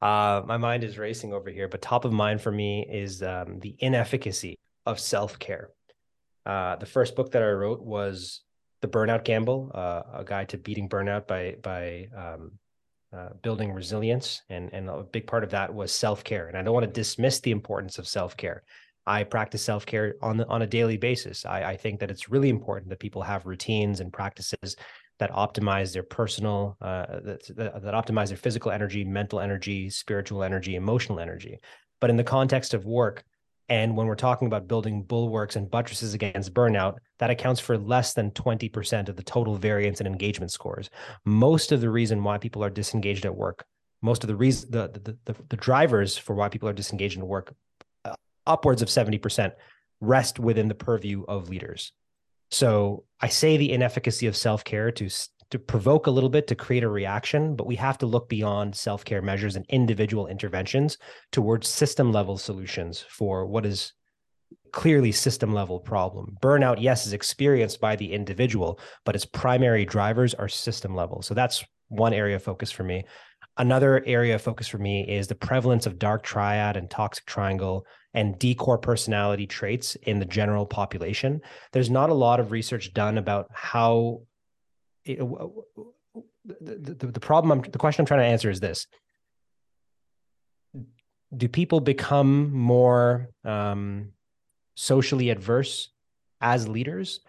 Uh, 0.00 0.42
my 0.46 0.56
mind 0.56 0.84
is 0.84 0.98
racing 0.98 1.32
over 1.32 1.50
here, 1.50 1.66
but 1.66 1.82
top 1.82 2.04
of 2.04 2.12
mind 2.12 2.40
for 2.40 2.52
me 2.52 2.86
is 2.88 3.24
um, 3.24 3.58
the 3.58 3.74
inefficacy 3.80 4.54
of 4.84 5.00
self 5.00 5.36
care. 5.40 5.70
Uh, 6.44 6.76
the 6.76 6.86
first 6.86 7.16
book 7.16 7.32
that 7.32 7.42
I 7.42 7.50
wrote 7.50 7.82
was 7.82 8.42
The 8.82 8.88
Burnout 8.88 9.24
Gamble, 9.24 9.72
uh, 9.74 10.02
a 10.14 10.24
guide 10.24 10.50
to 10.50 10.58
beating 10.58 10.88
burnout 10.88 11.26
by 11.26 11.56
by 11.60 12.06
um, 12.16 12.52
uh, 13.16 13.30
building 13.42 13.72
resilience, 13.72 14.42
and 14.48 14.72
and 14.72 14.88
a 14.88 15.02
big 15.02 15.26
part 15.26 15.44
of 15.44 15.50
that 15.50 15.72
was 15.72 15.92
self 15.92 16.24
care. 16.24 16.48
And 16.48 16.56
I 16.56 16.62
don't 16.62 16.74
want 16.74 16.86
to 16.86 16.92
dismiss 16.92 17.40
the 17.40 17.50
importance 17.50 17.98
of 17.98 18.08
self 18.08 18.36
care. 18.36 18.62
I 19.06 19.22
practice 19.22 19.62
self 19.62 19.86
care 19.86 20.16
on 20.22 20.38
the, 20.38 20.46
on 20.48 20.62
a 20.62 20.66
daily 20.66 20.96
basis. 20.96 21.46
I, 21.46 21.62
I 21.62 21.76
think 21.76 22.00
that 22.00 22.10
it's 22.10 22.28
really 22.28 22.48
important 22.48 22.90
that 22.90 22.98
people 22.98 23.22
have 23.22 23.46
routines 23.46 24.00
and 24.00 24.12
practices 24.12 24.76
that 25.18 25.30
optimize 25.30 25.92
their 25.92 26.02
personal, 26.02 26.76
uh, 26.80 27.20
that, 27.22 27.56
that, 27.56 27.82
that 27.82 27.94
optimize 27.94 28.28
their 28.28 28.36
physical 28.36 28.70
energy, 28.70 29.04
mental 29.04 29.40
energy, 29.40 29.88
spiritual 29.88 30.42
energy, 30.42 30.74
emotional 30.74 31.20
energy. 31.20 31.58
But 32.00 32.10
in 32.10 32.16
the 32.16 32.24
context 32.24 32.74
of 32.74 32.84
work, 32.84 33.24
and 33.68 33.96
when 33.96 34.06
we're 34.06 34.14
talking 34.14 34.46
about 34.46 34.68
building 34.68 35.02
bulwarks 35.02 35.56
and 35.56 35.70
buttresses 35.70 36.14
against 36.14 36.54
burnout, 36.54 36.96
that 37.18 37.30
accounts 37.30 37.60
for 37.60 37.76
less 37.76 38.14
than 38.14 38.30
20% 38.30 39.08
of 39.08 39.16
the 39.16 39.22
total 39.22 39.56
variance 39.56 40.00
in 40.00 40.06
engagement 40.06 40.52
scores. 40.52 40.88
Most 41.24 41.72
of 41.72 41.80
the 41.80 41.90
reason 41.90 42.22
why 42.22 42.38
people 42.38 42.62
are 42.62 42.70
disengaged 42.70 43.26
at 43.26 43.34
work, 43.34 43.64
most 44.02 44.22
of 44.22 44.28
the 44.28 44.36
reason 44.36 44.70
the 44.70 44.88
the, 44.88 45.18
the, 45.24 45.36
the 45.48 45.56
drivers 45.56 46.16
for 46.16 46.34
why 46.34 46.48
people 46.48 46.68
are 46.68 46.72
disengaged 46.72 47.16
in 47.16 47.26
work, 47.26 47.54
uh, 48.04 48.14
upwards 48.46 48.82
of 48.82 48.88
70% 48.88 49.52
rest 50.00 50.38
within 50.38 50.68
the 50.68 50.74
purview 50.74 51.24
of 51.26 51.48
leaders. 51.48 51.92
So 52.50 53.04
I 53.20 53.28
say 53.28 53.56
the 53.56 53.72
inefficacy 53.72 54.28
of 54.28 54.36
self-care 54.36 54.92
to 54.92 55.08
to 55.50 55.58
provoke 55.58 56.06
a 56.06 56.10
little 56.10 56.30
bit 56.30 56.46
to 56.48 56.54
create 56.54 56.82
a 56.82 56.88
reaction, 56.88 57.56
but 57.56 57.66
we 57.66 57.76
have 57.76 57.98
to 57.98 58.06
look 58.06 58.28
beyond 58.28 58.74
self 58.74 59.04
care 59.04 59.22
measures 59.22 59.56
and 59.56 59.64
individual 59.68 60.26
interventions 60.26 60.98
towards 61.32 61.68
system 61.68 62.12
level 62.12 62.36
solutions 62.36 63.04
for 63.08 63.46
what 63.46 63.66
is 63.66 63.92
clearly 64.72 65.12
system 65.12 65.54
level 65.54 65.80
problem. 65.80 66.36
Burnout, 66.42 66.80
yes, 66.80 67.06
is 67.06 67.12
experienced 67.12 67.80
by 67.80 67.96
the 67.96 68.12
individual, 68.12 68.78
but 69.04 69.14
its 69.14 69.24
primary 69.24 69.84
drivers 69.84 70.34
are 70.34 70.48
system 70.48 70.94
level. 70.94 71.22
So 71.22 71.34
that's 71.34 71.64
one 71.88 72.12
area 72.12 72.36
of 72.36 72.42
focus 72.42 72.70
for 72.70 72.84
me. 72.84 73.04
Another 73.58 74.02
area 74.04 74.34
of 74.34 74.42
focus 74.42 74.68
for 74.68 74.78
me 74.78 75.08
is 75.08 75.28
the 75.28 75.34
prevalence 75.34 75.86
of 75.86 75.98
dark 75.98 76.22
triad 76.22 76.76
and 76.76 76.90
toxic 76.90 77.24
triangle 77.24 77.86
and 78.12 78.38
D-corp 78.38 78.82
personality 78.82 79.46
traits 79.46 79.94
in 80.02 80.18
the 80.18 80.24
general 80.24 80.66
population. 80.66 81.40
There's 81.72 81.90
not 81.90 82.10
a 82.10 82.14
lot 82.14 82.40
of 82.40 82.50
research 82.50 82.92
done 82.92 83.18
about 83.18 83.48
how 83.52 84.22
the, 85.06 86.94
the, 86.98 87.06
the 87.06 87.20
problem 87.20 87.52
I'm, 87.52 87.70
the 87.70 87.78
question 87.78 88.02
i'm 88.02 88.06
trying 88.06 88.20
to 88.20 88.26
answer 88.26 88.50
is 88.50 88.60
this. 88.60 88.86
Do 91.36 91.48
people 91.48 91.80
become 91.80 92.52
more 92.52 93.30
um, 93.44 94.12
socially 94.74 95.30
adverse 95.30 95.90
as 96.40 96.68
leaders? 96.68 97.20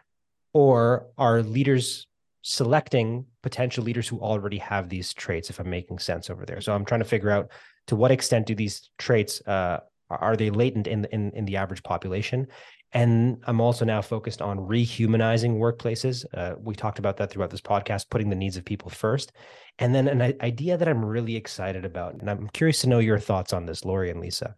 Or 0.53 1.07
are 1.17 1.43
leaders 1.43 2.07
selecting 2.41 3.25
potential 3.43 3.83
leaders 3.83 4.07
who 4.07 4.19
already 4.19 4.57
have 4.57 4.89
these 4.89 5.13
traits 5.13 5.49
if 5.49 5.59
i'm 5.59 5.69
making 5.69 5.99
sense 5.99 6.29
over 6.29 6.45
there? 6.45 6.61
So 6.61 6.73
i'm 6.73 6.85
trying 6.85 7.01
to 7.01 7.05
figure 7.05 7.29
out 7.29 7.51
to 7.87 7.95
what 7.95 8.11
extent 8.11 8.47
do 8.47 8.55
these 8.55 8.89
traits 8.97 9.41
uh, 9.47 9.81
are 10.09 10.37
they 10.37 10.49
latent 10.49 10.87
in, 10.87 11.05
in 11.11 11.31
in 11.31 11.45
the 11.45 11.57
average 11.57 11.83
population 11.83 12.47
and 12.93 13.43
I'm 13.45 13.59
also 13.59 13.83
now 13.83 14.01
focused 14.01 14.41
on 14.41 14.57
rehumanizing 14.59 15.57
workplaces. 15.57 16.25
Uh, 16.33 16.55
we 16.57 16.73
talked 16.73 16.99
about 16.99 17.17
that 17.17 17.29
throughout 17.29 17.49
this 17.49 17.61
podcast, 17.61 18.09
putting 18.09 18.29
the 18.29 18.35
needs 18.35 18.55
of 18.55 18.63
people 18.63 18.89
first. 18.89 19.33
And 19.79 19.93
then 19.93 20.07
an 20.07 20.35
idea 20.41 20.77
that 20.77 20.87
I'm 20.87 21.03
really 21.03 21.35
excited 21.35 21.85
about, 21.85 22.15
and 22.15 22.29
I'm 22.29 22.47
curious 22.49 22.81
to 22.81 22.89
know 22.89 22.99
your 22.99 23.19
thoughts 23.19 23.53
on 23.53 23.65
this, 23.65 23.83
Lori 23.83 24.09
and 24.09 24.21
Lisa. 24.21 24.55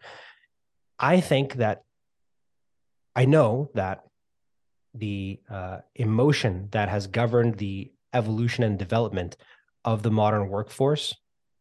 I 0.99 1.21
think 1.21 1.55
that 1.55 1.83
I 3.15 3.25
know 3.25 3.71
that 3.73 4.03
the 4.93 5.39
uh, 5.49 5.79
emotion 5.95 6.69
that 6.71 6.89
has 6.89 7.07
governed 7.07 7.57
the 7.57 7.91
evolution 8.13 8.63
and 8.63 8.77
development 8.77 9.37
of 9.85 10.03
the 10.03 10.11
modern 10.11 10.49
workforce 10.49 11.15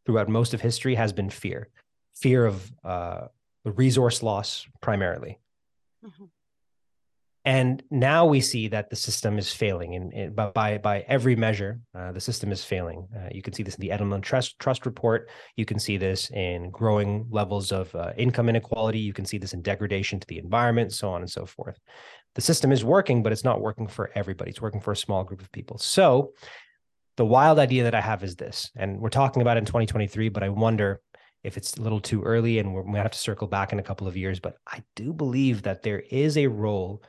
throughout 0.05 0.29
most 0.29 0.55
of 0.55 0.61
history 0.61 0.95
has 0.95 1.13
been 1.13 1.31
fear 1.31 1.69
fear 2.15 2.47
of 2.47 2.73
uh, 2.85 3.29
resource 3.65 4.25
loss 4.25 4.67
primarily. 4.81 5.39
Mm-hmm 6.05 6.25
and 7.49 7.83
now 7.91 8.27
we 8.27 8.43
see 8.43 8.69
that 8.69 8.91
the 8.91 8.97
system 8.97 9.39
is 9.39 9.51
failing 9.51 9.95
and, 9.95 10.37
by 10.37 10.77
by 10.77 11.03
every 11.09 11.35
measure 11.35 11.81
uh, 11.95 12.13
the 12.13 12.21
system 12.21 12.53
is 12.53 12.63
failing. 12.63 13.09
Uh, 13.17 13.31
you 13.33 13.41
can 13.41 13.55
see 13.55 13.63
this 13.63 13.77
in 13.77 13.81
the 13.81 13.89
edelman 13.89 14.21
trust 14.21 14.59
trust 14.59 14.85
report. 14.85 15.31
You 15.57 15.65
can 15.65 15.79
see 15.79 15.97
this 15.97 16.31
in 16.31 16.69
growing 16.71 17.27
levels 17.31 17.73
of 17.73 17.95
uh, 17.95 18.13
income 18.19 18.51
inequality. 18.51 18.99
You 18.99 19.15
can 19.15 19.25
see 19.25 19.39
this 19.39 19.55
in 19.55 19.63
degradation 19.63 20.21
to 20.21 20.27
the 20.27 20.37
environment 20.37 20.93
so 20.93 21.09
on 21.09 21.23
and 21.23 21.31
so 21.31 21.47
forth. 21.47 21.79
The 22.35 22.43
system 22.43 22.71
is 22.71 22.85
working 22.85 23.23
but 23.23 23.33
it's 23.33 23.45
not 23.45 23.63
working 23.63 23.87
for 23.87 24.11
everybody. 24.15 24.51
It's 24.51 24.61
working 24.61 24.83
for 24.83 24.93
a 24.93 24.97
small 24.97 25.25
group 25.25 25.41
of 25.41 25.51
people. 25.51 25.79
So 25.79 26.35
the 27.17 27.25
wild 27.25 27.59
idea 27.59 27.83
that 27.83 27.97
i 27.97 28.01
have 28.01 28.23
is 28.23 28.37
this 28.37 28.71
and 28.77 29.01
we're 29.01 29.09
talking 29.09 29.43
about 29.43 29.57
in 29.57 29.65
2023 29.65 30.29
but 30.29 30.45
i 30.45 30.49
wonder 30.49 31.01
if 31.43 31.57
it's 31.57 31.77
a 31.77 31.83
little 31.83 32.01
too 32.01 32.23
early 32.23 32.61
and 32.61 32.73
we're, 32.73 32.83
we 32.83 32.97
have 32.97 33.11
to 33.11 33.19
circle 33.19 33.49
back 33.49 33.73
in 33.73 33.81
a 33.81 33.83
couple 33.83 34.07
of 34.07 34.17
years 34.17 34.39
but 34.39 34.55
i 34.69 34.81
do 34.95 35.13
believe 35.13 35.63
that 35.63 35.83
there 35.83 36.05
is 36.11 36.39
a 36.39 36.47
role 36.47 37.03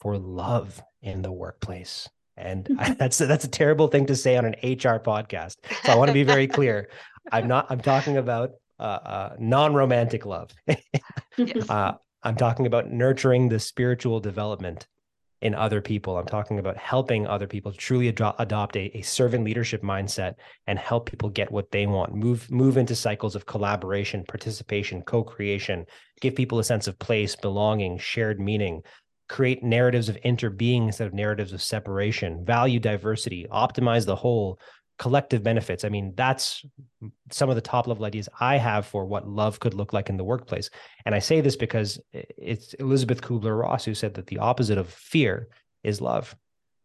for 0.00 0.18
love 0.18 0.82
in 1.02 1.22
the 1.22 1.32
workplace. 1.32 2.08
And 2.36 2.68
I, 2.78 2.94
that's 2.94 3.18
that's 3.18 3.44
a 3.44 3.48
terrible 3.48 3.88
thing 3.88 4.06
to 4.06 4.16
say 4.16 4.36
on 4.36 4.44
an 4.44 4.54
HR 4.62 4.98
podcast. 5.00 5.56
So 5.84 5.92
I 5.92 5.96
want 5.96 6.08
to 6.08 6.14
be 6.14 6.24
very 6.24 6.46
clear. 6.46 6.88
I'm 7.32 7.48
not. 7.48 7.66
I'm 7.70 7.80
talking 7.80 8.18
about 8.18 8.52
uh, 8.78 8.82
uh, 8.82 9.36
non-romantic 9.38 10.26
love. 10.26 10.50
yes. 11.36 11.70
uh, 11.70 11.92
I'm 12.22 12.36
talking 12.36 12.66
about 12.66 12.90
nurturing 12.90 13.48
the 13.48 13.58
spiritual 13.58 14.20
development 14.20 14.86
in 15.40 15.54
other 15.54 15.82
people. 15.82 16.16
I'm 16.16 16.26
talking 16.26 16.58
about 16.58 16.76
helping 16.78 17.26
other 17.26 17.46
people 17.46 17.70
truly 17.72 18.08
ad- 18.08 18.34
adopt 18.38 18.76
a, 18.76 18.96
a 18.96 19.02
servant 19.02 19.44
leadership 19.44 19.82
mindset 19.82 20.34
and 20.66 20.78
help 20.78 21.08
people 21.08 21.28
get 21.28 21.52
what 21.52 21.70
they 21.70 21.86
want. 21.86 22.14
Move 22.14 22.50
move 22.50 22.78
into 22.78 22.96
cycles 22.96 23.36
of 23.36 23.46
collaboration, 23.46 24.24
participation, 24.26 25.02
co-creation. 25.02 25.84
Give 26.20 26.34
people 26.34 26.58
a 26.58 26.64
sense 26.64 26.88
of 26.88 26.98
place, 26.98 27.36
belonging, 27.36 27.98
shared 27.98 28.40
meaning, 28.40 28.82
create 29.28 29.62
narratives 29.62 30.08
of 30.08 30.16
interbeing 30.24 30.86
instead 30.86 31.06
of 31.06 31.14
narratives 31.14 31.52
of 31.52 31.62
separation, 31.62 32.44
value 32.44 32.78
diversity, 32.78 33.46
optimize 33.50 34.06
the 34.06 34.16
whole, 34.16 34.58
collective 34.98 35.42
benefits. 35.42 35.84
I 35.84 35.88
mean, 35.88 36.12
that's 36.16 36.64
some 37.30 37.50
of 37.50 37.56
the 37.56 37.60
top 37.60 37.86
level 37.86 38.04
ideas 38.04 38.28
I 38.38 38.58
have 38.58 38.86
for 38.86 39.04
what 39.04 39.28
love 39.28 39.58
could 39.58 39.74
look 39.74 39.92
like 39.92 40.08
in 40.08 40.16
the 40.16 40.24
workplace. 40.24 40.70
And 41.04 41.14
I 41.14 41.18
say 41.18 41.40
this 41.40 41.56
because 41.56 42.00
it's 42.12 42.74
Elisabeth 42.74 43.20
Kübler-Ross 43.20 43.84
who 43.84 43.94
said 43.94 44.14
that 44.14 44.28
the 44.28 44.38
opposite 44.38 44.78
of 44.78 44.88
fear 44.88 45.48
is 45.82 46.00
love. 46.00 46.36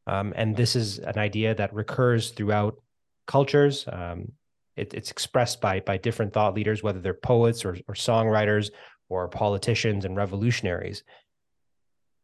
Um, 0.07 0.33
and 0.35 0.55
this 0.55 0.75
is 0.75 0.99
an 0.99 1.19
idea 1.19 1.53
that 1.53 1.73
recurs 1.73 2.31
throughout 2.31 2.81
cultures. 3.27 3.85
Um, 3.91 4.31
it, 4.75 4.93
it's 4.95 5.11
expressed 5.11 5.61
by 5.61 5.81
by 5.81 5.97
different 5.97 6.33
thought 6.33 6.55
leaders, 6.55 6.81
whether 6.81 6.99
they're 6.99 7.13
poets 7.13 7.63
or, 7.63 7.77
or 7.87 7.93
songwriters 7.93 8.71
or 9.09 9.27
politicians 9.27 10.05
and 10.05 10.15
revolutionaries. 10.15 11.03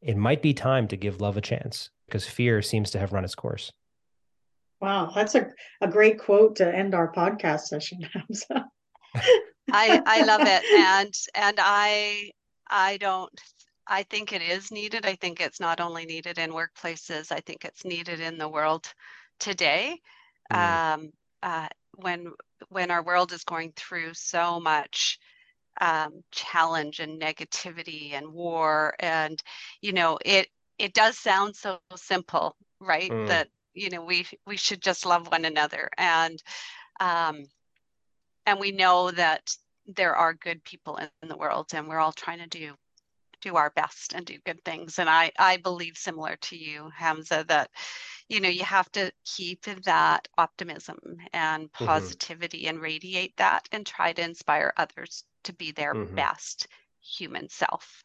It 0.05 0.17
might 0.17 0.43
be 0.43 0.53
time 0.53 0.87
to 0.89 0.95
give 0.95 1.19
love 1.19 1.35
a 1.35 1.41
chance 1.41 1.89
because 2.05 2.27
fear 2.27 2.61
seems 2.61 2.91
to 2.91 2.99
have 2.99 3.11
run 3.11 3.25
its 3.25 3.33
course. 3.33 3.71
Wow, 4.79 5.11
that's 5.15 5.33
a, 5.33 5.47
a 5.81 5.87
great 5.87 6.19
quote 6.19 6.57
to 6.57 6.75
end 6.75 6.93
our 6.93 7.11
podcast 7.11 7.61
session, 7.61 7.99
I 9.71 10.01
I 10.05 10.23
love 10.23 10.41
it. 10.43 10.63
And 10.75 11.13
and 11.33 11.57
I 11.59 12.31
I 12.69 12.97
don't 12.97 13.31
I 13.87 14.03
think 14.03 14.31
it 14.31 14.41
is 14.41 14.71
needed. 14.71 15.05
I 15.05 15.15
think 15.15 15.41
it's 15.41 15.59
not 15.59 15.79
only 15.79 16.05
needed 16.05 16.37
in 16.37 16.51
workplaces, 16.51 17.31
I 17.31 17.39
think 17.39 17.65
it's 17.65 17.85
needed 17.85 18.19
in 18.19 18.37
the 18.37 18.49
world 18.49 18.85
today. 19.39 19.99
Mm. 20.51 20.93
Um, 20.93 21.11
uh, 21.41 21.67
when 21.95 22.31
when 22.69 22.91
our 22.91 23.03
world 23.03 23.31
is 23.31 23.43
going 23.43 23.73
through 23.75 24.13
so 24.13 24.59
much 24.59 25.19
um, 25.81 26.23
challenge 26.31 26.99
and 26.99 27.21
negativity 27.21 28.13
and 28.13 28.31
war 28.31 28.95
and 28.99 29.41
you 29.81 29.91
know 29.91 30.17
it 30.25 30.47
it 30.77 30.93
does 30.93 31.17
sound 31.17 31.55
so 31.55 31.79
simple 31.95 32.55
right 32.79 33.11
mm. 33.11 33.27
that 33.27 33.49
you 33.73 33.89
know 33.89 34.03
we 34.03 34.25
we 34.47 34.57
should 34.57 34.81
just 34.81 35.05
love 35.05 35.29
one 35.31 35.45
another 35.45 35.89
and 35.97 36.41
um 36.99 37.45
and 38.45 38.59
we 38.59 38.71
know 38.71 39.11
that 39.11 39.55
there 39.87 40.15
are 40.15 40.33
good 40.33 40.63
people 40.63 40.97
in, 40.97 41.09
in 41.21 41.29
the 41.29 41.37
world 41.37 41.67
and 41.73 41.87
we're 41.87 41.99
all 41.99 42.13
trying 42.13 42.39
to 42.39 42.47
do 42.47 42.73
do 43.45 43.55
our 43.55 43.69
best 43.75 44.13
and 44.13 44.25
do 44.25 44.37
good 44.45 44.63
things 44.65 44.97
and 44.99 45.09
i 45.09 45.31
i 45.37 45.57
believe 45.57 45.95
similar 45.95 46.35
to 46.37 46.57
you 46.57 46.89
hamza 46.95 47.45
that 47.47 47.69
you 48.27 48.39
know 48.39 48.49
you 48.49 48.63
have 48.63 48.91
to 48.91 49.11
keep 49.23 49.63
that 49.83 50.27
optimism 50.37 50.97
and 51.31 51.71
mm-hmm. 51.71 51.85
positivity 51.85 52.63
mm-hmm. 52.63 52.69
and 52.69 52.81
radiate 52.81 53.37
that 53.37 53.69
and 53.71 53.85
try 53.85 54.11
to 54.11 54.23
inspire 54.23 54.73
others 54.77 55.23
to 55.43 55.53
be 55.53 55.71
their 55.71 55.93
mm-hmm. 55.93 56.15
best 56.15 56.67
human 57.05 57.47
self. 57.49 58.01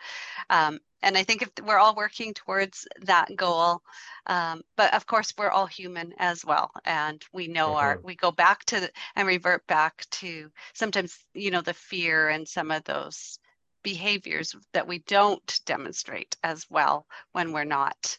Um, 0.50 0.78
and 1.02 1.16
I 1.16 1.22
think 1.22 1.40
if 1.42 1.48
we're 1.64 1.78
all 1.78 1.96
working 1.96 2.34
towards 2.34 2.86
that 3.02 3.34
goal, 3.34 3.80
um, 4.26 4.60
but 4.76 4.92
of 4.92 5.06
course 5.06 5.32
we're 5.38 5.50
all 5.50 5.66
human 5.66 6.12
as 6.18 6.44
well, 6.44 6.70
and 6.84 7.24
we 7.32 7.48
know 7.48 7.68
mm-hmm. 7.68 7.76
our 7.76 8.00
we 8.04 8.14
go 8.14 8.30
back 8.30 8.64
to 8.66 8.90
and 9.16 9.26
revert 9.26 9.66
back 9.66 10.04
to 10.10 10.50
sometimes 10.74 11.18
you 11.32 11.50
know 11.50 11.62
the 11.62 11.72
fear 11.72 12.28
and 12.28 12.46
some 12.46 12.70
of 12.70 12.84
those 12.84 13.38
behaviors 13.82 14.54
that 14.72 14.86
we 14.86 14.98
don't 15.00 15.60
demonstrate 15.66 16.36
as 16.42 16.66
well 16.70 17.06
when 17.32 17.52
we're 17.52 17.64
not 17.64 18.16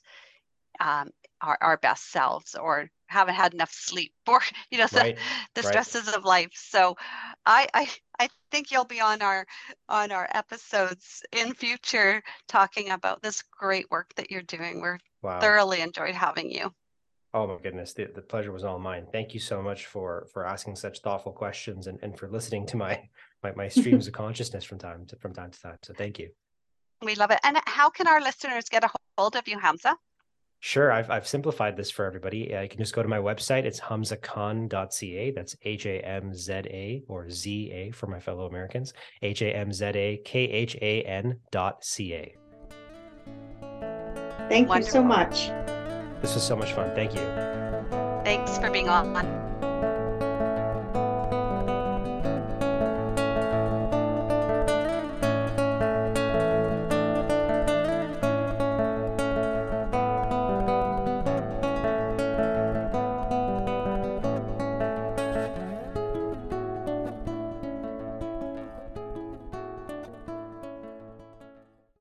um, 0.80 1.12
our, 1.41 1.57
our 1.62 1.78
best 1.78 2.12
selves 2.12 2.55
or 2.55 2.89
haven't 3.07 3.36
had 3.36 3.53
enough 3.53 3.72
sleep 3.72 4.14
or 4.28 4.41
you 4.70 4.78
know 4.78 4.88
right. 4.93 5.18
the, 5.55 5.62
the 5.62 5.68
stresses 5.68 6.07
right. 6.07 6.16
of 6.16 6.24
life 6.24 6.51
so 6.53 6.95
I, 7.45 7.68
I 7.74 7.89
i 8.20 8.30
think 8.51 8.72
you'll 8.72 8.86
be 8.86 9.01
on 9.01 9.22
our 9.22 9.45
on 9.89 10.12
our 10.12 10.30
episodes 10.34 11.22
in 11.32 11.53
future 11.53 12.24
talking 12.47 12.91
about 12.91 13.22
this 13.22 13.43
great 13.59 13.89
work 13.91 14.14
that 14.16 14.32
you're 14.32 14.41
doing 14.43 14.82
we're 14.82 14.99
wow. 15.22 15.39
thoroughly 15.39 15.82
enjoyed 15.82 16.16
having 16.16 16.51
you 16.51 16.74
oh 17.34 17.47
my 17.47 17.57
goodness 17.62 17.93
the, 17.93 18.05
the 18.05 18.22
pleasure 18.22 18.51
was 18.51 18.64
all 18.64 18.80
mine 18.80 19.05
thank 19.12 19.34
you 19.34 19.39
so 19.39 19.62
much 19.62 19.88
for 19.88 20.28
for 20.32 20.45
asking 20.45 20.76
such 20.76 21.01
thoughtful 21.01 21.34
questions 21.34 21.88
and, 21.88 21.99
and 22.01 22.18
for 22.18 22.30
listening 22.30 22.66
to 22.66 22.78
my 22.78 23.01
my, 23.44 23.52
my 23.56 23.68
streams 23.68 24.08
of 24.08 24.14
consciousness 24.14 24.64
from 24.64 24.78
time 24.78 25.06
to 25.06 25.16
from 25.18 25.34
time 25.34 25.52
to 25.52 25.62
time 25.62 25.78
so 25.84 25.94
thank 25.94 26.20
you 26.20 26.30
we 27.02 27.16
love 27.16 27.32
it 27.32 27.39
and 27.44 27.58
how 27.66 27.89
can 27.89 28.08
our 28.08 28.22
listeners 28.22 28.70
get 28.70 28.84
a 28.84 28.89
hold 29.18 29.36
of 29.36 29.48
you 29.48 29.58
hamza 29.60 29.96
Sure, 30.64 30.92
I've 30.92 31.10
I've 31.10 31.28
simplified 31.28 31.76
this 31.76 31.89
for 31.89 32.06
everybody. 32.06 32.54
Uh, 32.54 32.62
you 32.62 32.70
can 32.70 32.78
just 32.78 32.94
go 32.94 33.02
to 33.02 33.10
my 33.10 33.18
website. 33.18 33.66
It's 33.66 33.80
hamzakhan.ca. 33.80 35.32
That's 35.32 35.56
H 35.64 35.88
A 35.88 36.00
M 36.02 36.36
Z 36.36 36.54
A 36.54 37.04
or 37.08 37.32
Z 37.32 37.72
A 37.72 37.89
for 37.89 38.06
my 38.06 38.20
fellow 38.20 38.46
Americans. 38.46 38.94
H 39.24 39.42
A 39.42 39.56
M 39.56 39.74
Z 39.74 39.86
A 39.86 40.18
K 40.24 40.39
H 40.44 40.76
A 40.80 41.02
N 41.02 41.39
dot 41.52 41.84
C 41.84 42.14
A. 42.14 42.36
Thank 44.50 44.70
Wonderful. 44.70 44.78
you 44.78 44.84
so 44.84 45.04
much. 45.04 45.48
This 46.22 46.36
was 46.36 46.44
so 46.44 46.56
much 46.56 46.74
fun. 46.74 46.94
Thank 46.94 47.16
you. 47.16 47.22
Thanks 48.24 48.60
for 48.60 48.70
being 48.70 48.88
on. 48.88 49.41